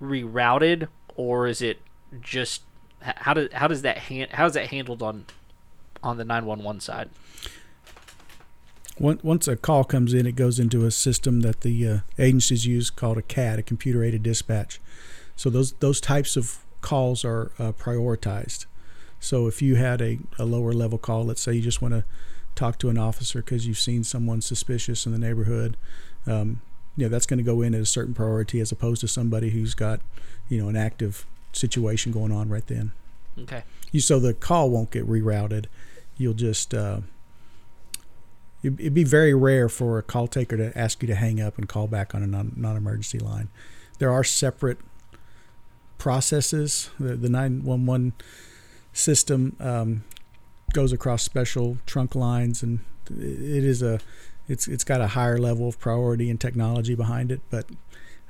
rerouted 0.00 0.88
or 1.14 1.46
is 1.46 1.60
it 1.60 1.80
just 2.20 2.62
how 3.00 3.34
does 3.34 3.48
how 3.52 3.68
does 3.68 3.82
that 3.82 3.98
hand 3.98 4.30
how 4.32 4.46
is 4.46 4.54
that 4.54 4.68
handled 4.68 5.02
on 5.02 5.26
on 6.02 6.16
the 6.16 6.24
911 6.24 6.80
side? 6.80 7.10
Once 8.98 9.22
once 9.22 9.46
a 9.46 9.56
call 9.56 9.84
comes 9.84 10.14
in, 10.14 10.26
it 10.26 10.36
goes 10.36 10.58
into 10.58 10.86
a 10.86 10.90
system 10.90 11.40
that 11.40 11.60
the 11.60 11.88
uh, 11.88 11.98
agencies 12.18 12.64
use 12.64 12.88
called 12.88 13.18
a 13.18 13.22
CAD, 13.22 13.58
a 13.58 13.62
computer 13.62 14.02
aided 14.02 14.22
dispatch. 14.22 14.80
So 15.34 15.50
those 15.50 15.72
those 15.74 16.00
types 16.00 16.36
of 16.36 16.58
calls 16.80 17.24
are 17.24 17.52
uh, 17.58 17.72
prioritized. 17.72 18.64
So 19.20 19.46
if 19.46 19.60
you 19.60 19.76
had 19.76 20.00
a, 20.00 20.18
a 20.38 20.44
lower 20.44 20.72
level 20.72 20.98
call, 20.98 21.24
let's 21.24 21.42
say 21.42 21.54
you 21.54 21.62
just 21.62 21.82
want 21.82 21.92
to 21.92 22.04
talk 22.54 22.78
to 22.78 22.88
an 22.88 22.96
officer 22.96 23.42
because 23.42 23.66
you've 23.66 23.78
seen 23.78 24.04
someone 24.04 24.40
suspicious 24.40 25.04
in 25.04 25.12
the 25.12 25.18
neighborhood, 25.18 25.76
um, 26.26 26.62
you 26.96 27.04
know 27.04 27.10
that's 27.10 27.26
going 27.26 27.38
to 27.38 27.44
go 27.44 27.60
in 27.60 27.74
at 27.74 27.82
a 27.82 27.86
certain 27.86 28.14
priority 28.14 28.60
as 28.60 28.72
opposed 28.72 29.02
to 29.02 29.08
somebody 29.08 29.50
who's 29.50 29.74
got 29.74 30.00
you 30.48 30.62
know 30.62 30.68
an 30.68 30.76
active 30.76 31.26
situation 31.56 32.12
going 32.12 32.32
on 32.32 32.48
right 32.48 32.66
then. 32.66 32.92
Okay. 33.38 33.64
You 33.92 34.00
so 34.00 34.18
the 34.18 34.34
call 34.34 34.70
won't 34.70 34.90
get 34.90 35.08
rerouted. 35.08 35.66
You'll 36.16 36.34
just 36.34 36.72
uh, 36.74 37.00
it'd 38.62 38.80
it'd 38.80 38.94
be 38.94 39.04
very 39.04 39.34
rare 39.34 39.68
for 39.68 39.98
a 39.98 40.02
call 40.02 40.26
taker 40.26 40.56
to 40.56 40.76
ask 40.76 41.02
you 41.02 41.08
to 41.08 41.14
hang 41.14 41.40
up 41.40 41.58
and 41.58 41.68
call 41.68 41.86
back 41.86 42.14
on 42.14 42.22
a 42.22 42.26
non, 42.26 42.52
non-emergency 42.56 43.18
line. 43.18 43.48
There 43.98 44.10
are 44.10 44.24
separate 44.24 44.78
processes. 45.98 46.90
The, 46.98 47.16
the 47.16 47.28
911 47.28 48.12
system 48.92 49.56
um, 49.60 50.04
goes 50.72 50.92
across 50.92 51.22
special 51.22 51.78
trunk 51.86 52.14
lines, 52.14 52.62
and 52.62 52.80
it 53.10 53.64
is 53.64 53.82
a 53.82 54.00
it's 54.48 54.68
it's 54.68 54.84
got 54.84 55.00
a 55.00 55.08
higher 55.08 55.38
level 55.38 55.68
of 55.68 55.78
priority 55.78 56.30
and 56.30 56.40
technology 56.40 56.94
behind 56.94 57.30
it. 57.30 57.40
But 57.50 57.66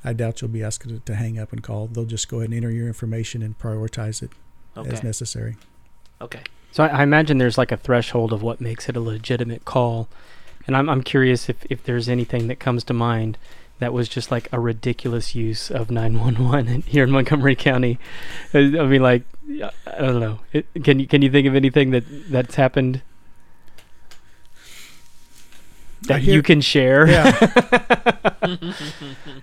I 0.04 0.12
doubt 0.12 0.40
you'll 0.40 0.50
be 0.50 0.62
asked 0.62 0.88
to, 0.88 1.00
to 1.00 1.14
hang 1.14 1.38
up 1.38 1.52
and 1.52 1.62
call. 1.62 1.86
They'll 1.88 2.04
just 2.04 2.28
go 2.28 2.38
ahead 2.38 2.50
and 2.50 2.56
enter 2.56 2.70
your 2.70 2.86
information 2.86 3.42
and 3.42 3.58
prioritize 3.58 4.22
it 4.22 4.30
as 4.76 5.02
necessary. 5.02 5.56
Okay. 6.20 6.40
So 6.70 6.84
I, 6.84 6.88
I 6.88 7.02
imagine 7.02 7.38
there's 7.38 7.58
like 7.58 7.72
a 7.72 7.76
threshold 7.76 8.32
of 8.32 8.42
what 8.42 8.60
makes 8.60 8.88
it 8.88 8.96
a 8.96 9.00
legitimate 9.00 9.64
call, 9.64 10.08
and 10.66 10.76
I'm 10.76 10.88
I'm 10.88 11.02
curious 11.02 11.48
if 11.48 11.64
if 11.70 11.82
there's 11.84 12.08
anything 12.08 12.48
that 12.48 12.58
comes 12.58 12.84
to 12.84 12.92
mind 12.92 13.38
that 13.78 13.92
was 13.92 14.08
just 14.08 14.30
like 14.30 14.48
a 14.52 14.60
ridiculous 14.60 15.34
use 15.34 15.70
of 15.70 15.90
911 15.90 16.82
here 16.82 17.04
in 17.04 17.10
Montgomery 17.10 17.56
County. 17.56 17.98
I 18.52 18.58
I 18.58 18.86
mean, 18.86 19.02
like 19.02 19.24
I 19.86 19.98
don't 19.98 20.20
know. 20.20 20.40
It, 20.52 20.66
can 20.84 20.98
you 21.00 21.06
can 21.06 21.22
you 21.22 21.30
think 21.30 21.46
of 21.46 21.54
anything 21.54 21.90
that 21.92 22.04
that's 22.30 22.56
happened 22.56 23.02
that 26.02 26.20
hear- 26.20 26.34
you 26.34 26.42
can 26.42 26.60
share? 26.60 27.08
Yeah. 27.08 28.26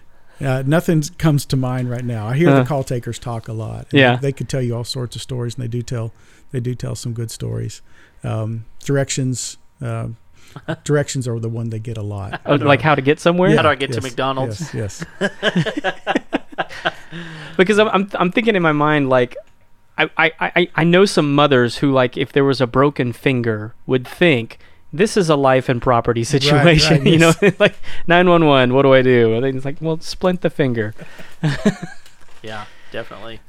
Yeah, 0.40 0.64
nothing 0.66 1.02
comes 1.18 1.46
to 1.48 1.56
mind 1.56 1.90
right 1.90 2.04
now. 2.04 2.28
I 2.28 2.36
hear 2.36 2.50
Uh. 2.50 2.60
the 2.60 2.66
call 2.66 2.84
takers 2.84 3.20
talk 3.20 3.48
a 3.48 3.54
lot. 3.54 3.88
Yeah. 3.92 4.16
they 4.18 4.32
could 4.32 4.50
tell 4.50 4.62
you 4.62 4.76
all 4.76 4.84
sorts 4.84 5.16
of 5.16 5.22
stories, 5.22 5.56
and 5.56 5.64
they 5.64 5.68
do 5.68 5.82
tell 5.82 6.12
they 6.52 6.60
do 6.60 6.76
tell 6.76 6.96
some 6.96 7.14
good 7.14 7.32
stories. 7.32 7.82
Um, 8.24 8.66
directions, 8.84 9.58
uh, 9.82 10.08
directions 10.84 11.28
are 11.28 11.40
the 11.40 11.50
one 11.50 11.70
they 11.70 11.80
get 11.80 11.98
a 11.98 12.02
lot. 12.04 12.42
Oh, 12.46 12.56
like 12.56 12.82
how 12.82 12.96
to 12.96 13.02
get 13.02 13.20
somewhere? 13.20 13.56
How 13.56 13.62
do 13.64 13.70
I 13.70 13.76
get 13.76 13.92
to 13.94 14.02
McDonald's? 14.02 14.74
Yes, 14.74 15.04
yes. 15.22 15.34
because 17.58 17.80
I'm, 17.80 17.88
I'm 17.90 18.10
I'm 18.16 18.32
thinking 18.32 18.56
in 18.56 18.62
my 18.64 18.72
mind 18.72 19.10
like 19.10 19.36
I, 19.98 20.10
I, 20.18 20.32
I, 20.40 20.70
I 20.76 20.84
know 20.84 21.06
some 21.06 21.36
mothers 21.36 21.78
who 21.78 21.92
like 21.92 22.18
if 22.18 22.32
there 22.32 22.44
was 22.44 22.60
a 22.60 22.66
broken 22.68 23.14
finger 23.14 23.76
would 23.86 24.08
think 24.08 24.58
this 24.94 25.18
is 25.18 25.30
a 25.30 25.36
life 25.36 25.68
and 25.68 25.82
property 25.82 26.24
situation 26.24 26.98
right, 27.00 27.08
you 27.12 27.18
know 27.18 27.34
yes. 27.42 27.56
like 27.60 27.76
911 28.08 28.74
what 28.74 28.84
do 28.84 28.94
I 28.94 29.02
do 29.02 29.34
and 29.34 29.44
then 29.44 29.58
it's 29.58 29.66
like 29.66 29.78
well 29.82 30.00
splint 30.00 30.42
the 30.42 30.50
finger 30.50 30.94
Yeah, 32.44 32.66
definitely. 32.92 33.40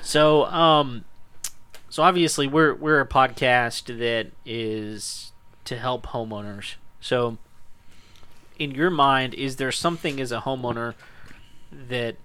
So, 0.00 0.46
um, 0.46 1.04
so 1.90 2.02
obviously 2.02 2.46
we're 2.46 2.74
we're 2.74 3.00
a 3.00 3.06
podcast 3.06 3.98
that 3.98 4.30
is 4.46 5.32
to 5.64 5.76
help 5.76 6.06
homeowners. 6.06 6.76
So, 7.00 7.36
in 8.58 8.70
your 8.70 8.90
mind, 8.90 9.34
is 9.34 9.56
there 9.56 9.72
something 9.72 10.20
as 10.20 10.30
a 10.30 10.40
homeowner 10.40 10.94
that 11.72 12.16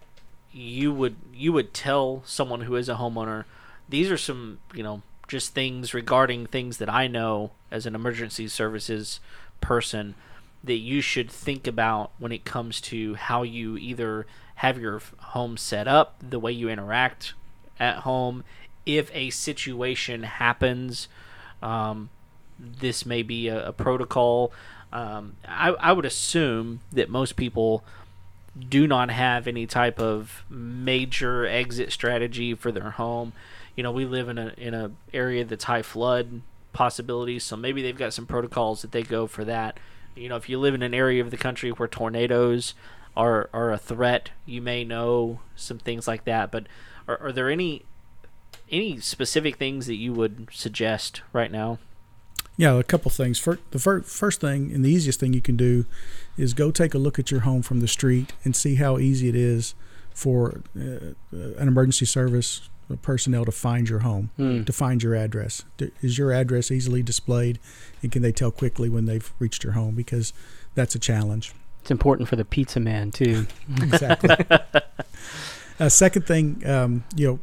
you 0.53 0.93
would 0.93 1.15
you 1.33 1.51
would 1.51 1.73
tell 1.73 2.21
someone 2.25 2.61
who 2.61 2.75
is 2.75 2.87
a 2.87 2.95
homeowner? 2.95 3.45
These 3.89 4.11
are 4.11 4.17
some 4.17 4.59
you 4.75 4.83
know 4.83 5.01
just 5.31 5.53
things 5.53 5.93
regarding 5.93 6.45
things 6.45 6.77
that 6.77 6.89
I 6.89 7.07
know 7.07 7.51
as 7.71 7.85
an 7.85 7.95
emergency 7.95 8.49
services 8.49 9.21
person 9.61 10.13
that 10.61 10.75
you 10.75 10.99
should 10.99 11.31
think 11.31 11.67
about 11.67 12.11
when 12.19 12.33
it 12.33 12.43
comes 12.43 12.81
to 12.81 13.15
how 13.15 13.41
you 13.41 13.77
either 13.77 14.27
have 14.55 14.77
your 14.77 15.01
home 15.19 15.55
set 15.55 15.87
up, 15.87 16.17
the 16.21 16.37
way 16.37 16.51
you 16.51 16.67
interact 16.67 17.33
at 17.79 17.99
home. 17.99 18.43
If 18.85 19.09
a 19.15 19.29
situation 19.29 20.23
happens, 20.23 21.07
um, 21.63 22.09
this 22.59 23.05
may 23.05 23.23
be 23.23 23.47
a, 23.47 23.69
a 23.69 23.71
protocol. 23.71 24.51
Um, 24.91 25.37
I, 25.47 25.69
I 25.69 25.93
would 25.93 26.05
assume 26.05 26.81
that 26.91 27.09
most 27.09 27.37
people 27.37 27.85
do 28.59 28.85
not 28.85 29.09
have 29.09 29.47
any 29.47 29.65
type 29.65 29.97
of 29.97 30.43
major 30.49 31.45
exit 31.45 31.93
strategy 31.93 32.53
for 32.53 32.69
their 32.73 32.91
home. 32.91 33.31
You 33.75 33.83
know, 33.83 33.91
we 33.91 34.05
live 34.05 34.29
in 34.29 34.37
a 34.37 34.53
in 34.57 34.73
a 34.73 34.91
area 35.13 35.45
that's 35.45 35.65
high 35.65 35.81
flood 35.81 36.41
possibilities, 36.73 37.43
so 37.43 37.55
maybe 37.55 37.81
they've 37.81 37.97
got 37.97 38.13
some 38.13 38.25
protocols 38.25 38.81
that 38.81 38.91
they 38.91 39.03
go 39.03 39.27
for 39.27 39.45
that. 39.45 39.79
You 40.15 40.29
know, 40.29 40.35
if 40.35 40.49
you 40.49 40.59
live 40.59 40.73
in 40.73 40.81
an 40.81 40.93
area 40.93 41.21
of 41.21 41.31
the 41.31 41.37
country 41.37 41.71
where 41.71 41.87
tornadoes 41.87 42.73
are 43.15 43.49
are 43.53 43.71
a 43.71 43.77
threat, 43.77 44.31
you 44.45 44.61
may 44.61 44.83
know 44.83 45.39
some 45.55 45.79
things 45.79 46.07
like 46.07 46.25
that. 46.25 46.51
But 46.51 46.67
are, 47.07 47.17
are 47.21 47.31
there 47.31 47.49
any 47.49 47.83
any 48.69 48.99
specific 48.99 49.57
things 49.57 49.87
that 49.87 49.95
you 49.95 50.13
would 50.13 50.47
suggest 50.51 51.21
right 51.33 51.51
now? 51.51 51.79
Yeah, 52.57 52.77
a 52.77 52.83
couple 52.83 53.09
things. 53.11 53.39
Fir 53.39 53.59
the 53.71 53.79
fir- 53.79 54.01
first 54.01 54.41
thing 54.41 54.71
and 54.73 54.83
the 54.83 54.89
easiest 54.89 55.19
thing 55.19 55.33
you 55.33 55.41
can 55.41 55.57
do 55.57 55.85
is 56.37 56.53
go 56.53 56.71
take 56.71 56.93
a 56.93 56.97
look 56.97 57.17
at 57.19 57.31
your 57.31 57.41
home 57.41 57.61
from 57.61 57.79
the 57.79 57.87
street 57.87 58.33
and 58.43 58.55
see 58.55 58.75
how 58.75 58.97
easy 58.97 59.29
it 59.29 59.35
is 59.35 59.73
for 60.13 60.61
uh, 60.77 61.13
an 61.31 61.67
emergency 61.67 62.05
service 62.05 62.69
personnel 62.97 63.45
to 63.45 63.51
find 63.51 63.87
your 63.89 63.99
home, 63.99 64.29
Hmm. 64.37 64.63
to 64.63 64.73
find 64.73 65.01
your 65.03 65.15
address. 65.15 65.63
Is 66.01 66.17
your 66.17 66.31
address 66.33 66.71
easily 66.71 67.03
displayed, 67.03 67.59
and 68.01 68.11
can 68.11 68.21
they 68.21 68.31
tell 68.31 68.51
quickly 68.51 68.89
when 68.89 69.05
they've 69.05 69.31
reached 69.39 69.63
your 69.63 69.73
home? 69.73 69.95
Because 69.95 70.33
that's 70.75 70.95
a 70.95 70.99
challenge. 70.99 71.53
it's 71.81 71.89
important 71.91 72.29
for 72.29 72.35
the 72.35 72.45
pizza 72.45 72.79
man 72.79 73.09
too 73.11 73.47
exactly. 73.81 74.29
uh, 75.79 75.89
second 75.89 76.27
thing, 76.27 76.61
um, 76.67 77.03
you 77.15 77.27
know, 77.27 77.39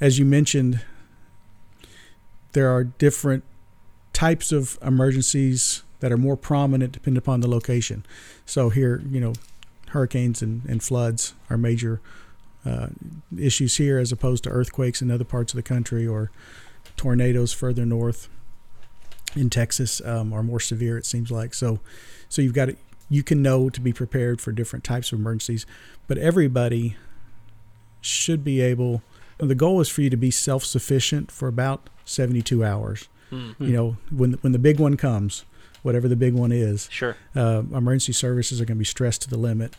as 0.00 0.18
you 0.18 0.24
mentioned, 0.24 0.80
there 2.52 2.68
are 2.70 2.84
different 2.84 3.44
types 4.12 4.52
of 4.52 4.78
emergencies 4.82 5.82
that 6.00 6.12
are 6.12 6.16
more 6.16 6.36
prominent 6.36 6.92
depending 6.92 7.18
upon 7.18 7.40
the 7.40 7.48
location. 7.48 8.04
So 8.46 8.70
here, 8.70 9.02
you 9.08 9.20
know, 9.20 9.32
hurricanes 9.88 10.42
and, 10.42 10.64
and 10.66 10.82
floods 10.82 11.34
are 11.48 11.56
major 11.56 12.00
uh, 12.64 12.88
issues 13.38 13.76
here 13.76 13.98
as 13.98 14.10
opposed 14.12 14.44
to 14.44 14.50
earthquakes 14.50 15.02
in 15.02 15.10
other 15.10 15.24
parts 15.24 15.52
of 15.52 15.56
the 15.56 15.62
country 15.62 16.06
or 16.06 16.30
tornadoes 16.96 17.52
further 17.52 17.84
north 17.84 18.28
in 19.36 19.50
Texas 19.50 20.00
um, 20.04 20.32
are 20.32 20.42
more 20.42 20.60
severe. 20.60 20.96
It 20.96 21.06
seems 21.06 21.30
like 21.30 21.54
so. 21.54 21.80
So 22.28 22.40
you've 22.42 22.54
got 22.54 22.66
to, 22.66 22.76
you 23.10 23.22
can 23.22 23.42
know 23.42 23.68
to 23.68 23.80
be 23.80 23.92
prepared 23.92 24.40
for 24.40 24.52
different 24.52 24.84
types 24.84 25.12
of 25.12 25.18
emergencies, 25.18 25.66
but 26.06 26.18
everybody 26.18 26.96
should 28.00 28.44
be 28.44 28.60
able. 28.60 29.02
and 29.38 29.50
the 29.50 29.54
goal 29.54 29.80
is 29.80 29.88
for 29.88 30.02
you 30.02 30.10
to 30.10 30.16
be 30.16 30.30
self-sufficient 30.30 31.30
for 31.30 31.48
about 31.48 31.88
72 32.04 32.64
hours. 32.64 33.08
Hmm. 33.30 33.52
You 33.58 33.72
know, 33.72 33.96
when 34.10 34.34
when 34.42 34.52
the 34.52 34.58
big 34.58 34.78
one 34.78 34.96
comes, 34.96 35.44
whatever 35.82 36.06
the 36.08 36.16
big 36.16 36.34
one 36.34 36.52
is, 36.52 36.88
Sure. 36.90 37.16
uh, 37.34 37.62
emergency 37.72 38.12
services 38.12 38.60
are 38.60 38.64
going 38.64 38.76
to 38.76 38.80
be 38.80 38.84
stressed 38.84 39.22
to 39.22 39.30
the 39.30 39.38
limit. 39.38 39.74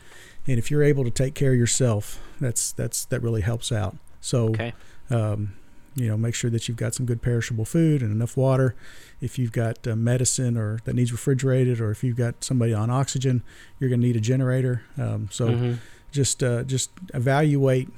And 0.48 0.60
if 0.60 0.70
you're 0.70 0.84
able 0.84 1.04
to 1.04 1.12
take 1.12 1.34
care 1.36 1.52
of 1.54 1.58
yourself, 1.58 2.20
that's 2.40 2.72
that's 2.72 3.06
that 3.06 3.22
really 3.22 3.42
helps 3.42 3.72
out. 3.72 3.98
So, 4.22 4.50
Okay. 4.50 4.74
um, 5.10 5.54
you 5.96 6.08
know, 6.08 6.18
make 6.18 6.36
sure 6.36 6.50
that 6.50 6.68
you've 6.68 6.78
got 6.78 6.94
some 6.94 7.06
good 7.06 7.22
perishable 7.22 7.64
food 7.66 8.02
and 8.02 8.12
enough 8.12 8.36
water. 8.36 8.76
If 9.22 9.40
you've 9.40 9.52
got 9.54 9.88
uh, 9.88 9.96
medicine 9.96 10.58
or 10.58 10.80
that 10.84 10.94
needs 10.94 11.12
refrigerated, 11.12 11.80
or 11.80 11.90
if 11.92 12.04
you've 12.04 12.18
got 12.18 12.44
somebody 12.44 12.74
on 12.74 12.90
oxygen, 12.90 13.44
you're 13.80 13.90
going 13.90 14.02
to 14.02 14.08
need 14.08 14.16
a 14.18 14.20
generator. 14.22 14.84
Um, 14.98 15.30
so 15.32 15.48
Mhm. 15.52 15.80
just 16.12 16.44
uh, 16.44 16.64
just 16.64 16.92
evaluate 17.14 17.90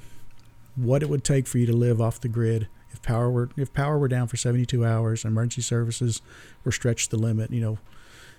what 0.76 1.02
it 1.02 1.08
would 1.08 1.24
take 1.24 1.46
for 1.48 1.58
you 1.58 1.66
to 1.66 1.72
live 1.72 2.00
off 2.00 2.20
the 2.20 2.28
grid. 2.28 2.68
If 2.92 3.02
power 3.02 3.30
were 3.30 3.50
if 3.56 3.72
power 3.72 3.98
were 3.98 4.08
down 4.08 4.28
for 4.28 4.36
72 4.36 4.84
hours, 4.86 5.24
emergency 5.24 5.62
services 5.62 6.22
were 6.64 6.72
stretched 6.72 7.10
to 7.10 7.16
the 7.16 7.22
limit. 7.22 7.50
You 7.50 7.60
know, 7.60 7.78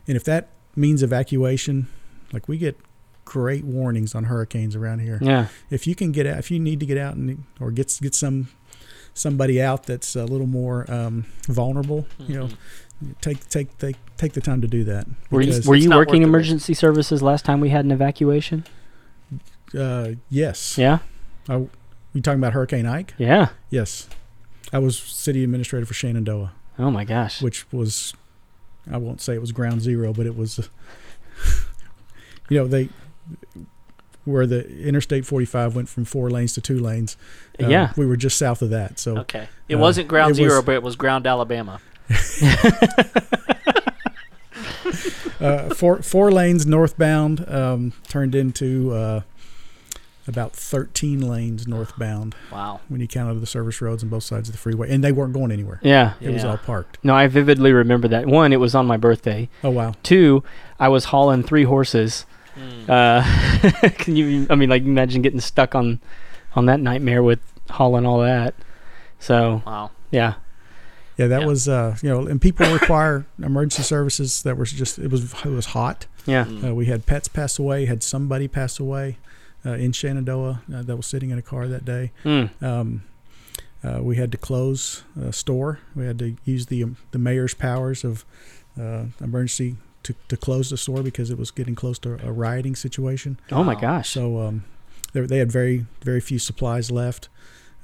and 0.07 0.15
if 0.17 0.23
that 0.23 0.49
means 0.75 1.03
evacuation, 1.03 1.87
like 2.33 2.47
we 2.47 2.57
get 2.57 2.77
great 3.29 3.63
warnings 3.63 4.15
on 4.15 4.23
hurricanes 4.23 4.75
around 4.75 4.99
here. 4.99 5.19
Yeah. 5.21 5.47
If 5.69 5.85
you 5.85 5.93
can 5.93 6.11
get 6.11 6.25
out, 6.25 6.39
if 6.39 6.49
you 6.49 6.59
need 6.59 6.79
to 6.79 6.85
get 6.87 6.97
out 6.97 7.15
and 7.15 7.43
or 7.59 7.69
get 7.71 7.95
get 8.01 8.15
some 8.15 8.47
somebody 9.13 9.61
out 9.61 9.83
that's 9.83 10.15
a 10.15 10.25
little 10.25 10.47
more 10.47 10.89
um, 10.91 11.25
vulnerable, 11.47 12.07
you 12.17 12.39
know, 12.39 12.49
take 13.21 13.47
take 13.49 13.77
take 13.77 13.97
take 14.17 14.33
the 14.33 14.41
time 14.41 14.61
to 14.61 14.67
do 14.67 14.83
that. 14.85 15.05
Were 15.29 15.41
you, 15.41 15.61
were 15.65 15.75
you 15.75 15.89
working 15.91 16.21
worth 16.21 16.23
the 16.23 16.27
emergency 16.27 16.73
services 16.73 17.21
last 17.21 17.45
time 17.45 17.59
we 17.61 17.69
had 17.69 17.85
an 17.85 17.91
evacuation? 17.91 18.65
uh, 19.77 20.09
yes, 20.29 20.77
Yeah. 20.79 20.99
I, 21.47 21.57
you 22.13 22.21
talking 22.21 22.39
about 22.39 22.53
Hurricane 22.53 22.87
Ike? 22.87 23.13
Yeah. 23.19 23.49
Yes, 23.69 24.09
I 24.73 24.79
was 24.79 24.97
city 24.97 25.43
administrator 25.43 25.85
for 25.85 25.93
Shenandoah, 25.93 26.51
Oh 26.79 26.89
my 26.89 27.05
gosh. 27.05 27.43
which 27.43 27.71
was 27.71 28.15
I 28.91 28.97
won't 28.97 29.21
say 29.21 29.35
it 29.35 29.41
was 29.41 29.51
ground 29.51 29.81
zero, 29.81 30.13
but 30.13 30.25
it 30.25 30.35
was. 30.35 30.67
you 32.49 32.57
know 32.57 32.65
they 32.67 32.89
where 34.25 34.45
the 34.45 34.67
Interstate 34.85 35.25
45 35.25 35.75
went 35.75 35.89
from 35.89 36.05
four 36.05 36.29
lanes 36.29 36.53
to 36.53 36.61
two 36.61 36.77
lanes. 36.79 37.17
uh, 37.61 37.67
yeah. 37.67 37.93
we 37.97 38.05
were 38.05 38.17
just 38.17 38.37
south 38.37 38.61
of 38.61 38.69
that. 38.69 38.99
So 38.99 39.17
Okay. 39.19 39.47
It 39.67 39.75
Uh, 39.75 39.79
wasn't 39.79 40.07
ground 40.07 40.31
it 40.31 40.35
zero, 40.35 40.57
was- 40.57 40.65
but 40.65 40.75
it 40.75 40.83
was 40.83 40.95
ground 40.95 41.25
Alabama. 41.25 41.79
uh, 45.39 45.73
four 45.75 46.01
four 46.01 46.31
lanes 46.31 46.65
northbound 46.65 47.45
um, 47.49 47.93
turned 48.07 48.35
into 48.35 48.91
uh, 48.93 49.21
about 50.27 50.53
13 50.53 51.21
lanes 51.27 51.67
northbound 51.67 52.35
Wow. 52.51 52.81
when 52.87 52.99
you 53.01 53.07
counted 53.07 53.39
the 53.41 53.45
service 53.47 53.81
roads 53.81 54.03
on 54.03 54.09
both 54.09 54.23
sides 54.23 54.49
of 54.49 54.53
the 54.53 54.59
freeway, 54.59 54.89
and 54.91 55.03
they 55.03 55.11
weren't 55.11 55.33
going 55.33 55.51
anywhere. 55.51 55.79
Yeah. 55.83 56.13
It 56.21 56.31
was 56.31 56.43
all 56.43 56.57
parked. 56.57 56.97
No, 57.03 57.15
I 57.15 57.27
vividly 57.27 57.71
remember 57.73 58.07
that. 58.09 58.25
One, 58.27 58.53
it 58.53 58.59
was 58.59 58.75
on 58.75 58.85
my 58.85 58.97
birthday. 58.97 59.49
Oh 59.63 59.69
wow! 59.69 59.93
Two, 60.03 60.43
I 60.79 60.87
was 60.89 61.05
hauling 61.05 61.43
three 61.43 61.63
horses. 61.63 62.25
Mm. 62.59 62.89
Uh, 62.89 63.89
can 63.97 64.15
you? 64.15 64.47
I 64.49 64.55
mean, 64.55 64.69
like, 64.69 64.83
imagine 64.83 65.21
getting 65.21 65.39
stuck 65.39 65.75
on, 65.75 65.99
on 66.55 66.65
that 66.65 66.79
nightmare 66.79 67.23
with 67.23 67.39
hauling 67.69 68.05
all 68.05 68.19
that. 68.21 68.55
So 69.19 69.61
Wow. 69.65 69.91
yeah, 70.11 70.35
Yeah, 71.17 71.27
that 71.27 71.41
Yeah. 71.41 71.47
was 71.47 71.67
uh, 71.67 71.97
you 72.01 72.09
know, 72.09 72.25
and 72.27 72.41
people 72.41 72.71
require 72.73 73.25
emergency 73.41 73.83
services 73.83 74.43
that 74.43 74.57
were 74.57 74.65
just 74.65 74.97
it 74.99 75.11
was 75.11 75.33
it 75.45 75.49
was 75.49 75.67
hot. 75.67 76.05
yeah, 76.25 76.45
Mm. 76.45 76.69
Uh, 76.69 76.75
we 76.75 76.85
had 76.85 77.05
pets 77.05 77.27
pass 77.27 77.59
away, 77.59 77.85
had 77.85 78.01
somebody 78.03 78.47
pass 78.47 78.79
away 78.79 79.17
uh, 79.65 79.71
in 79.73 79.91
Shenandoah 79.91 80.61
uh, 80.73 80.81
that 80.83 80.95
was 80.95 81.05
sitting 81.05 81.29
in 81.31 81.37
a 81.37 81.41
car 81.41 81.67
that 81.67 81.83
day. 81.85 82.11
Mm. 82.23 82.49
Um, 82.63 83.03
uh, 83.83 83.99
we 84.01 84.15
had 84.17 84.31
to 84.31 84.37
close 84.37 85.03
a 85.21 85.31
store. 85.33 85.79
We 85.95 86.05
had 86.05 86.17
to 86.19 86.35
use 86.45 86.65
the 86.67 86.83
um, 86.83 86.97
the 87.11 87.19
mayor's 87.19 87.53
powers 87.53 88.03
of 88.05 88.25
uh, 88.79 89.05
emergency 89.21 89.75
to, 90.03 90.15
to 90.27 90.37
close 90.37 90.69
the 90.69 90.77
store 90.77 91.03
because 91.03 91.29
it 91.29 91.37
was 91.37 91.51
getting 91.51 91.75
close 91.75 91.99
to 91.99 92.17
a 92.25 92.31
rioting 92.31 92.75
situation. 92.75 93.39
Oh 93.51 93.63
my 93.63 93.75
gosh. 93.75 94.09
So 94.09 94.39
um, 94.39 94.65
they, 95.13 95.21
they 95.21 95.37
had 95.37 95.51
very 95.51 95.85
very 96.01 96.21
few 96.21 96.39
supplies 96.39 96.91
left. 96.91 97.29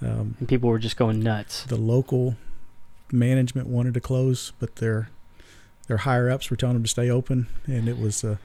Um, 0.02 0.36
and 0.40 0.48
people 0.50 0.70
were 0.70 0.80
just 0.80 0.98
going 0.98 1.22
nuts. 1.24 1.64
the 1.64 1.78
local 1.78 2.36
management 3.12 3.68
wanted 3.68 3.94
to 3.94 4.02
close, 4.02 4.52
but 4.60 4.78
their 4.78 5.10
their 5.88 5.98
higher 5.98 6.30
ups 6.30 6.50
were 6.50 6.58
telling 6.58 6.76
them 6.76 6.84
to 6.84 6.90
stay 6.90 7.10
open, 7.10 7.48
and 7.66 7.88
it 7.88 8.00
was 8.00 8.24
uh, 8.24 8.38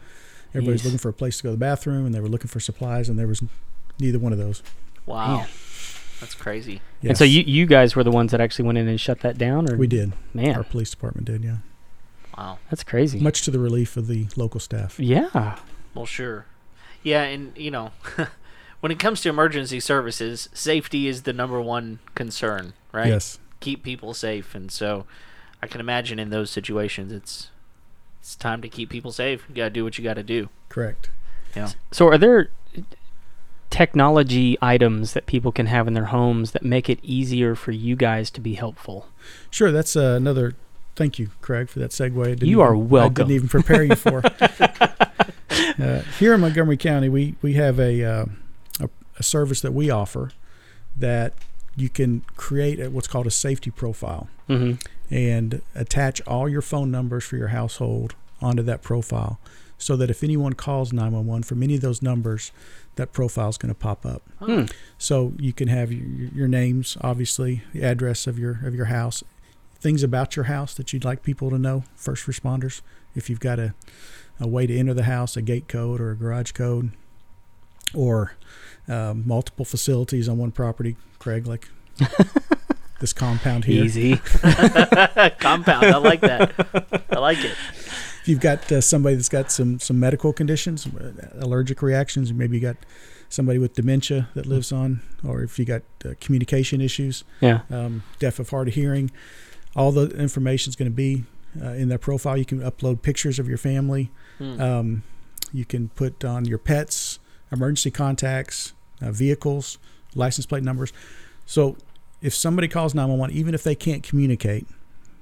everybody 0.51 0.73
was 0.73 0.85
looking 0.85 0.99
for 0.99 1.09
a 1.09 1.13
place 1.13 1.39
to 1.39 1.43
go 1.43 1.49
to 1.49 1.53
the 1.53 1.59
bathroom, 1.59 2.07
and 2.07 2.15
they 2.15 2.21
were 2.21 2.29
looking 2.29 2.49
for 2.49 2.61
supplies, 2.61 3.09
and 3.09 3.19
there 3.19 3.27
was 3.27 3.43
neither 3.99 4.19
one 4.19 4.33
of 4.33 4.39
those. 4.39 4.63
Wow. 5.07 5.39
Man. 5.39 5.49
That's 6.21 6.35
crazy. 6.35 6.83
And 7.03 7.17
so 7.17 7.25
you 7.25 7.43
you 7.47 7.65
guys 7.67 7.97
were 7.97 8.05
the 8.05 8.11
ones 8.11 8.31
that 8.33 8.41
actually 8.41 8.67
went 8.67 8.77
in 8.79 8.87
and 8.89 9.01
shut 9.01 9.21
that 9.21 9.39
down, 9.39 9.71
or 9.71 9.77
we 9.77 9.87
did. 9.87 10.13
man, 10.35 10.55
Our 10.55 10.65
police 10.65 10.91
department 10.91 11.27
did, 11.27 11.43
yeah. 11.43 11.57
Wow. 12.37 12.59
that's 12.71 12.85
crazy. 12.85 13.19
Much 13.21 13.43
to 13.43 13.51
the 13.51 13.59
relief 13.59 13.97
of 13.97 14.07
the 14.07 14.27
local 14.37 14.61
staff. 14.61 14.99
yeah, 14.99 15.59
Well, 15.95 16.07
sure. 16.07 16.47
Yeah, 17.03 17.23
and 17.23 17.57
you 17.57 17.71
know, 17.71 17.93
when 18.81 18.93
it 18.93 18.99
comes 18.99 19.21
to 19.23 19.29
emergency 19.29 19.81
services, 19.81 20.49
safety 20.53 21.07
is 21.07 21.23
the 21.23 21.33
number 21.33 21.61
one 21.61 21.99
concern, 22.15 22.75
right? 22.93 23.09
Yes. 23.09 23.39
Keep 23.61 23.83
people 23.83 24.15
safe, 24.15 24.55
and 24.55 24.71
so 24.71 25.07
I 25.63 25.67
can 25.67 25.81
imagine 25.81 26.19
in 26.19 26.31
those 26.31 26.51
situations, 26.51 27.13
it's 27.13 27.51
it's 28.21 28.37
time 28.37 28.61
to 28.63 28.69
keep 28.69 28.91
people 28.91 29.13
safe. 29.13 29.45
You 29.49 29.55
gotta 29.55 29.71
do 29.71 29.85
what 29.85 29.99
you 29.99 30.05
gotta 30.05 30.23
do. 30.23 30.49
Correct. 30.69 31.11
Yeah. 31.57 31.71
So 31.91 32.07
are 32.09 32.19
there 32.19 32.51
technology 33.71 34.59
items 34.61 35.13
that 35.15 35.27
people 35.27 35.53
can 35.53 35.67
have 35.67 35.87
in 35.89 35.95
their 35.95 36.07
homes 36.07 36.53
that 36.53 36.63
make 36.63 36.89
it 36.89 36.99
easier 37.03 37.55
for 37.55 37.73
you 37.73 37.97
guys 37.97 38.31
to 38.33 38.41
be 38.41 38.55
helpful? 38.55 39.09
Sure. 39.51 39.71
That's 39.73 39.97
uh, 39.97 40.15
another. 40.17 40.55
Thank 41.01 41.19
you, 41.19 41.31
Craig, 41.41 41.71
for 41.71 41.79
that 41.79 41.93
segue. 41.93 42.43
You 42.47 42.61
are 42.61 42.75
even- 42.75 42.95
I 42.99 43.09
didn't 43.09 43.31
even 43.31 43.49
prepare 43.49 43.83
you 43.83 43.95
for. 43.95 44.19
uh, 45.83 46.03
here 46.19 46.35
in 46.35 46.41
Montgomery 46.43 46.77
County, 46.77 47.09
we 47.09 47.37
we 47.41 47.55
have 47.55 47.81
a, 47.81 48.05
uh, 48.05 48.25
a 48.81 48.89
a 49.19 49.23
service 49.23 49.63
that 49.63 49.73
we 49.73 49.89
offer 49.89 50.31
that 50.95 51.33
you 51.75 51.89
can 51.89 52.21
create 52.37 52.79
a, 52.81 52.91
what's 52.91 53.09
called 53.09 53.27
a 53.27 53.31
safety 53.31 53.71
profile 53.71 54.29
Mm-hmm. 54.51 55.15
and 55.15 55.63
attach 55.75 56.21
all 56.27 56.49
your 56.51 56.61
phone 56.61 56.91
numbers 56.91 57.25
for 57.25 57.37
your 57.39 57.49
household 57.49 58.15
onto 58.43 58.63
that 58.65 58.83
profile, 58.83 59.39
so 59.79 59.97
that 59.97 60.11
if 60.11 60.23
anyone 60.23 60.53
calls 60.53 60.93
911 60.93 61.45
from 61.45 61.63
any 61.63 61.77
of 61.77 61.81
those 61.81 62.03
numbers, 62.03 62.53
that 62.97 63.13
profile 63.15 63.49
is 63.49 63.57
going 63.57 63.73
to 63.73 63.79
pop 63.79 64.05
up. 64.05 64.23
Hmm. 64.41 64.65
So 64.99 65.33
you 65.39 65.55
can 65.55 65.69
have 65.69 65.93
your, 65.93 66.29
your 66.35 66.49
names, 66.49 66.99
obviously, 67.01 67.63
the 67.73 67.85
address 67.85 68.27
of 68.27 68.39
your 68.39 68.61
of 68.67 68.75
your 68.75 68.87
house, 68.87 69.25
things 69.81 70.03
about 70.03 70.37
your 70.37 70.45
house 70.45 70.75
that 70.75 70.93
you'd 70.93 71.05
like 71.05 71.23
people 71.23 71.51
to 71.51 71.59
know, 71.59 71.85
first 71.97 72.27
responders. 72.27 72.83
If 73.15 73.29
you've 73.31 73.41
got 73.41 73.59
a, 73.59 73.75
a 74.39 74.47
way 74.47 74.67
to 74.67 74.77
enter 74.79 74.95
the 74.95 75.05
house, 75.05 75.37
a 75.37 75.43
gate 75.43 75.69
code 75.69 76.01
or 76.01 76.11
a 76.13 76.17
garage 76.17 76.53
code, 76.53 76.91
or 77.95 78.35
um, 78.89 79.25
multiple 79.27 79.65
facilities 79.65 80.29
on 80.29 80.39
one 80.39 80.51
property, 80.53 80.97
Craig, 81.19 81.47
like 81.47 81.69
this 83.01 83.13
compound 83.13 83.65
here. 83.65 83.85
Easy. 83.85 84.17
Compound. 85.39 85.87
I 85.87 85.97
like 85.97 86.21
that. 86.21 87.05
I 87.11 87.19
like 87.19 87.39
it. 87.39 87.55
If 88.23 88.23
you've 88.27 88.41
got 88.41 88.71
uh, 88.71 88.81
somebody 88.81 89.17
that's 89.17 89.29
got 89.29 89.51
some 89.51 89.79
some 89.81 89.99
medical 89.99 90.33
conditions, 90.33 90.87
uh, 90.87 91.13
allergic 91.39 91.83
reactions, 91.83 92.33
maybe 92.33 92.57
you 92.59 92.61
got 92.63 92.77
somebody 93.29 93.59
with 93.59 93.75
dementia 93.75 94.29
that 94.35 94.45
lives 94.47 94.73
on, 94.73 95.01
or 95.27 95.43
if 95.43 95.59
you 95.59 95.65
got 95.65 95.83
uh, 96.05 96.11
communication 96.21 96.81
issues, 96.81 97.25
Yeah. 97.41 97.61
um, 97.71 98.03
deaf 98.19 98.39
of 98.39 98.51
hard 98.51 98.69
of 98.69 98.75
hearing, 98.75 99.11
all 99.77 99.93
the 99.93 100.09
information 100.11 100.71
is 100.71 100.77
going 100.77 100.91
to 100.91 100.95
be 100.95 101.25
uh, 101.61 101.71
in 101.71 101.89
that 101.89 102.01
profile. 102.01 102.37
You 102.37 102.45
can 102.45 102.61
upload 102.61 103.03
pictures 103.03 103.39
of 103.39 103.49
your 103.49 103.59
family. 103.59 104.11
Hmm. 104.39 104.61
Um, 104.61 105.03
you 105.53 105.65
can 105.65 105.89
put 105.91 106.25
on 106.25 106.45
your 106.45 106.59
pets, 106.59 107.19
emergency 107.51 107.91
contacts, 107.91 108.73
uh, 109.03 109.11
vehicles, 109.11 109.79
license 110.15 110.47
plate 110.47 110.63
numbers. 110.63 110.93
So 111.47 111.77
if 112.23 112.35
somebody 112.35 112.69
calls 112.69 112.95
911, 112.95 113.35
even 113.37 113.55
if 113.55 113.63
they 113.65 113.75
can't 113.75 114.03
communicate, 114.03 114.67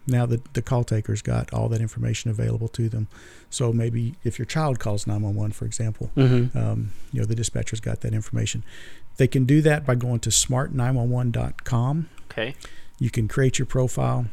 now 0.06 0.24
the, 0.26 0.40
the 0.54 0.62
call 0.62 0.84
taker's 0.84 1.20
got 1.22 1.52
all 1.52 1.68
that 1.68 1.80
information 1.80 2.30
available 2.30 2.68
to 2.68 2.88
them. 2.88 3.08
So 3.50 3.72
maybe 3.72 4.14
if 4.24 4.38
your 4.38 4.46
child 4.46 4.78
calls 4.78 5.06
911, 5.06 5.52
for 5.52 5.64
example, 5.66 6.10
Mm-hmm. 6.16 6.56
um, 6.58 6.92
you 7.12 7.20
know, 7.20 7.26
the 7.26 7.34
dispatcher's 7.34 7.80
got 7.80 8.00
that 8.00 8.12
information. 8.14 8.64
They 9.16 9.28
can 9.28 9.44
do 9.44 9.60
that 9.62 9.84
by 9.86 9.94
going 9.96 10.20
to 10.20 10.30
smart911.com. 10.30 12.08
okay. 12.30 12.54
You 12.98 13.10
can 13.10 13.28
create 13.28 13.58
your 13.58 13.66
profile. 13.66 14.26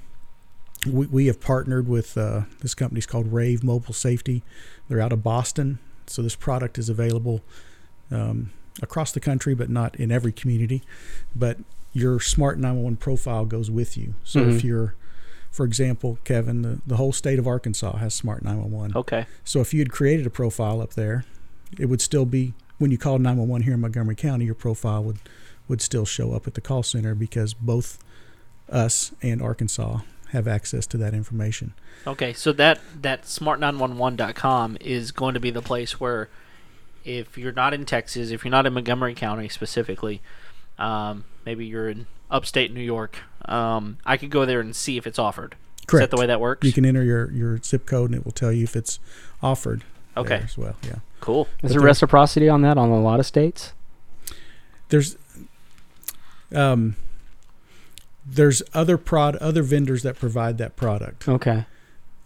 We, 0.86 1.08
we 1.08 1.26
have 1.28 1.40
partnered 1.42 1.88
with 1.88 2.18
uh, 2.18 2.42
this 2.62 2.74
company's 2.76 3.06
called 3.06 3.32
Rave 3.34 3.64
Mobile 3.64 3.94
Safety. 3.94 4.44
They're 4.88 5.02
out 5.02 5.12
of 5.14 5.24
Boston, 5.24 5.80
so 6.08 6.22
this 6.22 6.36
product 6.36 6.78
is 6.78 6.90
available 6.90 7.42
um, 8.12 8.52
across 8.82 9.12
the 9.12 9.20
country, 9.20 9.56
but 9.56 9.70
not 9.70 9.96
in 9.96 10.12
every 10.12 10.32
community. 10.32 10.84
But 11.36 11.58
your 11.94 12.20
Smart 12.20 12.58
911 12.60 12.98
profile 12.98 13.46
goes 13.46 13.72
with 13.72 13.98
you. 13.98 14.16
So 14.24 14.42
if 14.42 14.62
Mhm. 14.62 14.64
you're, 14.64 14.96
for 15.50 15.66
example, 15.66 16.20
Kevin, 16.24 16.62
the, 16.62 16.82
the 16.86 16.98
whole 16.98 17.14
state 17.14 17.40
of 17.40 17.48
Arkansas 17.48 17.98
has 17.98 18.14
Smart 18.14 18.44
911. 18.44 18.96
Okay. 18.96 19.26
So 19.44 19.62
if 19.62 19.74
you 19.74 19.80
had 19.80 19.92
created 19.92 20.28
a 20.28 20.30
profile 20.30 20.82
up 20.82 20.94
there, 20.94 21.24
it 21.80 21.86
would 21.88 22.02
still 22.02 22.26
be 22.26 22.54
when 22.78 22.92
you 22.92 22.98
called 22.98 23.22
911 23.22 23.64
here 23.64 23.74
in 23.74 23.80
Montgomery 23.80 24.16
County, 24.16 24.46
your 24.46 24.56
profile 24.56 25.04
would 25.04 25.18
would 25.68 25.82
still 25.82 26.06
show 26.06 26.34
up 26.34 26.46
at 26.46 26.54
the 26.54 26.62
call 26.62 26.84
center 26.84 27.16
because 27.16 27.56
both 27.56 27.98
us 28.70 29.12
and 29.24 29.42
Arkansas 29.42 30.02
have 30.32 30.48
access 30.48 30.86
to 30.88 30.98
that 30.98 31.14
information. 31.14 31.74
Okay, 32.08 32.34
so 32.34 32.52
that 32.54 32.80
that 33.02 33.24
smart911.com 33.24 34.78
is 34.82 35.12
going 35.12 35.34
to 35.34 35.40
be 35.40 35.52
the 35.52 35.62
place 35.62 36.00
where 36.00 36.30
if 37.04 37.38
you're 37.38 37.52
not 37.52 37.74
in 37.74 37.86
Texas, 37.86 38.32
if 38.32 38.44
you're 38.44 38.52
not 38.52 38.66
in 38.66 38.74
Montgomery 38.74 39.14
County 39.14 39.48
specifically, 39.50 40.22
um, 40.80 41.26
maybe 41.46 41.66
you're 41.66 41.90
in 41.90 42.08
upstate 42.32 42.74
New 42.74 42.82
York, 42.82 43.20
um, 43.46 43.98
I 44.06 44.18
could 44.18 44.32
go 44.32 44.46
there 44.46 44.60
and 44.60 44.76
see 44.76 44.98
if 44.98 45.06
it's 45.06 45.20
offered. 45.20 45.56
Correct. 45.88 46.04
Is 46.06 46.10
that 46.10 46.16
the 46.16 46.20
way 46.20 46.26
that 46.28 46.42
works? 46.42 46.66
You 46.66 46.74
can 46.74 46.84
enter 46.86 47.04
your, 47.04 47.32
your 47.32 47.58
zip 47.60 47.86
code 47.86 48.10
and 48.10 48.20
it 48.20 48.26
will 48.26 48.32
tell 48.32 48.52
you 48.52 48.64
if 48.64 48.76
it's 48.76 49.00
offered 49.44 49.84
there 50.16 50.24
okay, 50.24 50.42
as 50.44 50.58
well. 50.58 50.76
Yeah. 50.84 50.96
cool. 51.22 51.44
Is 51.44 51.50
But 51.62 51.68
there 51.70 51.80
there- 51.80 51.86
reciprocity 51.88 52.50
on 52.50 52.62
that 52.64 52.78
on 52.78 52.90
a 52.90 53.00
lot 53.00 53.20
of 53.20 53.26
states? 53.28 53.74
There's 54.90 55.16
um 56.54 56.96
there's 58.26 58.64
other 58.74 58.98
prod 58.98 59.36
other 59.38 59.62
vendors 59.64 60.04
that 60.04 60.18
provide 60.18 60.58
that 60.58 60.76
product. 60.76 61.28
Okay. 61.30 61.66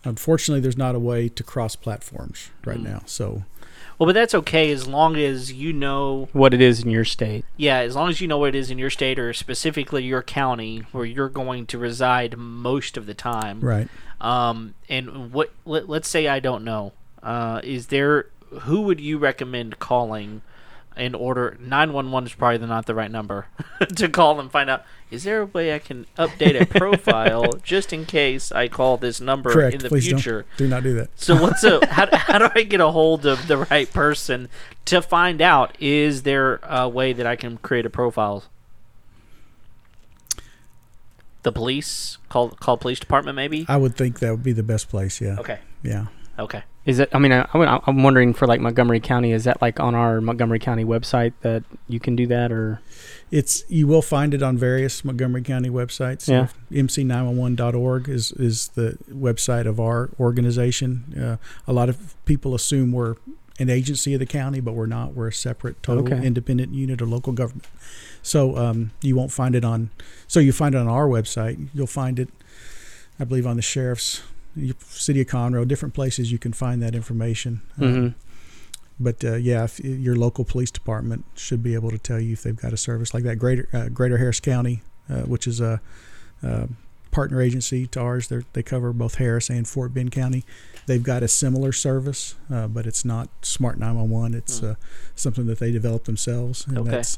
unfortunately, 0.05 0.61
there's 0.61 0.77
not 0.77 0.95
a 0.95 0.99
way 0.99 1.27
to 1.27 1.43
cross 1.43 1.75
platforms 1.75 2.49
right 2.65 2.77
Mm. 2.79 2.83
now. 2.83 3.01
So 3.05 3.43
Well, 3.97 4.07
but 4.07 4.13
that's 4.13 4.33
okay 4.33 4.71
as 4.71 4.87
long 4.87 5.17
as 5.17 5.51
you 5.51 5.73
know. 5.73 6.29
What 6.31 6.53
it 6.53 6.61
is 6.61 6.81
in 6.81 6.89
your 6.89 7.03
state. 7.03 7.43
Yeah, 7.57 7.79
as 7.79 7.95
long 7.97 8.07
as 8.09 8.21
you 8.21 8.27
know 8.29 8.37
what 8.37 8.49
it 8.49 8.55
is 8.55 8.71
in 8.71 8.77
your 8.77 8.89
state 8.89 9.19
or 9.19 9.33
specifically 9.33 10.05
your 10.05 10.21
county 10.23 10.83
where 10.93 11.03
you're 11.03 11.27
going 11.27 11.65
to 11.65 11.77
reside 11.77 12.37
most 12.37 12.95
of 12.95 13.07
the 13.07 13.13
time. 13.13 13.59
right. 13.59 13.89
Um, 14.21 14.73
and 14.87 15.33
what 15.33 15.51
let, 15.65 15.89
let's 15.89 16.07
say 16.09 16.27
I 16.29 16.39
don't 16.39 16.63
know. 16.63 16.93
Uh, 17.21 17.59
is 17.63 17.87
there 17.87 18.27
who 18.61 18.81
would 18.83 19.01
you 19.01 19.17
recommend 19.17 19.79
calling 19.79 20.41
in 20.99 21.15
order? 21.15 21.57
Nine 21.59 21.93
one 21.93 22.11
one 22.11 22.25
is 22.25 22.33
probably 22.33 22.65
not 22.65 22.85
the 22.85 22.95
right 22.95 23.11
number 23.11 23.47
to 23.95 24.09
call 24.09 24.39
and 24.39 24.51
find 24.51 24.69
out. 24.69 24.83
Is 25.11 25.23
there 25.23 25.41
a 25.41 25.45
way 25.45 25.73
I 25.73 25.79
can 25.79 26.05
update 26.17 26.59
a 26.59 26.65
profile 26.65 27.53
just 27.63 27.91
in 27.91 28.05
case 28.05 28.51
I 28.51 28.67
call 28.67 28.97
this 28.97 29.19
number 29.19 29.51
Correct. 29.51 29.75
in 29.75 29.81
the 29.81 29.89
Please 29.89 30.05
future? 30.05 30.45
don't 30.49 30.57
do 30.57 30.67
not 30.67 30.83
do 30.83 30.93
that. 30.95 31.09
So 31.15 31.35
what's 31.41 31.63
a 31.63 31.85
how, 31.87 32.07
how 32.15 32.37
do 32.37 32.49
I 32.53 32.63
get 32.63 32.79
a 32.79 32.91
hold 32.91 33.25
of 33.25 33.47
the 33.47 33.57
right 33.57 33.91
person 33.91 34.49
to 34.85 35.01
find 35.01 35.41
out 35.41 35.75
is 35.79 36.23
there 36.23 36.59
a 36.63 36.87
way 36.87 37.13
that 37.13 37.25
I 37.25 37.35
can 37.35 37.57
create 37.57 37.85
a 37.85 37.89
profile? 37.89 38.43
The 41.41 41.51
police 41.51 42.17
call 42.27 42.49
call 42.49 42.77
police 42.77 42.99
department 42.99 43.35
maybe. 43.35 43.65
I 43.67 43.77
would 43.77 43.95
think 43.95 44.19
that 44.19 44.31
would 44.31 44.43
be 44.43 44.51
the 44.53 44.63
best 44.63 44.89
place. 44.89 45.19
Yeah. 45.21 45.37
Okay. 45.39 45.59
Yeah. 45.81 46.07
Okay. 46.37 46.63
Is 46.89 46.97
it? 46.99 47.09
I 47.13 47.19
mean, 47.19 47.31
I, 47.31 47.45
I'm 47.53 48.01
wondering 48.01 48.33
for 48.33 48.47
like 48.47 48.59
Montgomery 48.61 48.99
County. 48.99 49.31
Is 49.31 49.43
that 49.43 49.61
like 49.61 49.79
on 49.79 49.93
our 49.93 50.21
Montgomery 50.21 50.57
County 50.59 50.83
website 50.83 51.33
that 51.41 51.63
you 51.87 51.99
can 51.99 52.15
do 52.15 52.25
that, 52.27 52.51
or 52.51 52.81
It's 53.31 53.63
you 53.69 53.85
will 53.85 54.01
find 54.01 54.33
it 54.33 54.41
on 54.41 54.57
various 54.57 55.05
Montgomery 55.05 55.43
County 55.43 55.69
websites. 55.69 56.27
Yeah. 56.27 56.47
MC911.org 56.71 58.09
is 58.09 58.31
is 58.33 58.69
the 58.69 58.97
website 59.11 59.67
of 59.67 59.79
our 59.79 60.09
organization. 60.19 61.13
Uh, 61.15 61.37
a 61.69 61.73
lot 61.73 61.89
of 61.89 62.15
people 62.25 62.55
assume 62.55 62.91
we're 62.91 63.15
an 63.59 63.69
agency 63.69 64.13
of 64.13 64.19
the 64.19 64.25
county, 64.25 64.59
but 64.59 64.73
we're 64.73 64.85
not. 64.87 65.13
We're 65.13 65.27
a 65.27 65.33
separate, 65.33 65.83
total 65.83 66.05
Okay. 66.05 66.25
independent 66.25 66.73
unit 66.73 67.01
of 67.01 67.09
local 67.09 67.33
government. 67.33 67.67
So 68.23 68.57
um, 68.57 68.91
you 69.01 69.15
won't 69.15 69.31
find 69.31 69.53
it 69.53 69.63
on. 69.65 69.89
So 70.27 70.39
you 70.39 70.51
find 70.53 70.73
it 70.75 70.77
on 70.79 70.87
our 70.87 71.07
website. 71.07 71.67
You'll 71.73 71.87
find 71.87 72.19
it, 72.19 72.29
I 73.19 73.25
believe, 73.25 73.45
on 73.45 73.57
the 73.57 73.61
sheriff's, 73.61 74.21
city 74.79 75.21
of 75.21 75.27
Conroe, 75.27 75.67
different 75.67 75.93
places. 75.93 76.31
You 76.31 76.39
can 76.39 76.53
find 76.53 76.81
that 76.81 76.95
information. 76.95 77.61
Um, 77.79 77.87
Mhm. 77.87 78.13
but 78.99 79.23
uh, 79.23 79.35
yeah, 79.35 79.63
if 79.63 79.79
your 79.79 80.15
local 80.15 80.43
police 80.45 80.71
department 80.71 81.25
should 81.35 81.61
be 81.63 81.73
able 81.73 81.91
to 81.91 81.97
tell 81.97 82.19
you 82.19 82.33
if 82.33 82.43
they've 82.43 82.55
got 82.55 82.73
a 82.73 82.77
service 82.77 83.13
like 83.13 83.23
that. 83.23 83.37
Greater 83.37 83.67
uh, 83.73 83.89
Greater 83.89 84.17
Harris 84.17 84.39
County, 84.39 84.81
uh, 85.09 85.21
which 85.21 85.47
is 85.47 85.59
a, 85.61 85.81
uh 86.43 86.67
partner 87.11 87.41
agency 87.41 87.87
to 87.87 87.99
ours, 87.99 88.27
they 88.27 88.41
they 88.53 88.61
cover 88.61 88.93
both 88.93 89.15
Harris 89.15 89.49
and 89.49 89.67
Fort 89.67 89.93
Bend 89.95 90.11
County. 90.11 90.43
They've 90.85 91.01
got 91.01 91.23
a 91.23 91.27
similar 91.27 91.71
service, 91.71 92.35
uh, 92.51 92.67
but 92.67 92.85
it's 92.85 93.03
not 93.03 93.29
Smart 93.41 93.79
911. 93.79 94.35
It's 94.35 94.61
uh, 94.61 94.75
something 95.15 95.47
that 95.47 95.57
they 95.59 95.71
developed 95.71 96.05
themselves, 96.05 96.65
and 96.67 96.77
Okay. 96.77 96.91
that's 96.91 97.17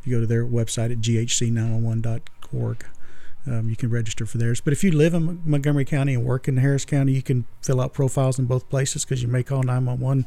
if 0.00 0.06
you 0.06 0.14
go 0.14 0.20
to 0.20 0.26
their 0.28 0.44
website 0.46 0.92
at 0.92 1.00
ghc911.org. 1.00 2.84
Um, 3.46 3.68
you 3.68 3.74
can 3.76 3.90
register 3.90 4.24
for 4.24 4.38
theirs. 4.38 4.60
But 4.60 4.72
if 4.72 4.84
you 4.84 4.92
live 4.92 5.14
in 5.14 5.40
Montgomery 5.44 5.84
County 5.84 6.14
and 6.14 6.24
work 6.24 6.46
in 6.46 6.58
Harris 6.58 6.84
County, 6.84 7.12
you 7.12 7.22
can 7.22 7.44
fill 7.60 7.80
out 7.80 7.92
profiles 7.92 8.38
in 8.38 8.44
both 8.46 8.68
places 8.68 9.04
because 9.04 9.20
you 9.22 9.26
may 9.28 9.42
call 9.42 9.62
911 9.64 10.26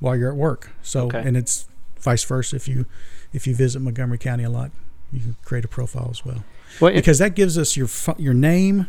while 0.00 0.14
you're 0.14 0.30
at 0.30 0.36
work. 0.36 0.70
So, 0.82 1.06
Okay. 1.06 1.22
and 1.24 1.36
it's 1.38 1.66
vice 1.98 2.22
versa. 2.24 2.56
If 2.56 2.68
you 2.68 2.84
if 3.32 3.46
you 3.46 3.54
visit 3.54 3.80
Montgomery 3.80 4.18
County 4.18 4.44
a 4.44 4.50
lot, 4.50 4.70
you 5.10 5.20
can 5.20 5.36
create 5.44 5.64
a 5.64 5.68
profile 5.68 6.08
as 6.10 6.24
well 6.24 6.44
well, 6.80 6.92
because 6.92 7.18
that 7.18 7.34
gives 7.34 7.56
us 7.56 7.76
your 7.78 7.88
your 8.18 8.34
name 8.34 8.88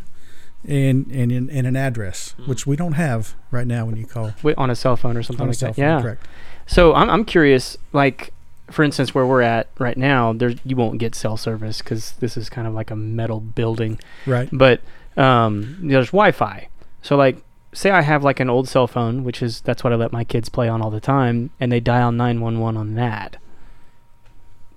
and 0.68 1.08
and 1.12 1.32
and 1.32 1.50
an 1.68 1.76
address, 1.78 2.36
Mm. 2.40 2.48
which 2.48 2.68
we 2.68 2.76
don't 2.76 2.94
have 2.94 3.36
right 3.52 3.68
now 3.68 3.86
when 3.86 3.96
you 3.96 4.06
call 4.06 4.34
wait, 4.44 4.58
on 4.58 4.70
a 4.70 4.76
cell 4.76 4.98
phone 4.98 5.16
or 5.16 5.24
something 5.24 5.44
on 5.44 5.48
a 5.48 5.52
like 5.52 5.58
cell 5.60 5.70
that. 5.70 5.76
phone. 5.78 5.86
Yeah. 5.86 6.02
Correct. 6.02 6.28
So 6.68 6.94
I'm 6.94 7.10
I'm 7.10 7.24
curious, 7.24 7.78
like 7.94 8.34
for 8.72 8.84
instance, 8.84 9.14
where 9.14 9.26
we're 9.26 9.42
at 9.42 9.68
right 9.80 9.98
now, 9.98 10.34
there 10.34 10.54
you 10.64 10.76
won't 10.76 10.98
get 11.00 11.14
cell 11.16 11.38
service 11.38 11.80
because 11.80 12.14
this 12.14 12.36
is 12.38 12.50
kind 12.50 12.68
of 12.68 12.74
like 12.74 12.92
a 12.92 12.96
metal 12.96 13.40
building, 13.40 14.00
Right. 14.26 14.50
but 14.52 14.82
um, 15.18 15.78
there's 15.82 16.08
Wi-Fi. 16.08 16.68
So 17.02 17.16
like, 17.16 17.38
say 17.74 17.92
I 17.92 18.02
have 18.02 18.24
like 18.24 18.40
an 18.40 18.50
old 18.50 18.68
cell 18.68 18.88
phone, 18.88 19.24
which 19.24 19.42
is 19.44 19.62
that's 19.62 19.84
what 19.84 19.94
I 19.94 19.96
let 19.96 20.12
my 20.12 20.24
kids 20.24 20.50
play 20.50 20.68
on 20.68 20.82
all 20.82 20.90
the 20.90 21.00
time, 21.00 21.52
and 21.60 21.72
they 21.72 21.80
dial 21.80 22.12
911 22.12 22.76
on 22.80 22.96
that. 22.96 23.38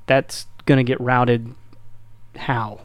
That's 0.07 0.47
gonna 0.67 0.85
get 0.85 1.01
routed. 1.01 1.55
How? 2.37 2.81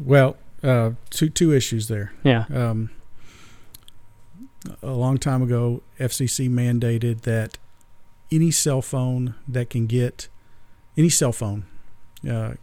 Well, 0.00 0.36
uh, 0.62 0.92
two 1.10 1.28
two 1.28 1.52
issues 1.52 1.88
there. 1.88 2.12
Yeah. 2.24 2.44
Um, 2.52 2.90
a 4.82 4.92
long 4.92 5.18
time 5.18 5.42
ago, 5.42 5.82
FCC 5.98 6.48
mandated 6.48 7.22
that 7.22 7.58
any 8.32 8.50
cell 8.50 8.82
phone 8.82 9.34
that 9.46 9.70
can 9.70 9.86
get 9.86 10.28
any 10.96 11.08
cell 11.08 11.32
phone 11.32 11.64
uh, 12.28 12.54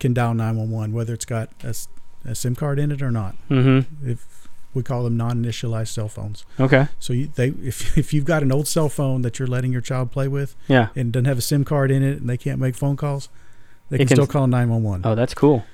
can 0.00 0.12
dial 0.14 0.34
911, 0.34 0.92
whether 0.92 1.14
it's 1.14 1.24
got 1.24 1.50
a 1.62 2.34
SIM 2.34 2.54
card 2.54 2.78
in 2.78 2.90
it 2.90 3.02
or 3.02 3.10
not. 3.10 3.36
Mm-hmm. 3.48 4.08
If 4.10 4.48
we 4.72 4.82
call 4.82 5.04
them 5.04 5.16
non-initialized 5.16 5.88
cell 5.88 6.08
phones. 6.08 6.44
Okay. 6.58 6.88
So 6.98 7.12
you, 7.12 7.30
they, 7.34 7.48
if 7.62 7.96
if 7.96 8.12
you've 8.12 8.24
got 8.24 8.42
an 8.42 8.50
old 8.50 8.66
cell 8.66 8.88
phone 8.88 9.22
that 9.22 9.38
you're 9.38 9.46
letting 9.48 9.72
your 9.72 9.80
child 9.80 10.10
play 10.10 10.26
with 10.28 10.56
Yeah. 10.68 10.88
and 10.96 11.12
doesn't 11.12 11.26
have 11.26 11.38
a 11.38 11.42
SIM 11.42 11.64
card 11.64 11.90
in 11.90 12.02
it, 12.02 12.18
and 12.20 12.28
they 12.28 12.36
can't 12.36 12.58
make 12.58 12.74
phone 12.74 12.96
calls, 12.96 13.28
they 13.90 13.98
can, 13.98 14.08
can- 14.08 14.16
still 14.16 14.26
call 14.26 14.46
911. 14.46 15.02
Oh, 15.04 15.14
that's 15.14 15.34
cool. 15.34 15.64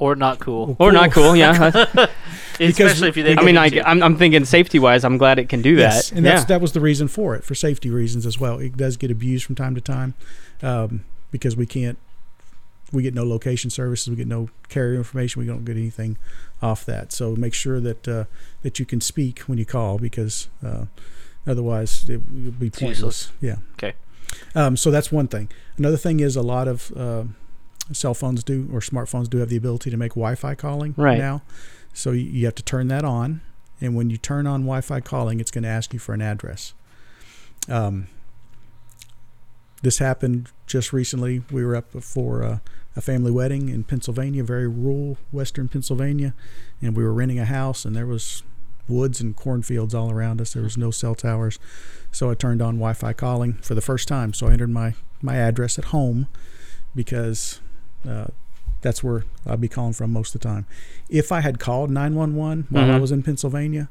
Or 0.00 0.16
not 0.16 0.40
cool. 0.40 0.76
Or 0.80 0.90
not 0.90 1.12
cool. 1.12 1.36
Yeah. 1.36 1.70
That's- 1.70 2.10
Especially 2.60 3.08
if 3.08 3.16
you 3.16 3.22
think 3.24 3.40
I 3.40 3.42
mean, 3.42 3.56
I, 3.56 3.70
I'm, 3.86 4.02
I'm 4.02 4.16
thinking 4.16 4.44
safety 4.44 4.78
wise, 4.78 5.02
I'm 5.04 5.16
glad 5.16 5.38
it 5.38 5.48
can 5.48 5.62
do 5.62 5.76
Yes, 5.76 6.10
that. 6.10 6.16
and 6.16 6.26
yeah. 6.26 6.44
that 6.44 6.60
was 6.60 6.72
the 6.72 6.80
reason 6.80 7.08
for 7.08 7.34
it, 7.34 7.42
for 7.42 7.54
safety 7.54 7.88
reasons 7.88 8.26
as 8.26 8.38
well. 8.38 8.58
It 8.58 8.76
does 8.76 8.98
get 8.98 9.10
abused 9.10 9.46
from 9.46 9.54
time 9.54 9.74
to 9.76 9.80
time 9.80 10.12
um, 10.62 11.04
because 11.30 11.56
we 11.56 11.64
can't, 11.64 11.96
we 12.92 13.02
get 13.02 13.14
no 13.14 13.24
location 13.24 13.70
services, 13.70 14.10
we 14.10 14.16
get 14.16 14.26
no 14.26 14.50
carrier 14.68 14.98
information, 14.98 15.40
we 15.40 15.46
don't 15.46 15.64
get 15.64 15.76
anything 15.76 16.18
off 16.60 16.84
that. 16.84 17.12
So 17.12 17.34
make 17.34 17.54
sure 17.54 17.80
that 17.80 18.06
uh, 18.06 18.24
that 18.62 18.78
you 18.78 18.84
can 18.84 19.00
speak 19.00 19.40
when 19.40 19.56
you 19.56 19.64
call 19.64 19.96
because 19.98 20.48
uh, 20.62 20.84
otherwise 21.46 22.08
it 22.10 22.20
will 22.30 22.50
be 22.50 22.68
pointless. 22.68 23.32
Yeah. 23.40 23.56
Okay. 23.74 23.94
Um, 24.54 24.76
so 24.76 24.90
that's 24.90 25.10
one 25.10 25.28
thing. 25.28 25.48
Another 25.78 25.96
thing 25.96 26.20
is 26.20 26.36
a 26.36 26.42
lot 26.42 26.68
of 26.68 26.92
uh, 26.96 27.24
cell 27.92 28.14
phones 28.14 28.42
do 28.44 28.68
or 28.72 28.80
smartphones 28.80 29.28
do 29.28 29.38
have 29.38 29.48
the 29.48 29.56
ability 29.56 29.90
to 29.90 29.96
make 29.96 30.12
Wi-Fi 30.12 30.54
calling 30.54 30.94
Right. 30.96 31.18
now. 31.18 31.42
So 31.92 32.12
you, 32.12 32.44
have 32.46 32.54
to 32.54 32.62
turn 32.62 32.88
that 32.88 33.04
on, 33.04 33.40
and 33.80 33.96
when 33.96 34.10
you 34.10 34.16
turn 34.16 34.46
on 34.46 34.60
Wi-Fi 34.62 35.00
calling, 35.00 35.40
it's 35.40 35.50
going 35.50 35.64
to 35.64 35.68
ask 35.68 35.92
you 35.92 35.98
for 35.98 36.12
an 36.14 36.22
address. 36.22 36.72
Um, 37.68 38.06
this 39.82 39.98
happened 39.98 40.50
just 40.66 40.92
recently. 40.92 41.42
We 41.50 41.64
were 41.64 41.74
up 41.74 41.90
for 42.02 42.44
uh, 42.44 42.58
a 42.94 43.00
family 43.00 43.30
wedding 43.30 43.68
in 43.70 43.84
Pennsylvania, 43.84 44.44
very 44.44 44.68
rural 44.68 45.16
western 45.32 45.68
Pennsylvania, 45.68 46.34
and 46.82 46.96
we 46.96 47.02
were 47.02 47.12
renting 47.14 47.38
a 47.38 47.44
house, 47.46 47.84
and 47.84 47.96
there 47.96 48.06
was 48.06 48.42
woods 48.88 49.20
and 49.20 49.34
cornfields 49.36 49.94
all 49.94 50.10
around 50.10 50.40
us. 50.40 50.52
There 50.52 50.62
was 50.62 50.76
no 50.76 50.90
cell 50.90 51.14
towers, 51.14 51.58
so 52.12 52.30
I 52.30 52.34
turned 52.34 52.60
on 52.60 52.74
Wi-Fi 52.74 53.12
calling 53.14 53.54
for 53.54 53.74
the 53.74 53.80
first 53.80 54.06
time. 54.06 54.32
So 54.34 54.48
I 54.48 54.52
entered 54.52 54.70
my 54.70 54.94
my 55.22 55.36
address 55.36 55.78
at 55.78 55.86
home 55.86 56.28
because 56.94 57.60
uh, 58.08 58.26
that's 58.80 59.02
where 59.04 59.24
I'll 59.46 59.56
be 59.56 59.68
calling 59.68 59.92
from 59.92 60.12
most 60.12 60.34
of 60.34 60.40
the 60.40 60.48
time. 60.48 60.66
If 61.08 61.32
I 61.32 61.40
had 61.40 61.58
called 61.58 61.90
911 61.90 62.66
while 62.70 62.90
I 62.90 62.94
Mhm. 62.94 63.00
was 63.00 63.12
in 63.12 63.22
Pennsylvania, 63.22 63.88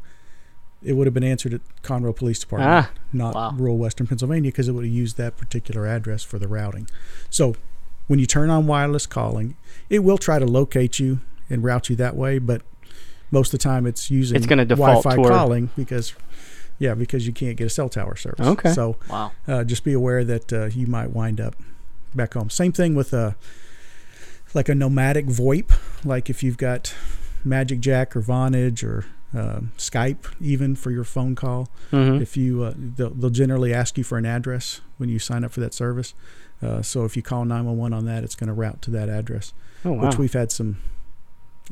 it 0.82 0.94
would 0.94 1.06
have 1.08 1.14
been 1.14 1.24
answered 1.24 1.54
at 1.54 1.62
Conroe 1.84 2.16
Police 2.16 2.40
Department, 2.40 2.72
Ah. 2.88 2.92
not 3.14 3.36
Wow. 3.36 3.52
rural 3.58 3.78
Western 3.78 4.08
Pennsylvania, 4.08 4.50
because 4.52 4.68
it 4.68 4.72
would 4.72 4.86
have 4.86 4.94
used 4.94 5.18
that 5.18 5.38
particular 5.38 5.86
address 5.86 6.24
for 6.24 6.40
the 6.40 6.48
routing. 6.48 6.88
So 7.30 7.56
when 8.08 8.18
you 8.20 8.26
turn 8.26 8.50
on 8.50 8.66
wireless 8.66 9.06
calling, 9.06 9.56
it 9.90 10.00
will 10.04 10.18
try 10.18 10.40
to 10.40 10.46
locate 10.46 10.98
you 11.00 11.20
and 11.50 11.64
route 11.64 11.90
you 11.90 11.96
that 11.98 12.16
way, 12.16 12.40
but 12.40 12.62
most 13.32 13.54
of 13.54 13.60
the 13.60 13.64
time 13.64 13.86
it's 13.86 14.10
using 14.10 14.38
It's 14.38 14.46
gonna 14.48 14.66
default 14.66 15.04
Wi-Fi 15.04 15.16
toward- 15.16 15.30
calling 15.34 15.70
because 15.78 16.14
yeah, 16.80 16.94
because 16.94 17.28
you 17.28 17.34
can't 17.34 17.58
get 17.58 17.68
a 17.68 17.70
cell 17.70 17.90
tower 17.90 18.16
service. 18.16 18.48
Okay. 18.48 18.72
So 18.74 18.96
wow. 19.10 19.34
uh, 19.50 19.66
just 19.66 19.84
be 19.84 19.92
aware 19.92 20.24
that 20.24 20.54
uh, 20.54 20.66
you 20.68 20.88
might 20.88 21.12
wind 21.12 21.42
up 21.42 21.56
back 22.16 22.34
home. 22.36 22.50
Same 22.50 22.72
thing 22.72 22.96
with 22.96 23.12
a 23.14 23.36
like 24.54 24.70
a 24.70 24.76
nomadic 24.76 25.26
VoIP. 25.28 25.72
Like 26.06 26.30
if 26.30 26.44
you've 26.44 26.58
got 26.58 26.94
Magic 27.44 27.80
Jack 27.80 28.16
or 28.16 28.22
Vonage 28.22 28.84
or 28.84 29.06
uh, 29.38 29.62
Skype, 29.78 30.26
even 30.42 30.76
for 30.76 30.92
your 30.92 31.04
phone 31.04 31.36
call, 31.36 31.70
Mhm. 31.92 32.22
if 32.22 32.36
you 32.36 32.64
uh, 32.64 32.74
they'll, 32.76 33.12
they'll 33.12 33.30
generally 33.30 33.74
ask 33.74 33.98
you 33.98 34.04
for 34.04 34.18
an 34.18 34.26
address 34.26 34.82
when 34.98 35.08
you 35.10 35.20
sign 35.20 35.44
up 35.44 35.52
for 35.52 35.60
that 35.60 35.74
service. 35.74 36.14
Uh, 36.62 36.82
so 36.82 37.06
if 37.06 37.16
you 37.16 37.22
call 37.22 37.46
911 37.46 37.94
on 37.98 38.06
that, 38.06 38.24
it's 38.24 38.36
going 38.36 38.48
to 38.48 38.54
route 38.54 38.82
to 38.82 38.92
that 38.92 39.08
address. 39.08 39.54
Oh 39.86 39.92
wow. 39.94 40.08
Which 40.08 40.18
we've 40.18 40.34
had 40.34 40.52
some 40.52 40.78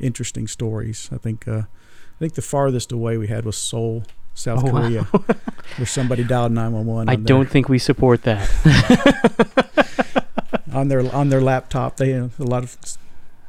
interesting 0.00 0.46
stories. 0.46 1.08
I 1.12 1.18
think 1.18 1.46
uh, 1.48 1.62
I 1.62 2.18
think 2.20 2.34
the 2.34 2.42
farthest 2.42 2.92
away 2.92 3.18
we 3.18 3.26
had 3.26 3.44
was 3.44 3.56
Seoul, 3.56 4.04
South 4.34 4.62
Oh, 4.64 4.70
wow. 4.72 4.80
Korea, 4.80 5.02
where 5.76 5.86
somebody 5.86 6.24
dialed 6.24 6.52
911. 6.52 7.08
I 7.08 7.14
on 7.14 7.24
don't 7.24 7.50
think 7.50 7.68
we 7.68 7.78
support 7.78 8.22
that. 8.22 8.48
on 10.72 10.88
their 10.88 11.14
on 11.14 11.28
their 11.28 11.40
laptop. 11.40 11.96
They 11.96 12.14
uh, 12.14 12.28
a 12.38 12.44
lot 12.44 12.62
of 12.64 12.76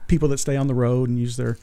people 0.07 0.27
that 0.29 0.37
stay 0.39 0.55
on 0.55 0.67
the 0.67 0.73
road 0.73 1.09
and 1.09 1.19
use 1.19 1.37
their 1.37 1.57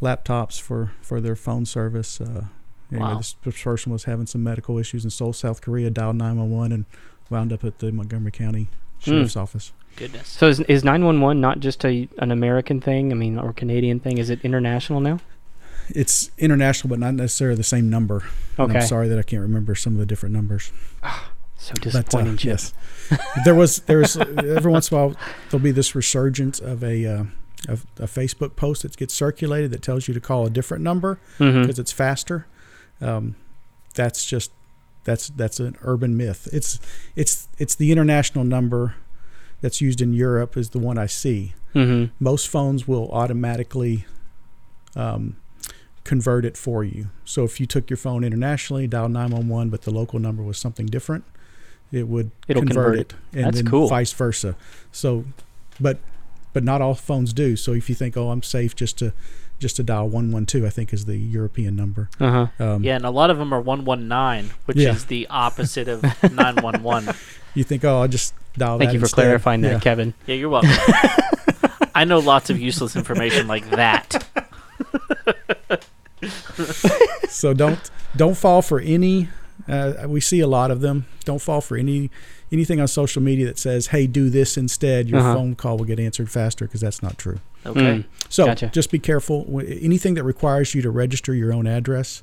laptops 0.00 0.60
for 0.60 0.92
for 1.02 1.20
their 1.20 1.36
phone 1.36 1.66
service. 1.66 2.20
Uh, 2.20 2.44
anyway, 2.90 3.08
Wow. 3.08 3.16
this, 3.18 3.36
this 3.44 3.62
person 3.62 3.92
was 3.92 4.04
having 4.04 4.26
some 4.26 4.42
medical 4.42 4.78
issues 4.78 5.04
in 5.04 5.10
Seoul, 5.10 5.32
South 5.32 5.60
Korea. 5.60 5.90
Dialed 5.90 6.16
911 6.16 6.72
and 6.72 6.84
wound 7.28 7.52
up 7.52 7.64
at 7.64 7.78
the 7.78 7.92
Montgomery 7.92 8.32
County 8.32 8.68
Sheriff's 8.98 9.36
Office. 9.36 9.72
Goodness. 9.96 10.28
So 10.28 10.48
is 10.48 10.60
is 10.60 10.84
nine 10.84 11.04
one 11.04 11.20
one 11.20 11.40
not 11.40 11.60
just 11.60 11.84
a 11.84 12.08
an 12.18 12.30
American 12.30 12.80
thing? 12.80 13.10
I 13.12 13.14
mean, 13.14 13.38
or 13.38 13.52
Canadian 13.52 14.00
thing? 14.00 14.18
Is 14.18 14.30
it 14.30 14.40
international 14.44 15.00
now? 15.00 15.18
It's 15.92 16.30
international, 16.38 16.88
but 16.88 17.00
not 17.00 17.14
necessarily 17.14 17.56
the 17.56 17.64
same 17.64 17.90
number. 17.90 18.22
And 18.56 18.70
Okay. 18.70 18.78
I'm 18.80 18.86
sorry 18.86 19.08
that 19.08 19.18
I 19.18 19.22
can't 19.22 19.42
remember 19.42 19.74
some 19.74 19.94
of 19.94 19.98
the 19.98 20.06
different 20.06 20.32
numbers. 20.32 20.70
So 21.60 21.74
But, 21.74 21.86
uh, 21.86 21.90
disappointing. 21.90 22.38
Yes, 22.42 22.72
there 23.44 23.54
was 23.54 23.80
there 23.80 23.98
was 23.98 24.16
every 24.56 24.70
once 24.72 24.90
in 24.90 24.96
a 24.96 25.00
while 25.06 25.16
there'll 25.50 25.62
be 25.62 25.72
this 25.72 25.94
resurgence 25.94 26.58
of 26.58 26.82
a, 26.82 27.04
uh, 27.06 27.24
a 27.68 27.72
a 27.98 28.06
Facebook 28.06 28.56
post 28.56 28.82
that 28.82 28.96
gets 28.96 29.12
circulated 29.14 29.70
that 29.72 29.82
tells 29.82 30.08
you 30.08 30.14
to 30.14 30.20
call 30.20 30.46
a 30.46 30.50
different 30.50 30.82
number 30.82 31.18
because 31.62 31.78
it's 31.78 31.92
faster. 31.92 32.46
Um, 33.02 33.36
that's 33.94 34.24
just 34.24 34.52
that's 35.04 35.28
that's 35.28 35.60
an 35.60 35.76
urban 35.82 36.16
myth. 36.16 36.48
It's 36.50 36.80
it's 37.14 37.48
it's 37.58 37.74
the 37.74 37.92
international 37.92 38.44
number 38.44 38.94
that's 39.60 39.82
used 39.82 40.00
in 40.00 40.14
Europe 40.14 40.56
is 40.56 40.70
the 40.70 40.78
one 40.78 40.96
I 40.96 41.06
see. 41.06 41.52
Mhm. 41.74 42.10
Most 42.18 42.48
phones 42.48 42.88
will 42.88 43.10
automatically 43.12 44.06
um, 44.96 45.36
convert 46.04 46.44
it 46.44 46.56
for 46.56 46.82
you. 46.84 47.10
So 47.24 47.44
if 47.44 47.60
you 47.60 47.66
took 47.66 47.90
your 47.90 47.96
phone 47.98 48.24
internationally, 48.24 48.86
dial 48.86 49.08
911, 49.10 49.68
but 49.70 49.82
the 49.82 49.90
local 49.90 50.18
number 50.18 50.42
was 50.42 50.58
something 50.58 50.86
different, 50.86 51.24
it 51.92 52.06
would 52.08 52.30
It'll 52.48 52.62
convert, 52.62 52.74
convert 52.86 52.98
it, 52.98 53.14
and 53.32 53.44
That's 53.46 53.56
then 53.56 53.66
cool. 53.66 53.88
vice 53.88 54.12
versa. 54.12 54.56
So, 54.92 55.24
but 55.80 55.98
but 56.52 56.64
not 56.64 56.80
all 56.82 56.94
phones 56.94 57.32
do. 57.32 57.56
So 57.56 57.72
if 57.72 57.88
you 57.88 57.94
think, 57.94 58.16
oh, 58.16 58.30
I'm 58.30 58.42
safe 58.42 58.74
just 58.76 58.98
to 58.98 59.12
just 59.58 59.76
to 59.76 59.82
dial 59.82 60.04
112, 60.08 60.64
I 60.64 60.70
think 60.70 60.92
is 60.92 61.04
the 61.04 61.16
European 61.18 61.76
number. 61.76 62.08
Uh 62.18 62.46
huh. 62.58 62.64
Um, 62.64 62.82
Yeah, 62.82 62.96
and 62.96 63.04
a 63.04 63.10
lot 63.10 63.28
of 63.30 63.36
them 63.38 63.52
are 63.52 63.60
119, 63.60 64.52
which 64.64 64.78
Yeah. 64.78 64.92
is 64.92 65.04
the 65.06 65.26
opposite 65.30 65.86
of 65.86 66.02
911. 66.22 67.14
You 67.54 67.62
think, 67.64 67.84
oh, 67.84 68.00
I'll 68.00 68.08
just 68.08 68.32
dial 68.56 68.78
Thank 68.78 68.88
that 68.90 68.94
you 68.94 69.00
for 69.00 69.04
instead. 69.04 69.22
clarifying 69.22 69.60
that, 69.62 69.82
Kevin. 69.82 70.14
Yeah, 70.26 70.36
you're 70.36 70.48
welcome. 70.48 70.70
I 71.94 72.04
know 72.04 72.20
lots 72.20 72.48
of 72.50 72.58
useless 72.58 72.96
information 72.96 73.46
like 73.48 73.68
that. 73.70 74.24
so 77.28 77.52
don't 77.54 77.90
don't 78.16 78.36
fall 78.36 78.62
for 78.62 78.80
any 78.80 79.28
uh, 79.70 80.08
we 80.08 80.20
see 80.20 80.40
a 80.40 80.46
lot 80.46 80.70
of 80.70 80.80
them 80.80 81.06
don't 81.24 81.40
fall 81.40 81.60
for 81.60 81.76
any 81.76 82.10
anything 82.52 82.80
on 82.80 82.88
social 82.88 83.22
media 83.22 83.46
that 83.46 83.58
says 83.58 83.88
hey 83.88 84.06
do 84.06 84.28
this 84.30 84.56
instead 84.56 85.08
your 85.08 85.20
Uh-huh. 85.20 85.34
phone 85.34 85.54
call 85.54 85.76
will 85.78 85.84
get 85.84 86.00
answered 86.00 86.30
faster 86.30 86.64
because 86.66 86.80
that's 86.80 87.02
not 87.02 87.16
true 87.18 87.38
Okay. 87.64 87.80
Mm. 87.80 88.04
so 88.28 88.46
Gotcha. 88.46 88.68
just 88.68 88.90
be 88.90 88.98
careful 88.98 89.44
Wh- 89.44 89.64
anything 89.84 90.14
that 90.14 90.24
requires 90.24 90.74
you 90.74 90.82
to 90.82 90.90
register 90.90 91.34
your 91.34 91.52
own 91.52 91.66
address 91.66 92.22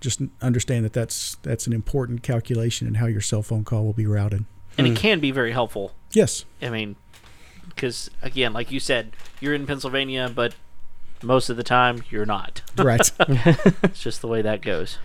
just 0.00 0.20
understand 0.40 0.84
that 0.86 0.92
that's 0.94 1.36
that's 1.42 1.66
an 1.66 1.72
important 1.72 2.22
calculation 2.22 2.88
in 2.88 2.94
how 2.94 3.06
your 3.06 3.20
cell 3.20 3.42
phone 3.42 3.62
call 3.64 3.84
will 3.84 3.92
be 3.92 4.06
routed 4.06 4.44
And 4.78 4.86
Mm. 4.86 4.92
it 4.92 4.96
can 4.98 5.20
be 5.20 5.30
very 5.30 5.52
helpful. 5.52 5.92
yes 6.12 6.44
I 6.62 6.70
mean, 6.70 6.96
because, 7.68 8.10
again, 8.22 8.52
like 8.52 8.70
you 8.72 8.80
said, 8.80 9.12
you're 9.40 9.54
in 9.54 9.66
Pennsylvania, 9.66 10.30
but 10.34 10.54
most 11.22 11.48
of 11.50 11.56
the 11.56 11.62
time 11.62 12.02
you're 12.10 12.26
not. 12.26 12.62
right 12.76 13.10
It's 13.84 14.02
just 14.02 14.20
the 14.22 14.28
way 14.28 14.42
that 14.42 14.60
goes. 14.62 14.98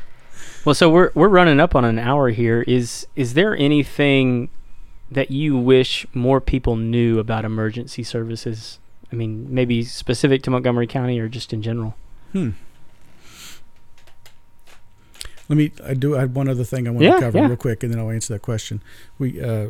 Well, 0.65 0.75
so 0.75 0.89
we're 0.89 1.11
we're 1.13 1.27
running 1.29 1.59
up 1.59 1.75
on 1.75 1.85
an 1.85 1.99
hour 1.99 2.29
here. 2.29 2.63
Is 2.67 3.07
is 3.15 3.33
there 3.35 3.55
anything 3.55 4.49
that 5.11 5.29
you 5.31 5.57
wish 5.57 6.05
more 6.13 6.41
people 6.41 6.75
knew 6.75 7.19
about 7.19 7.45
emergency 7.45 8.03
services? 8.03 8.79
I 9.11 9.15
mean, 9.15 9.47
maybe 9.53 9.83
specific 9.83 10.41
to 10.43 10.49
Montgomery 10.51 10.87
County 10.87 11.19
or 11.19 11.29
just 11.29 11.53
in 11.53 11.61
general. 11.61 11.95
hmm 12.31 12.49
let 15.47 15.57
me 15.57 15.71
i 15.85 15.93
do 15.93 16.15
i 16.17 16.21
have 16.21 16.35
one 16.35 16.47
other 16.49 16.63
thing 16.63 16.87
i 16.87 16.89
want 16.91 17.03
Yeah, 17.03 17.15
to 17.15 17.19
cover 17.21 17.37
yeah. 17.37 17.47
real 17.47 17.55
quick 17.55 17.83
and 17.83 17.93
then 17.93 17.99
i'll 17.99 18.09
answer 18.09 18.33
that 18.33 18.41
question 18.41 18.81
we 19.19 19.39
uh 19.41 19.69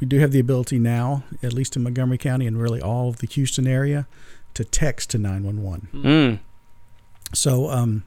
we 0.00 0.06
do 0.06 0.18
have 0.20 0.32
the 0.32 0.40
ability 0.40 0.78
now 0.78 1.24
at 1.42 1.52
least 1.52 1.76
in 1.76 1.82
montgomery 1.82 2.16
county 2.18 2.46
and 2.46 2.60
really 2.60 2.80
all 2.80 3.08
of 3.10 3.18
the 3.18 3.26
houston 3.26 3.66
area 3.66 4.06
to 4.54 4.64
text 4.64 5.10
to 5.10 5.18
911 5.18 5.88
Mm. 5.92 6.38
so 7.34 7.68
um 7.70 8.04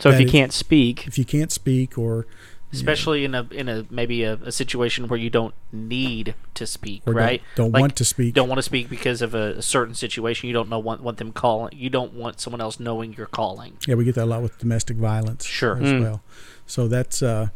So 0.00 0.10
if 0.10 0.18
you 0.20 0.26
is- 0.26 0.32
can't 0.32 0.52
speak, 0.52 1.06
if 1.06 1.18
you 1.18 1.24
can't 1.24 1.52
speak 1.52 1.96
or 1.98 2.26
Especially 2.72 3.24
in 3.24 3.36
a 3.36 3.46
in 3.52 3.68
a 3.68 3.86
maybe 3.88 4.24
a, 4.24 4.32
a 4.34 4.50
situation 4.50 5.06
where 5.06 5.16
you 5.18 5.30
don't 5.30 5.54
need 5.70 6.34
to 6.54 6.66
speak, 6.66 7.02
or 7.06 7.12
right? 7.12 7.40
don't, 7.54 7.66
don't 7.66 7.72
Like, 7.72 7.80
want 7.82 7.96
to 7.96 8.04
speak 8.04 8.34
Don't 8.34 8.48
want 8.48 8.58
to 8.58 8.64
speak 8.64 8.90
because 8.90 9.22
of 9.22 9.32
a, 9.32 9.52
a 9.58 9.62
certain 9.62 9.94
situation. 9.94 10.48
You 10.48 10.54
don't 10.54 10.68
know 10.68 10.80
want 10.80 11.00
want 11.00 11.18
them 11.18 11.30
calling. 11.30 11.72
You 11.78 11.88
don't 11.88 12.14
want 12.14 12.40
someone 12.40 12.60
else 12.60 12.80
knowing 12.80 13.14
you're 13.14 13.26
calling. 13.28 13.76
yeah 13.86 13.94
we 13.94 14.04
get 14.04 14.16
that 14.16 14.24
a 14.24 14.26
lot 14.26 14.42
with 14.42 14.58
domestic 14.58 14.96
violence 14.96 15.44
Sure. 15.44 15.76
as 15.76 15.88
Mm. 15.88 16.02
well 16.02 16.22
so 16.66 16.88
that's 16.88 17.22
uh 17.22 17.48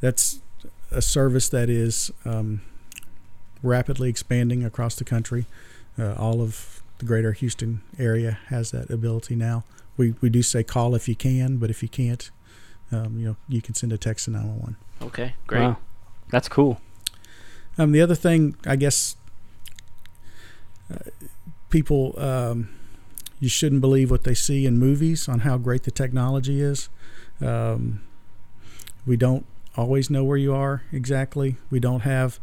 that's 0.00 0.40
a 0.90 1.00
service 1.00 1.48
that 1.48 1.70
is 1.70 2.10
um 2.26 2.60
rapidly 3.62 4.10
expanding 4.10 4.62
across 4.64 4.94
the 4.96 5.04
country 5.04 5.46
uh, 5.98 6.12
all 6.18 6.42
of 6.42 6.82
the 6.98 7.06
greater 7.06 7.32
houston 7.32 7.80
area 7.98 8.38
has 8.48 8.70
that 8.72 8.90
ability 8.90 9.34
now 9.34 9.64
we 9.96 10.14
we 10.20 10.28
do 10.28 10.42
say 10.42 10.62
call 10.62 10.94
if 10.94 11.08
you 11.08 11.14
can 11.16 11.56
but 11.58 11.70
if 11.70 11.82
you 11.82 11.88
can't 11.88 12.30
um, 12.92 13.18
you 13.18 13.26
know 13.26 13.36
you 13.48 13.60
can 13.62 13.74
send 13.74 13.92
a 13.92 13.98
text 13.98 14.26
to 14.26 14.30
911 14.30 14.76
Okay, 15.02 15.34
great. 15.46 15.60
wow, 15.62 15.76
that's 16.30 16.48
cool. 16.48 16.80
Um, 17.78 17.92
the 17.92 18.00
other 18.00 18.14
thing, 18.14 18.56
I 18.64 18.76
guess, 18.76 19.16
uh, 20.90 21.10
people, 21.68 22.14
um, 22.18 22.70
you 23.40 23.48
shouldn't 23.50 23.82
believe 23.82 24.10
what 24.10 24.24
they 24.24 24.32
see 24.34 24.64
in 24.64 24.78
movies 24.78 25.28
on 25.28 25.40
how 25.40 25.58
great 25.58 25.82
the 25.82 25.90
technology 25.90 26.60
is. 26.62 26.88
Um, 27.42 28.00
we 29.04 29.16
don't 29.18 29.44
always 29.76 30.08
know 30.08 30.24
where 30.24 30.38
you 30.38 30.54
are 30.54 30.82
exactly. 30.92 31.56
We 31.70 31.78
don't 31.80 32.00
have 32.00 32.38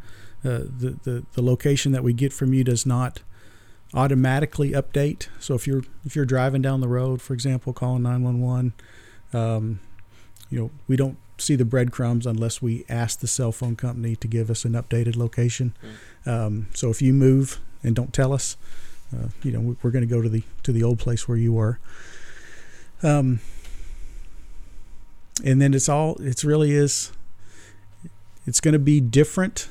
uh, 0.45 0.59
the, 0.77 0.99
the 1.03 1.25
the 1.33 1.41
location 1.41 1.91
that 1.93 2.03
we 2.03 2.13
get 2.13 2.31
from 2.31 2.53
you 2.53 2.63
does 2.63 2.85
not 2.85 3.21
automatically 3.93 4.71
update. 4.71 5.27
So 5.39 5.53
if 5.55 5.67
you're 5.67 5.83
if 6.05 6.15
you're 6.15 6.25
driving 6.25 6.61
down 6.61 6.81
the 6.81 6.87
road, 6.87 7.21
for 7.21 7.33
example, 7.33 7.73
calling 7.73 8.03
nine 8.03 8.23
one 8.23 8.41
one, 8.41 8.73
um, 9.33 9.79
you 10.49 10.59
know 10.59 10.71
we 10.87 10.95
don't 10.95 11.17
see 11.37 11.55
the 11.55 11.65
breadcrumbs 11.65 12.25
unless 12.25 12.61
we 12.61 12.85
ask 12.89 13.19
the 13.19 13.27
cell 13.27 13.51
phone 13.51 13.75
company 13.75 14.15
to 14.15 14.27
give 14.27 14.49
us 14.49 14.65
an 14.65 14.73
updated 14.73 15.15
location. 15.15 15.75
Um, 16.25 16.67
so 16.73 16.89
if 16.89 17.01
you 17.01 17.11
move 17.13 17.59
and 17.83 17.95
don't 17.95 18.13
tell 18.13 18.31
us, 18.33 18.55
uh, 19.15 19.27
you 19.43 19.51
know 19.51 19.59
we- 19.59 19.75
we're 19.81 19.91
going 19.91 20.07
to 20.07 20.15
go 20.15 20.21
to 20.21 20.29
the 20.29 20.43
to 20.63 20.71
the 20.71 20.83
old 20.83 20.99
place 20.99 21.27
where 21.27 21.37
you 21.37 21.53
were. 21.53 21.79
Um, 23.01 23.39
and 25.43 25.61
then 25.61 25.73
it's 25.73 25.89
all 25.89 26.15
it's 26.19 26.43
really 26.43 26.71
is. 26.71 27.11
It's 28.45 28.59
going 28.59 28.73
to 28.73 28.79
be 28.79 28.99
different 29.01 29.69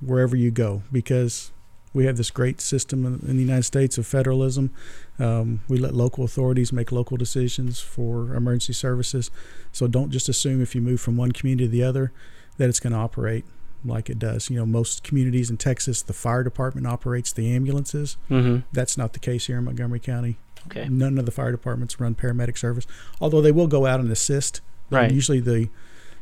wherever 0.00 0.36
you 0.36 0.50
go 0.50 0.82
because 0.92 1.50
we 1.96 2.04
have 2.04 2.18
this 2.18 2.30
great 2.30 2.60
system 2.60 3.06
in, 3.06 3.14
in 3.26 3.36
the 3.36 3.42
United 3.42 3.62
States 3.62 3.96
of 3.96 4.06
federalism. 4.06 4.70
Um, 5.18 5.62
we 5.66 5.78
let 5.78 5.94
local 5.94 6.24
authorities 6.24 6.70
make 6.70 6.92
local 6.92 7.16
decisions 7.16 7.80
for 7.80 8.34
emergency 8.34 8.74
services. 8.74 9.30
So 9.72 9.86
don't 9.86 10.10
just 10.10 10.28
assume 10.28 10.60
if 10.60 10.74
you 10.74 10.82
move 10.82 11.00
from 11.00 11.16
one 11.16 11.32
community 11.32 11.64
to 11.64 11.70
the 11.70 11.82
other 11.82 12.12
that 12.58 12.68
it's 12.68 12.80
going 12.80 12.92
to 12.92 12.98
operate 12.98 13.46
like 13.82 14.10
it 14.10 14.18
does. 14.18 14.50
You 14.50 14.58
know, 14.58 14.66
most 14.66 15.04
communities 15.04 15.48
in 15.48 15.56
Texas, 15.56 16.02
the 16.02 16.12
fire 16.12 16.44
department 16.44 16.86
operates 16.86 17.32
the 17.32 17.50
ambulances. 17.50 18.18
Mm-hmm. 18.30 18.66
That's 18.72 18.98
not 18.98 19.14
the 19.14 19.18
case 19.18 19.46
here 19.46 19.56
in 19.56 19.64
Montgomery 19.64 20.00
County. 20.00 20.36
Okay. 20.66 20.86
None 20.90 21.16
of 21.16 21.24
the 21.24 21.32
fire 21.32 21.50
departments 21.50 21.98
run 21.98 22.14
paramedic 22.14 22.58
service, 22.58 22.86
although 23.22 23.40
they 23.40 23.52
will 23.52 23.68
go 23.68 23.86
out 23.86 24.00
and 24.00 24.12
assist. 24.12 24.60
Right. 24.90 25.10
Usually 25.10 25.40
the 25.40 25.70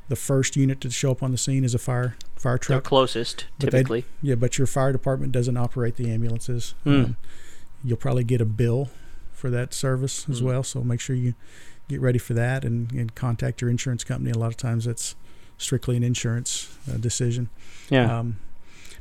the 0.08 0.16
first 0.16 0.56
unit 0.56 0.80
to 0.82 0.90
show 0.90 1.10
up 1.12 1.22
on 1.22 1.30
the 1.32 1.38
scene 1.38 1.64
is 1.64 1.74
a 1.74 1.78
fire 1.78 2.16
fire 2.36 2.52
They're 2.54 2.58
truck. 2.78 2.84
closest 2.84 3.46
But 3.58 3.70
typically. 3.70 4.04
Yeah, 4.22 4.34
but 4.34 4.58
your 4.58 4.66
fire 4.66 4.92
department 4.92 5.32
doesn't 5.32 5.56
operate 5.56 5.96
the 5.96 6.10
ambulances. 6.10 6.74
Mm. 6.84 7.04
Um, 7.04 7.16
you'll 7.82 7.96
probably 7.96 8.24
get 8.24 8.40
a 8.40 8.44
bill 8.44 8.90
for 9.32 9.48
that 9.50 9.72
service 9.74 10.28
as 10.28 10.40
Mm. 10.40 10.44
well. 10.44 10.62
So 10.62 10.82
make 10.82 11.00
sure 11.00 11.16
you 11.16 11.34
get 11.88 12.00
ready 12.00 12.18
for 12.18 12.34
that 12.34 12.64
and, 12.64 12.90
and 12.92 13.14
contact 13.14 13.60
your 13.60 13.70
insurance 13.70 14.04
company. 14.04 14.30
A 14.30 14.38
lot 14.38 14.48
of 14.48 14.56
times 14.56 14.86
it's 14.86 15.14
strictly 15.58 15.96
an 15.96 16.02
insurance 16.02 16.76
uh, 16.90 16.96
decision. 16.96 17.48
Yeah. 17.90 18.18
Um, 18.18 18.38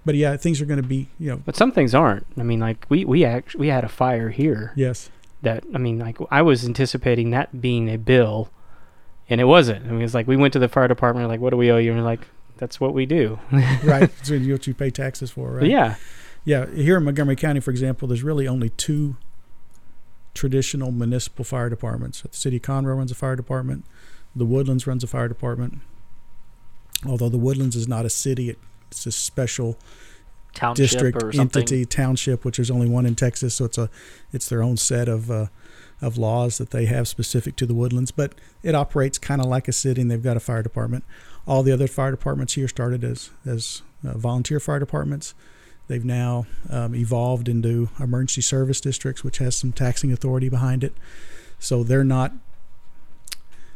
but 0.06 0.16
yeah, 0.16 0.36
things 0.38 0.60
are 0.62 0.66
going 0.66 0.82
to 0.82 0.88
be, 0.88 1.08
you 1.20 1.30
know, 1.30 1.38
but 1.45 1.56
some 1.56 1.72
things 1.72 1.95
aren't. 1.95 2.26
I 2.38 2.43
mean, 2.43 2.60
like 2.60 2.86
we 2.89 3.06
we 3.06 3.24
act 3.24 3.56
we 3.56 3.68
had 3.70 3.84
a 3.86 3.89
fire 3.89 4.30
here 4.30 4.74
yes, 4.76 5.10
that 5.41 5.64
I 5.74 5.78
mean, 5.78 5.99
like 5.99 6.18
I 6.30 6.41
was 6.41 6.66
anticipating 6.66 7.30
that 7.32 7.62
being 7.62 7.89
a 7.89 7.97
bill, 7.97 8.49
and 9.30 9.39
it 9.41 9.45
wasn't. 9.45 9.86
I 9.86 9.91
mean, 9.91 10.01
it's 10.01 10.13
like 10.13 10.28
we 10.28 10.38
went 10.38 10.53
to 10.53 10.59
the 10.59 10.67
fire 10.67 10.88
department, 10.88 11.28
like, 11.28 11.39
what 11.39 11.51
do 11.51 11.57
we 11.57 11.71
owe 11.71 11.78
you? 11.78 11.91
And 11.91 11.99
we're 11.99 12.05
like, 12.05 12.28
that's 12.57 12.80
what 12.80 12.93
we 12.93 13.05
do. 13.05 13.39
right. 13.84 14.09
So 14.24 14.34
you 14.36 14.53
what 14.53 14.67
you 14.67 14.74
pay 14.74 14.89
taxes 14.89 15.32
for, 15.32 15.51
right? 15.51 15.61
But 15.61 15.69
yeah. 15.69 15.95
Yeah, 16.45 16.69
here 16.71 16.97
in 16.97 17.05
Montgomery 17.05 17.38
County, 17.38 17.61
for 17.61 17.71
example, 17.71 18.07
there's 18.07 18.24
really 18.24 18.47
only 18.47 18.69
two 18.69 19.15
traditional 20.34 20.91
municipal 20.91 21.45
fire 21.45 21.69
departments. 21.69 22.21
The 22.21 22.30
city 22.32 22.57
of 22.57 22.63
Conroe 22.63 22.97
runs 22.97 23.11
a 23.11 23.15
fire 23.15 23.36
department. 23.36 23.86
The 24.36 24.45
Woodlands 24.45 24.86
runs 24.86 25.03
a 25.03 25.07
fire 25.07 25.28
department. 25.28 25.80
Although 27.05 27.30
the 27.30 27.38
Woodlands 27.38 27.76
is 27.76 27.88
not 27.88 28.05
a 28.05 28.09
city, 28.09 28.55
it's 28.91 29.05
a 29.05 29.11
special 29.11 29.78
Township 30.53 30.84
district 30.84 31.24
or 31.24 31.32
entity 31.39 31.84
township, 31.86 32.45
which 32.45 32.57
there's 32.57 32.69
only 32.69 32.88
one 32.88 33.05
in 33.07 33.15
Texas, 33.15 33.55
so 33.55 33.65
it's 33.65 33.78
a 33.78 33.89
it's 34.32 34.47
their 34.49 34.61
own 34.61 34.78
set 34.78 35.09
of 35.09 35.32
uh, 35.32 35.47
of 36.02 36.18
laws 36.18 36.58
that 36.58 36.72
they 36.72 36.86
have 36.86 37.08
specific 37.08 37.56
to 37.56 37.66
the 37.66 37.74
woodlands, 37.74 38.12
but 38.12 38.34
it 38.62 38.76
operates 38.76 39.18
kind 39.18 39.41
of 39.41 39.48
like 39.48 39.68
a 39.68 39.72
city, 39.74 40.02
and 40.02 40.12
they've 40.12 40.24
got 40.24 40.38
a 40.38 40.41
fire 40.41 40.64
department. 40.64 41.04
All 41.48 41.64
the 41.64 41.72
other 41.72 41.88
fire 41.88 42.12
departments 42.12 42.54
here 42.54 42.68
started 42.68 43.04
as 43.04 43.30
as 43.46 43.82
uh, 44.08 44.18
volunteer 44.18 44.60
fire 44.60 44.80
departments. 44.80 45.34
They've 45.88 46.04
now 46.04 46.46
um, 46.70 46.96
evolved 46.96 47.50
into 47.50 47.89
emergency 48.00 48.41
service 48.41 48.80
districts, 48.80 49.24
which 49.24 49.39
has 49.39 49.56
some 49.56 49.74
taxing 49.74 50.12
authority 50.12 50.50
behind 50.50 50.84
it. 50.84 50.94
So 51.60 51.84
they're 51.84 52.04
not. 52.04 52.34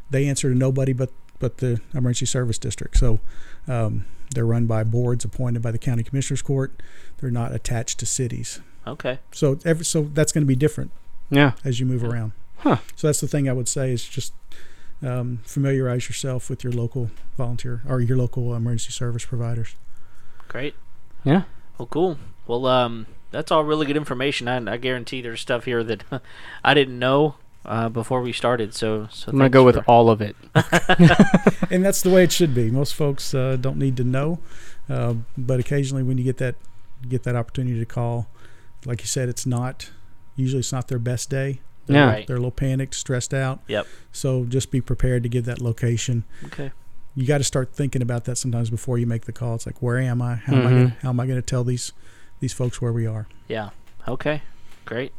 They 0.09 0.27
answer 0.27 0.49
to 0.49 0.55
nobody 0.57 0.93
but 0.93 1.11
but 1.39 1.57
the 1.57 1.81
emergency 1.93 2.25
service 2.25 2.57
district. 2.57 2.97
So 2.97 3.19
um, 3.67 4.05
they're 4.33 4.45
run 4.45 4.65
by 4.65 4.83
boards 4.83 5.23
appointed 5.23 5.61
by 5.61 5.71
the 5.71 5.77
county 5.77 6.03
commissioners 6.03 6.41
court. 6.41 6.81
They're 7.17 7.31
not 7.31 7.53
attached 7.53 7.99
to 7.99 8.05
cities. 8.05 8.59
Okay. 8.85 9.19
So 9.31 9.59
every, 9.65 9.85
so 9.85 10.03
that's 10.13 10.31
going 10.31 10.43
to 10.43 10.47
be 10.47 10.55
different 10.55 10.91
Yeah. 11.29 11.53
as 11.63 11.79
you 11.79 11.85
move 11.85 12.03
around. 12.03 12.31
Huh. 12.57 12.77
So 12.95 13.07
that's 13.07 13.21
the 13.21 13.27
thing 13.27 13.47
I 13.47 13.53
would 13.53 13.67
say 13.67 13.91
is 13.91 14.07
just 14.07 14.33
um, 15.03 15.39
familiarize 15.43 16.07
yourself 16.09 16.49
with 16.49 16.63
your 16.63 16.73
local 16.73 17.11
volunteer 17.37 17.81
or 17.87 18.01
your 18.01 18.17
local 18.17 18.55
emergency 18.55 18.91
service 18.91 19.25
providers. 19.25 19.75
Great. 20.47 20.75
Yeah. 21.23 21.43
Well, 21.77 21.87
cool. 21.87 22.17
Well, 22.47 22.65
um, 22.65 23.05
that's 23.31 23.51
all 23.51 23.63
really 23.63 23.85
good 23.85 23.97
information. 23.97 24.47
I, 24.47 24.73
I 24.73 24.77
guarantee 24.77 25.21
there's 25.21 25.41
stuff 25.41 25.65
here 25.65 25.83
that 25.83 26.03
I 26.63 26.73
didn't 26.73 26.97
know 26.97 27.35
uh, 27.65 27.89
before 27.89 28.21
we 28.21 28.31
started. 28.31 28.73
So, 28.73 29.07
so 29.11 29.29
I'm 29.29 29.37
gonna 29.37 29.45
thanks 29.45 29.53
go 29.53 29.63
with 29.65 29.77
all 29.87 30.09
of 30.09 30.21
it. 30.21 30.35
and 31.69 31.83
that's 31.85 32.01
the 32.01 32.09
way 32.09 32.23
it 32.23 32.31
should 32.31 32.55
be. 32.55 32.71
Most 32.71 32.95
folks 32.95 33.33
uh, 33.33 33.57
don't 33.59 33.77
need 33.77 33.97
to 33.97 34.03
know, 34.03 34.39
uh, 34.89 35.15
but 35.37 35.59
occasionally 35.59 36.03
when 36.03 36.17
you 36.17 36.23
get 36.23 36.37
that 36.37 36.55
get 37.07 37.23
that 37.23 37.35
opportunity 37.35 37.77
to 37.77 37.85
call, 37.85 38.27
like 38.85 39.01
you 39.01 39.07
said, 39.07 39.29
it's 39.29 39.45
not 39.45 39.91
usually 40.37 40.61
it's 40.61 40.71
not 40.71 40.87
their 40.87 40.99
best 40.99 41.29
day. 41.29 41.59
Yeah. 41.87 42.05
Right. 42.05 42.27
They're 42.27 42.37
a 42.37 42.39
little 42.39 42.51
panicked, 42.51 42.95
stressed 42.95 43.33
out. 43.33 43.59
Yep. 43.67 43.87
So 44.11 44.45
just 44.45 44.71
be 44.71 44.79
prepared 44.79 45.23
to 45.23 45.29
give 45.29 45.45
that 45.45 45.61
location. 45.61 46.23
Okay. 46.45 46.71
You 47.15 47.25
got 47.25 47.39
to 47.39 47.43
start 47.43 47.73
thinking 47.73 48.01
about 48.01 48.25
that 48.25 48.37
sometimes 48.37 48.69
before 48.69 48.97
you 48.97 49.07
make 49.07 49.25
the 49.25 49.31
call. 49.31 49.55
It's 49.55 49.65
like, 49.65 49.81
where 49.81 49.97
am 49.97 50.21
I? 50.21 50.35
How 50.35 50.53
am 50.53 50.59
I? 50.59 50.69
Gonna, 50.69 50.97
how 51.01 51.09
am 51.09 51.19
I 51.19 51.25
going 51.25 51.39
to 51.39 51.45
tell 51.45 51.63
these 51.63 51.91
these 52.39 52.53
folks 52.53 52.81
where 52.81 52.93
we 52.93 53.07
are? 53.07 53.27
Yeah. 53.47 53.71
Okay. 54.07 54.43
Great. 54.85 55.11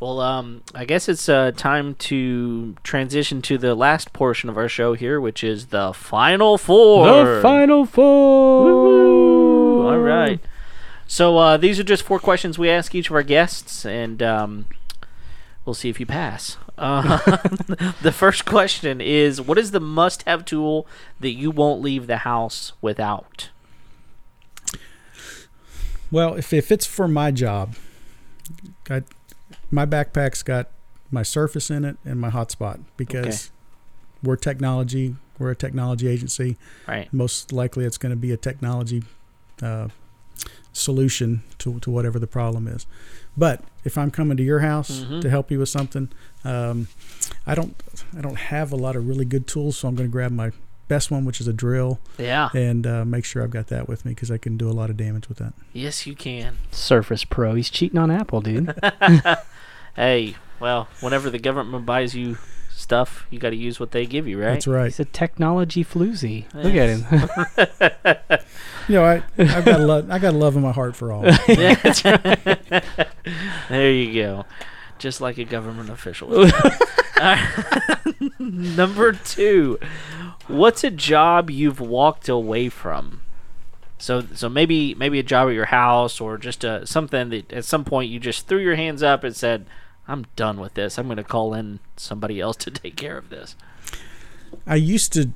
Well, 0.00 0.20
um, 0.20 0.62
I 0.74 0.84
guess 0.84 1.08
it's 1.08 1.28
uh, 1.28 1.52
time 1.56 1.94
to 1.94 2.74
transition 2.82 3.40
to 3.42 3.56
the 3.56 3.74
last 3.74 4.12
portion 4.12 4.50
of 4.50 4.56
our 4.58 4.68
show 4.68 4.94
here, 4.94 5.20
which 5.20 5.44
is 5.44 5.66
the 5.66 5.92
final 5.92 6.58
four. 6.58 7.06
The 7.06 7.40
final 7.40 7.86
four. 7.86 8.64
Woo! 8.64 9.88
All 9.88 9.98
right. 9.98 10.40
So 11.06 11.38
uh, 11.38 11.56
these 11.56 11.78
are 11.78 11.84
just 11.84 12.02
four 12.02 12.18
questions 12.18 12.58
we 12.58 12.70
ask 12.70 12.94
each 12.94 13.10
of 13.10 13.16
our 13.16 13.22
guests, 13.22 13.84
and 13.84 14.22
um, 14.22 14.66
we'll 15.64 15.74
see 15.74 15.88
if 15.88 16.00
you 16.00 16.06
pass. 16.06 16.56
Uh, 16.76 17.18
the 18.02 18.12
first 18.12 18.44
question 18.44 19.00
is: 19.00 19.40
What 19.40 19.58
is 19.58 19.70
the 19.70 19.80
must-have 19.80 20.44
tool 20.44 20.86
that 21.20 21.32
you 21.32 21.50
won't 21.50 21.80
leave 21.82 22.06
the 22.06 22.18
house 22.18 22.72
without? 22.80 23.50
Well, 26.10 26.34
if, 26.34 26.52
if 26.52 26.70
it's 26.70 26.86
for 26.86 27.08
my 27.08 27.30
job, 27.30 27.74
I, 28.88 29.02
my 29.70 29.84
backpack's 29.86 30.42
got 30.42 30.68
my 31.10 31.22
Surface 31.22 31.70
in 31.70 31.84
it 31.84 31.96
and 32.04 32.20
my 32.20 32.30
hotspot 32.30 32.80
because 32.96 33.26
Okay. 33.26 33.38
we're 34.22 34.36
technology. 34.36 35.16
We're 35.38 35.50
a 35.50 35.56
technology 35.56 36.06
agency. 36.08 36.56
Right. 36.86 37.12
Most 37.12 37.52
likely, 37.52 37.84
it's 37.84 37.98
going 37.98 38.10
to 38.10 38.16
be 38.16 38.30
a 38.32 38.36
technology 38.36 39.02
uh, 39.62 39.88
solution 40.74 41.42
to, 41.58 41.78
to 41.80 41.90
whatever 41.90 42.18
the 42.18 42.26
problem 42.26 42.68
is. 42.68 42.84
But 43.36 43.62
if 43.84 43.96
I'm 43.96 44.10
coming 44.10 44.36
to 44.36 44.42
your 44.42 44.58
house 44.60 45.00
Mhm. 45.00 45.20
to 45.22 45.30
help 45.30 45.50
you 45.50 45.58
with 45.60 45.68
something, 45.70 46.08
um, 46.44 46.88
I 47.46 47.54
don't 47.54 47.74
I 48.16 48.20
don't 48.20 48.36
have 48.38 48.70
a 48.72 48.76
lot 48.76 48.94
of 48.96 49.08
really 49.08 49.24
good 49.24 49.46
tools, 49.46 49.78
so 49.78 49.88
I'm 49.88 49.94
going 49.94 50.08
to 50.08 50.12
grab 50.12 50.30
my 50.32 50.52
best 50.86 51.10
one, 51.10 51.24
which 51.24 51.40
is 51.40 51.48
a 51.48 51.52
drill, 51.52 51.98
Yeah. 52.18 52.50
and 52.54 52.86
uh, 52.86 53.04
make 53.06 53.24
sure 53.24 53.42
I've 53.42 53.50
got 53.50 53.68
that 53.68 53.88
with 53.88 54.04
me 54.04 54.10
because 54.12 54.30
I 54.30 54.36
can 54.36 54.56
do 54.58 54.68
a 54.68 54.72
lot 54.74 54.90
of 54.90 54.96
damage 54.98 55.28
with 55.30 55.38
that. 55.38 55.54
Yes, 55.72 56.06
you 56.06 56.14
can. 56.14 56.58
Surface 56.70 57.24
Pro. 57.24 57.54
He's 57.54 57.70
cheating 57.70 57.98
on 57.98 58.10
Apple, 58.10 58.40
dude. 58.42 58.74
Hey, 59.96 60.34
well, 60.58 60.88
whenever 61.00 61.30
the 61.30 61.38
government 61.38 61.86
buys 61.86 62.14
you 62.16 62.36
stuff, 62.74 63.26
you 63.30 63.38
got 63.38 63.50
to 63.50 63.56
use 63.56 63.78
what 63.78 63.92
they 63.92 64.04
give 64.06 64.26
you, 64.26 64.40
right? 64.40 64.54
That's 64.54 64.66
right. 64.66 64.84
He's 64.86 65.00
a 65.00 65.04
technology 65.04 65.84
floozy. 65.84 66.44
Look 66.54 66.74
at 66.74 66.88
him. 66.90 68.38
You 68.86 68.96
know, 68.96 69.04
I 69.04 69.22
I've 69.38 69.64
got 69.64 69.80
love 69.80 70.10
I 70.10 70.18
got 70.18 70.34
love 70.34 70.56
in 70.56 70.62
my 70.62 70.72
heart 70.72 70.94
for 70.94 71.10
all. 71.10 71.24
Yeah, 71.24 71.74
that's 71.82 72.04
right. 72.04 72.84
there 73.70 73.90
you 73.90 74.22
go. 74.22 74.44
Just 74.98 75.20
like 75.20 75.38
a 75.38 75.44
government 75.44 75.88
official. 75.90 76.28
would 76.28 76.52
do. 77.18 78.30
Number 78.38 79.12
two, 79.12 79.78
what's 80.48 80.84
a 80.84 80.90
job 80.90 81.50
you've 81.50 81.80
walked 81.80 82.28
away 82.28 82.68
from? 82.68 83.22
So, 83.96 84.22
so 84.34 84.48
maybe 84.50 84.94
maybe 84.94 85.18
a 85.18 85.22
job 85.22 85.48
at 85.48 85.54
your 85.54 85.66
house 85.66 86.20
or 86.20 86.36
just 86.36 86.64
uh 86.64 86.84
something 86.84 87.30
that 87.30 87.50
at 87.52 87.64
some 87.64 87.84
point 87.84 88.10
you 88.10 88.20
just 88.20 88.46
threw 88.46 88.58
your 88.58 88.76
hands 88.76 89.02
up 89.02 89.24
and 89.24 89.34
said, 89.34 89.64
"I'm 90.08 90.26
done 90.36 90.60
with 90.60 90.74
this. 90.74 90.98
I'm 90.98 91.06
going 91.06 91.16
to 91.16 91.24
call 91.24 91.54
in 91.54 91.80
somebody 91.96 92.40
else 92.40 92.56
to 92.58 92.70
take 92.82 92.96
care 92.96 93.16
of 93.18 93.30
this." 93.30 93.56
I 94.66 94.76
used 94.76 95.12
to 95.14 95.30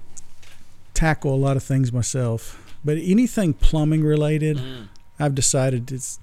tackle 0.95 1.35
a 1.35 1.37
lot 1.37 1.57
of 1.57 1.63
things 1.63 1.93
myself, 1.93 2.75
but 2.85 2.99
anything 2.99 3.55
plumbing 3.55 4.03
related, 4.05 4.57
Mm. 4.59 4.89
I've 5.19 5.35
decided 5.35 5.91
it's 5.93 6.19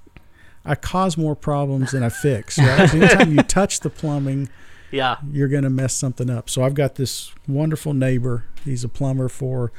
I 0.68 0.74
cause 0.76 1.16
more 1.18 1.36
problems 1.36 1.92
than 1.92 2.02
I 2.04 2.10
fix. 2.24 2.58
Right? 2.58 2.90
So 2.90 2.98
anytime 2.98 3.36
you 3.36 3.44
touch 3.44 3.82
the 3.82 3.90
plumbing, 3.92 4.50
Yeah. 4.92 5.18
you're 5.32 5.48
going 5.50 5.64
to 5.64 5.70
mess 5.70 5.94
something 5.94 6.28
up. 6.30 6.50
So 6.50 6.64
I've 6.64 6.74
got 6.74 6.96
this 6.96 7.32
wonderful 7.48 7.94
neighbor. 7.94 8.46
He's 8.64 8.84
a 8.84 8.90
plumber 8.90 9.30
for 9.30 9.72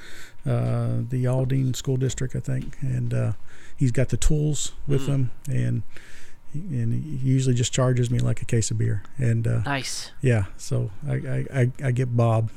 uh, 0.47 0.99
the 1.09 1.25
Aldine 1.27 1.75
School 1.75 1.97
District, 1.97 2.37
I 2.37 2.41
think, 2.41 2.77
and 2.83 3.13
uh, 3.13 3.33
he's 3.77 3.91
got 3.91 4.11
the 4.11 4.17
tools 4.17 4.73
with 4.87 5.03
Mm. 5.03 5.07
him, 5.09 5.31
and 5.49 5.83
and 6.71 6.93
he 6.93 7.29
usually 7.29 7.55
just 7.55 7.73
charges 7.73 8.11
me 8.11 8.19
like 8.19 8.43
a 8.43 8.45
case 8.45 8.71
of 8.71 8.79
beer. 8.79 9.03
And 9.19 9.47
uh, 9.47 9.61
Nice. 9.61 10.13
yeah, 10.21 10.45
so 10.57 10.91
I, 11.09 11.13
I, 11.15 11.47
I, 11.55 11.73
I 11.85 11.91
get 11.93 12.17
Bob, 12.17 12.51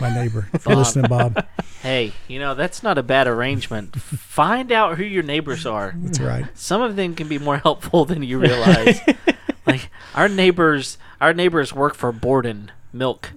my 0.00 0.14
neighbor. 0.14 0.48
If 0.52 0.64
you're 0.66 0.74
Bob. 0.74 0.78
listening, 0.78 1.08
Bob, 1.08 1.46
Hey, 1.82 2.12
you 2.28 2.38
know 2.38 2.54
that's 2.54 2.82
not 2.82 2.96
a 2.98 3.02
bad 3.02 3.26
arrangement. 3.26 3.94
Find 4.00 4.72
out 4.72 4.96
who 4.98 5.04
your 5.04 5.22
neighbors 5.22 5.66
are. 5.66 5.94
that's 5.98 6.18
right. 6.20 6.46
some 6.54 6.80
of 6.82 6.96
them 6.96 7.14
can 7.14 7.28
be 7.28 7.38
more 7.38 7.58
helpful 7.58 8.04
than 8.04 8.22
you 8.22 8.38
realize. 8.38 9.00
like 9.66 9.90
our 10.14 10.28
neighbors, 10.28 10.96
our 11.20 11.32
neighbors 11.34 11.72
work 11.74 11.94
for 11.94 12.10
Borden 12.12 12.72
Milk, 12.92 13.32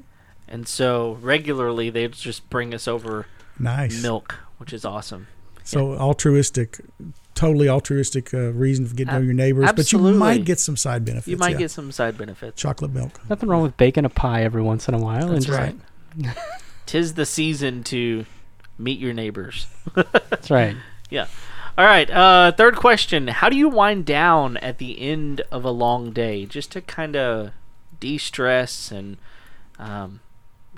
and 0.48 0.68
so 0.68 1.18
regularly 1.22 1.90
they 1.90 2.08
just 2.08 2.50
bring 2.50 2.74
us 2.74 2.88
over 2.88 3.26
Nice. 3.60 4.02
milk, 4.02 4.36
which 4.58 4.72
is 4.72 4.86
awesome. 4.86 5.28
So 5.64 5.96
altruistic, 5.96 6.80
totally 7.38 7.70
altruistic 7.70 8.34
uh, 8.34 8.52
reason 8.52 8.86
for 8.88 8.96
getting 8.96 9.14
to 9.14 9.20
know 9.20 9.26
your 9.26 9.34
neighbors, 9.34 9.72
but 9.74 9.92
you 9.94 10.00
might 10.00 10.44
get 10.44 10.60
some 10.60 10.76
side 10.76 11.06
benefits. 11.06 11.28
You 11.28 11.38
might 11.38 11.52
yeah. 11.52 11.58
get 11.58 11.72
some 11.72 11.92
side 11.92 12.18
benefits. 12.18 12.60
chocolate 12.60 12.92
milk. 12.92 13.22
Nothing 13.30 13.48
wrong 13.48 13.62
with 13.62 13.78
baking 13.78 14.06
a 14.06 14.10
pie 14.10 14.44
every 14.44 14.62
once 14.62 14.88
in 14.88 14.96
a 14.96 14.98
while. 14.98 15.28
That's 15.30 15.46
and 15.46 15.46
just- 15.46 15.60
right. 15.60 16.36
Tis 16.88 17.14
the 17.14 17.26
season 17.26 17.84
to 17.86 18.26
meet 18.78 19.00
your 19.00 19.14
neighbors. 19.14 19.68
That's 19.96 20.50
right. 20.50 20.76
Yeah. 21.10 21.28
All 21.78 21.86
right. 21.86 22.10
Uh, 22.10 22.52
third 22.54 22.76
question: 22.76 23.28
How 23.28 23.50
do 23.50 23.58
you 23.58 23.70
wind 23.70 24.06
down 24.06 24.58
at 24.58 24.80
the 24.80 25.00
end 25.00 25.42
of 25.52 25.64
a 25.64 25.70
long 25.70 26.12
day, 26.12 26.46
just 26.46 26.72
to 26.72 26.82
kind 26.82 27.16
of 27.16 27.52
de-stress 28.00 28.92
and, 28.92 29.18
um, 29.78 30.22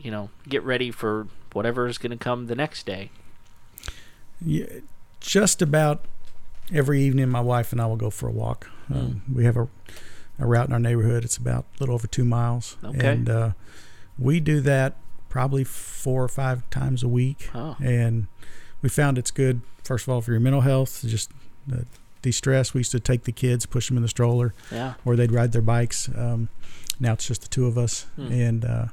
you 0.02 0.10
know, 0.12 0.30
get 0.48 0.64
ready 0.64 0.92
for 0.92 1.28
whatever 1.54 1.88
is 1.88 1.98
going 1.98 2.12
to 2.12 2.18
come 2.18 2.48
the 2.48 2.56
next 2.56 2.86
day? 2.86 3.12
Yeah, 4.42 4.66
just 5.20 5.62
about 5.62 6.06
every 6.74 7.02
evening, 7.02 7.30
my 7.30 7.42
wife 7.42 7.72
and 7.72 7.82
I 7.82 7.86
will 7.86 7.96
go 7.98 8.10
for 8.10 8.28
a 8.28 8.32
walk. 8.32 8.70
Um, 8.94 9.22
we 9.32 9.46
have 9.46 9.58
a, 9.58 9.68
a 10.40 10.46
route 10.48 10.68
in 10.68 10.74
our 10.74 10.80
neighborhood. 10.80 11.24
It's 11.24 11.38
about 11.38 11.66
a 11.78 11.80
little 11.82 11.96
over 11.96 12.08
two 12.08 12.26
miles, 12.26 12.78
Okay. 12.84 13.08
and 13.08 13.30
uh, 13.30 13.52
we 14.18 14.40
do 14.40 14.60
that 14.62 14.96
probably 15.30 15.64
four 15.64 16.24
or 16.24 16.28
five 16.28 16.68
times 16.70 17.04
a 17.04 17.08
week. 17.08 17.50
Oh, 17.54 17.76
And 17.82 18.28
we 18.82 18.90
found 18.90 19.18
it's 19.18 19.32
good. 19.32 19.62
First 19.84 20.08
of 20.08 20.10
all, 20.14 20.22
for 20.22 20.32
your 20.32 20.40
mental 20.40 20.62
health, 20.62 21.04
just 21.06 21.32
uh, 21.72 21.82
de-stress. 22.22 22.74
We 22.74 22.80
used 22.80 22.92
to 22.92 23.00
take 23.00 23.24
the 23.26 23.32
kids, 23.32 23.66
push 23.66 23.88
them 23.88 23.98
in 23.98 24.04
the 24.04 24.10
stroller, 24.10 24.54
yeah. 24.72 24.96
or 25.06 25.16
they'd 25.16 25.32
ride 25.32 25.52
their 25.52 25.62
bikes. 25.62 26.10
Um, 26.16 26.50
now 27.00 27.14
it's 27.14 27.28
just 27.28 27.42
the 27.44 27.48
two 27.48 27.66
of 27.66 27.78
us, 27.78 28.08
Hmm. 28.16 28.32
and 28.32 28.66
uh, 28.66 28.86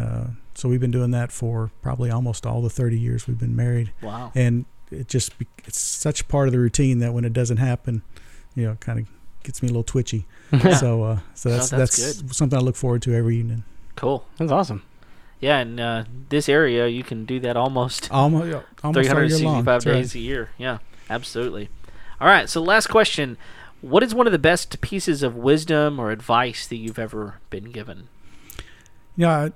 uh, 0.00 0.24
so 0.54 0.68
we've 0.68 0.80
been 0.80 0.90
doing 0.90 1.12
that 1.12 1.30
for 1.32 1.70
probably 1.80 2.10
almost 2.10 2.44
all 2.44 2.60
the 2.60 2.68
30 2.70 2.98
years 2.98 3.26
we've 3.26 3.38
been 3.38 3.56
married 3.56 3.92
Wow. 4.02 4.32
and 4.34 4.64
it 4.92 5.08
just 5.08 5.32
it's 5.64 5.78
such 5.78 6.28
part 6.28 6.48
of 6.48 6.52
the 6.52 6.58
routine 6.58 6.98
that 6.98 7.12
when 7.12 7.24
it 7.24 7.32
doesn't 7.32 7.58
happen, 7.58 8.02
you 8.54 8.64
know, 8.64 8.72
it 8.72 8.80
kind 8.80 8.98
of 9.00 9.06
gets 9.42 9.62
me 9.62 9.68
a 9.68 9.70
little 9.70 9.82
twitchy. 9.84 10.26
Yeah. 10.52 10.76
So, 10.78 11.02
uh, 11.02 11.18
so 11.34 11.48
No, 11.50 11.56
that's 11.56 11.70
that's 11.70 12.20
that's, 12.20 12.36
something 12.36 12.58
I 12.58 12.62
look 12.62 12.76
forward 12.76 13.02
to 13.02 13.14
every 13.14 13.38
evening. 13.38 13.64
Cool. 13.96 14.24
That's 14.38 14.52
awesome. 14.52 14.82
Yeah, 15.40 15.60
in 15.60 15.80
uh, 15.80 16.04
this 16.28 16.48
area, 16.48 16.86
you 16.86 17.02
can 17.02 17.24
do 17.24 17.40
that 17.40 17.56
almost 17.56 18.10
Almost, 18.12 18.64
almost 18.84 19.10
all 19.10 19.24
year 19.24 19.38
long. 19.40 19.64
365 19.64 19.64
That's 19.64 19.86
right. 19.86 19.92
days 19.94 20.14
a 20.14 20.20
year. 20.20 20.50
Yeah, 20.56 20.78
absolutely. 21.10 21.68
All 22.20 22.28
right. 22.28 22.48
So 22.48 22.62
last 22.62 22.86
question: 22.86 23.36
What 23.80 24.02
is 24.04 24.14
one 24.14 24.26
of 24.26 24.32
the 24.32 24.38
best 24.38 24.80
pieces 24.80 25.22
of 25.24 25.34
wisdom 25.34 25.98
or 25.98 26.10
advice 26.12 26.66
that 26.68 26.76
you've 26.76 26.98
ever 26.98 27.40
been 27.50 27.72
given? 27.72 28.08
Yeah, 29.16 29.30
I, 29.36 29.52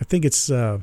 I 0.00 0.04
think 0.04 0.24
it's 0.24 0.50
uh, 0.50 0.80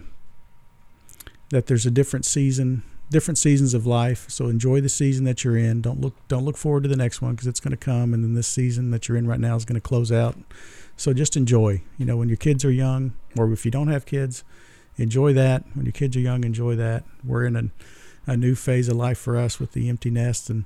that 1.54 1.68
there's 1.68 1.86
a 1.86 1.91
different 1.91 2.26
season, 2.26 2.84
different 3.10 3.38
seasons 3.38 3.74
of 3.74 3.86
life. 3.86 4.26
So 4.28 4.47
enjoy 4.47 4.82
the 4.82 4.89
season 4.89 5.24
that 5.26 5.43
you're 5.43 5.56
in. 5.56 5.82
Don't 5.82 6.01
look 6.01 6.16
don't 6.28 6.43
look 6.43 6.58
forward 6.58 6.84
to 6.84 6.89
the 6.89 6.97
next 6.97 7.22
one 7.22 7.32
because 7.34 7.47
it's 7.47 7.60
going 7.60 7.72
to 7.72 7.78
come, 7.78 8.14
and 8.14 8.24
then 8.24 8.34
this 8.34 8.47
season 8.47 8.91
that 8.91 9.08
you're 9.08 9.18
in 9.18 9.28
right 9.28 9.39
now 9.39 9.56
is 9.56 9.64
going 9.64 9.80
to 9.80 9.82
close 9.82 10.12
out. 10.12 10.36
So 10.97 11.14
just 11.14 11.38
enjoy. 11.38 11.82
You 11.97 12.06
know, 12.06 12.18
when 12.18 12.28
your 12.28 12.38
kids 12.38 12.66
are 12.66 12.72
young, 12.72 13.14
or 13.38 13.51
if 13.51 13.66
you 13.66 13.72
don't 13.72 13.88
have 13.88 14.06
kids, 14.06 14.43
enjoy 14.97 15.34
that. 15.34 15.64
When 15.76 15.86
your 15.86 15.93
kids 15.93 16.18
are 16.18 16.22
young, 16.22 16.43
enjoy 16.43 16.76
that. 16.76 17.04
We're 17.24 17.45
in 17.45 17.56
a, 17.56 18.32
a 18.32 18.36
new 18.36 18.56
phase 18.56 18.89
of 18.89 18.97
life 18.97 19.18
for 19.18 19.38
us 19.38 19.60
with 19.60 19.74
the 19.74 19.89
empty 19.89 20.10
nest, 20.10 20.49
and 20.49 20.66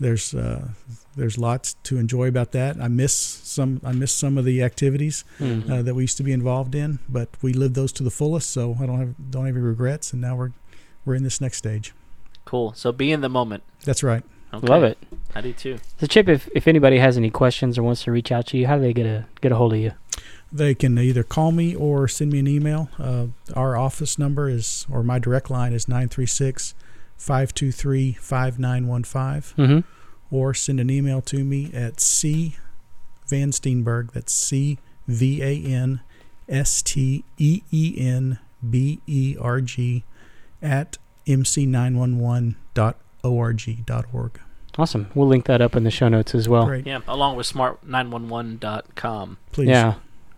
there's 0.00 0.34
uh, 0.34 0.68
there's 1.16 1.38
lots 1.38 1.74
to 1.84 1.98
enjoy 1.98 2.28
about 2.28 2.52
that. 2.52 2.80
I 2.80 2.88
miss 2.88 3.12
some 3.14 3.80
I 3.84 3.92
miss 3.92 4.12
some 4.12 4.38
of 4.38 4.44
the 4.44 4.62
activities 4.62 5.24
Mhm. 5.40 5.68
uh, 5.70 5.82
that 5.82 5.94
we 5.94 6.02
used 6.04 6.16
to 6.18 6.22
be 6.22 6.32
involved 6.32 6.74
in, 6.74 6.98
but 7.08 7.28
we 7.42 7.52
lived 7.52 7.74
those 7.74 7.92
to 7.92 8.02
the 8.04 8.10
fullest. 8.10 8.50
So 8.50 8.76
I 8.80 8.86
don't 8.86 8.98
have 8.98 9.14
don't 9.30 9.46
have 9.46 9.56
any 9.56 9.64
regrets, 9.64 10.12
and 10.12 10.22
now 10.22 10.36
we're 10.36 10.52
we're 11.04 11.14
in 11.14 11.22
this 11.24 11.40
next 11.40 11.56
stage. 11.58 11.92
Cool. 12.44 12.72
So 12.74 12.92
be 12.92 13.10
in 13.12 13.20
the 13.20 13.28
moment. 13.28 13.62
That's 13.84 14.02
right. 14.02 14.22
Okay. 14.54 14.66
Love 14.66 14.82
it. 14.82 14.96
I 15.34 15.42
do 15.42 15.52
too. 15.52 15.78
So 16.00 16.06
Chip, 16.06 16.26
if, 16.28 16.48
if 16.54 16.66
anybody 16.66 16.98
has 16.98 17.18
any 17.18 17.28
questions 17.28 17.76
or 17.76 17.82
wants 17.82 18.04
to 18.04 18.10
reach 18.12 18.32
out 18.32 18.46
to 18.46 18.56
you, 18.56 18.66
how 18.66 18.76
do 18.76 18.82
they 18.82 18.94
get 18.94 19.04
a 19.04 19.26
get 19.42 19.52
a 19.52 19.56
hold 19.56 19.74
of 19.74 19.78
you? 19.80 19.92
They 20.50 20.74
can 20.74 20.98
either 20.98 21.22
call 21.22 21.52
me 21.52 21.74
or 21.74 22.08
send 22.08 22.32
me 22.32 22.38
an 22.38 22.46
email. 22.48 22.88
Uh, 22.98 23.26
our 23.54 23.76
office 23.76 24.18
number 24.18 24.48
is, 24.48 24.86
or 24.90 25.02
my 25.02 25.18
direct 25.18 25.50
line 25.50 25.74
is 25.74 25.86
936 25.88 26.72
523 27.18 28.12
5915, 28.14 29.66
Mm-hmm. 29.66 30.34
or 30.34 30.54
send 30.54 30.80
an 30.80 30.88
email 30.90 31.20
to 31.22 31.44
me 31.44 31.70
at 31.74 32.00
C 32.00 32.56
VanSteenburg. 33.28 34.12
That's 34.12 34.32
C 34.32 34.78
V 35.06 35.42
A 35.42 35.62
N 35.64 36.00
S 36.48 36.80
T 36.82 37.24
E 37.36 37.62
E 37.70 37.94
N 37.98 38.38
B 38.70 39.00
E 39.06 39.36
R 39.40 39.60
G 39.60 40.04
at 40.62 40.96
mc911.org.org. 43.24 44.40
Awesome. 44.78 45.08
We'll 45.14 45.26
link 45.26 45.46
that 45.46 45.60
up 45.60 45.74
in 45.74 45.82
the 45.84 45.90
show 45.90 46.08
notes 46.08 46.34
as 46.36 46.48
well. 46.48 46.64
Great. 46.66 46.86
Yeah, 46.86 47.00
along 47.08 47.36
with 47.36 47.46
smart911.com. 47.52 49.38
Please. 49.50 49.68
Yeah, 49.68 49.94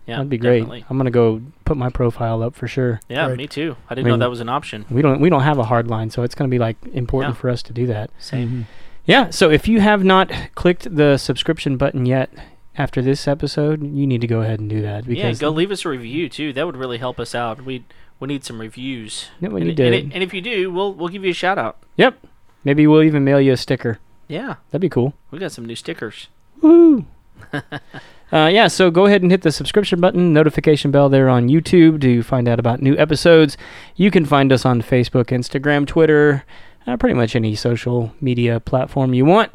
Yeah, 0.07 0.15
that'd 0.17 0.29
be 0.29 0.37
great. 0.37 0.59
definitely. 0.59 0.85
I'm 0.89 0.97
gonna 0.97 1.11
go 1.11 1.41
put 1.65 1.77
my 1.77 1.89
profile 1.89 2.41
up 2.43 2.55
for 2.55 2.67
sure. 2.67 2.99
Yeah, 3.07 3.27
Right. 3.27 3.37
me 3.37 3.47
too. 3.47 3.75
I 3.89 3.95
didn't 3.95 4.07
I 4.07 4.11
mean- 4.11 4.19
know 4.19 4.25
that 4.25 4.29
was 4.29 4.39
an 4.41 4.49
option. 4.49 4.85
We 4.89 5.01
don't 5.01 5.21
we 5.21 5.29
don't 5.29 5.43
have 5.43 5.57
a 5.59 5.63
hard 5.65 5.87
line, 5.87 6.09
so 6.09 6.23
it's 6.23 6.35
gonna 6.35 6.47
be 6.49 6.59
like 6.59 6.77
important 6.93 7.35
Yeah. 7.35 7.39
for 7.41 7.49
us 7.49 7.61
to 7.63 7.73
do 7.73 7.85
that. 7.87 8.09
Same. 8.19 8.49
Mhm. 8.49 8.65
Yeah. 9.05 9.29
So 9.29 9.49
if 9.49 9.67
you 9.67 9.79
have 9.79 10.03
not 10.03 10.31
clicked 10.55 10.93
the 10.95 11.17
subscription 11.17 11.77
button 11.77 12.05
yet 12.05 12.29
after 12.77 13.01
this 13.01 13.27
episode, 13.27 13.81
you 13.83 14.05
need 14.07 14.21
to 14.21 14.27
go 14.27 14.41
ahead 14.41 14.59
and 14.59 14.69
do 14.69 14.81
that 14.81 15.05
Yeah, 15.05 15.15
because 15.25 15.39
go 15.39 15.49
leave 15.49 15.71
us 15.71 15.85
a 15.85 15.89
review 15.89 16.29
too. 16.29 16.51
That 16.53 16.65
would 16.65 16.77
really 16.77 16.97
help 16.97 17.19
us 17.19 17.33
out. 17.35 17.63
We 17.63 17.83
we 18.19 18.27
need 18.27 18.43
some 18.43 18.59
reviews. 18.59 19.29
Yeah, 19.39 19.49
we 19.49 19.61
and, 19.61 19.67
need 19.69 19.77
to- 19.77 19.85
and, 19.85 19.95
it- 19.95 20.11
and 20.13 20.23
if 20.23 20.33
you 20.33 20.41
do, 20.41 20.71
we'll 20.71 20.93
we'll 20.93 21.09
give 21.09 21.23
you 21.23 21.31
a 21.31 21.35
shout 21.35 21.57
out. 21.57 21.77
Yep. 21.97 22.17
Maybe 22.63 22.85
we'll 22.85 23.01
even 23.03 23.23
mail 23.23 23.39
you 23.41 23.53
a 23.53 23.57
sticker. 23.57 23.97
Yeah, 24.27 24.55
That'd 24.69 24.81
be 24.81 24.89
cool. 24.89 25.13
we 25.31 25.39
got 25.39 25.51
some 25.51 25.65
new 25.65 25.75
stickers. 25.75 26.27
Woo! 26.61 27.05
uh, 28.31 28.49
yeah, 28.51 28.67
so 28.67 28.89
go 28.89 29.05
ahead 29.05 29.21
and 29.21 29.31
hit 29.31 29.41
the 29.41 29.51
subscription 29.51 29.99
button, 29.99 30.31
notification 30.31 30.91
bell 30.91 31.09
there 31.09 31.27
on 31.27 31.49
YouTube 31.49 31.99
to 32.01 32.23
find 32.23 32.47
out 32.47 32.59
about 32.59 32.81
new 32.81 32.95
episodes. 32.97 33.57
You 33.95 34.09
can 34.09 34.25
find 34.25 34.53
us 34.53 34.65
on 34.65 34.81
Facebook, 34.81 35.25
Instagram, 35.25 35.85
Twitter, 35.85 36.45
uh, 36.87 36.97
pretty 36.97 37.15
much 37.15 37.35
any 37.35 37.55
social 37.55 38.13
media 38.21 38.59
platform 38.59 39.13
you 39.13 39.25
want. 39.25 39.51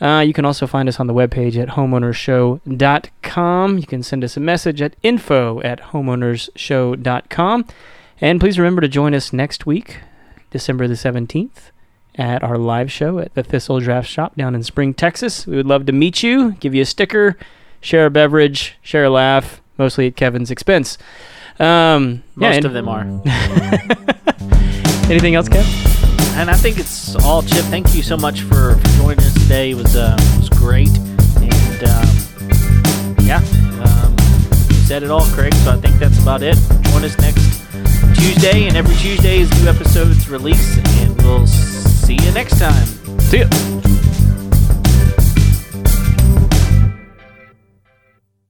Uh, 0.00 0.22
you 0.24 0.32
can 0.32 0.44
also 0.44 0.64
find 0.66 0.88
us 0.88 1.00
on 1.00 1.08
the 1.08 1.14
webpage 1.14 1.60
at 1.60 1.70
homeownersshow.com. 1.70 3.78
You 3.78 3.86
can 3.86 4.02
send 4.02 4.22
us 4.22 4.36
a 4.36 4.40
message 4.40 4.82
at 4.82 4.94
info 5.02 5.60
at 5.62 5.80
homeownersshow.com. 5.80 7.64
And 8.20 8.40
please 8.40 8.58
remember 8.58 8.82
to 8.82 8.88
join 8.88 9.14
us 9.14 9.32
next 9.32 9.66
week, 9.66 9.98
December 10.50 10.86
the 10.86 10.94
17th, 10.94 11.70
at 12.14 12.42
our 12.42 12.58
live 12.58 12.92
show 12.92 13.18
at 13.18 13.34
the 13.34 13.42
Thistle 13.42 13.80
Draft 13.80 14.08
Shop 14.08 14.36
down 14.36 14.54
in 14.54 14.62
Spring, 14.62 14.94
Texas. 14.94 15.46
We 15.46 15.56
would 15.56 15.66
love 15.66 15.86
to 15.86 15.92
meet 15.92 16.22
you, 16.22 16.52
give 16.52 16.74
you 16.74 16.82
a 16.82 16.86
sticker, 16.86 17.36
share 17.80 18.06
a 18.06 18.10
beverage, 18.10 18.76
share 18.82 19.04
a 19.04 19.10
laugh, 19.10 19.60
mostly 19.76 20.06
at 20.08 20.16
Kevin's 20.16 20.50
expense. 20.50 20.98
Um, 21.58 22.22
yeah, 22.36 22.48
Most 22.48 22.56
and- 22.56 22.64
of 22.66 22.72
them 22.72 22.88
are. 22.88 23.02
Anything 25.10 25.34
else, 25.34 25.48
Kev? 25.48 25.64
And 26.36 26.50
I 26.50 26.54
think 26.54 26.78
it's 26.78 27.16
all 27.24 27.42
Chip. 27.42 27.64
Thank 27.64 27.94
you 27.94 28.02
so 28.02 28.16
much 28.16 28.42
for, 28.42 28.76
for 28.76 28.88
joining 28.98 29.18
us 29.20 29.32
today. 29.42 29.70
It 29.70 29.74
was 29.74 29.96
uh, 29.96 30.16
it 30.20 30.38
was 30.38 30.48
great, 30.50 30.88
and 30.88 31.82
um, 31.84 33.16
yeah, 33.24 33.38
um, 33.82 34.14
you 34.68 34.76
said 34.86 35.02
it 35.02 35.10
all, 35.10 35.24
Craig. 35.32 35.54
So 35.54 35.72
I 35.72 35.76
think 35.78 35.96
that's 35.98 36.20
about 36.22 36.42
it. 36.42 36.56
Join 36.92 37.04
us 37.04 37.18
next 37.18 37.64
Tuesday, 38.20 38.68
and 38.68 38.76
every 38.76 38.94
Tuesday 38.96 39.40
is 39.40 39.50
new 39.62 39.68
episodes 39.68 40.28
release, 40.28 40.76
and 41.00 41.16
we'll 41.22 41.46
see 41.46 42.14
you 42.22 42.30
next 42.32 42.58
time. 42.60 42.86
See 43.20 43.38
ya. 43.38 43.48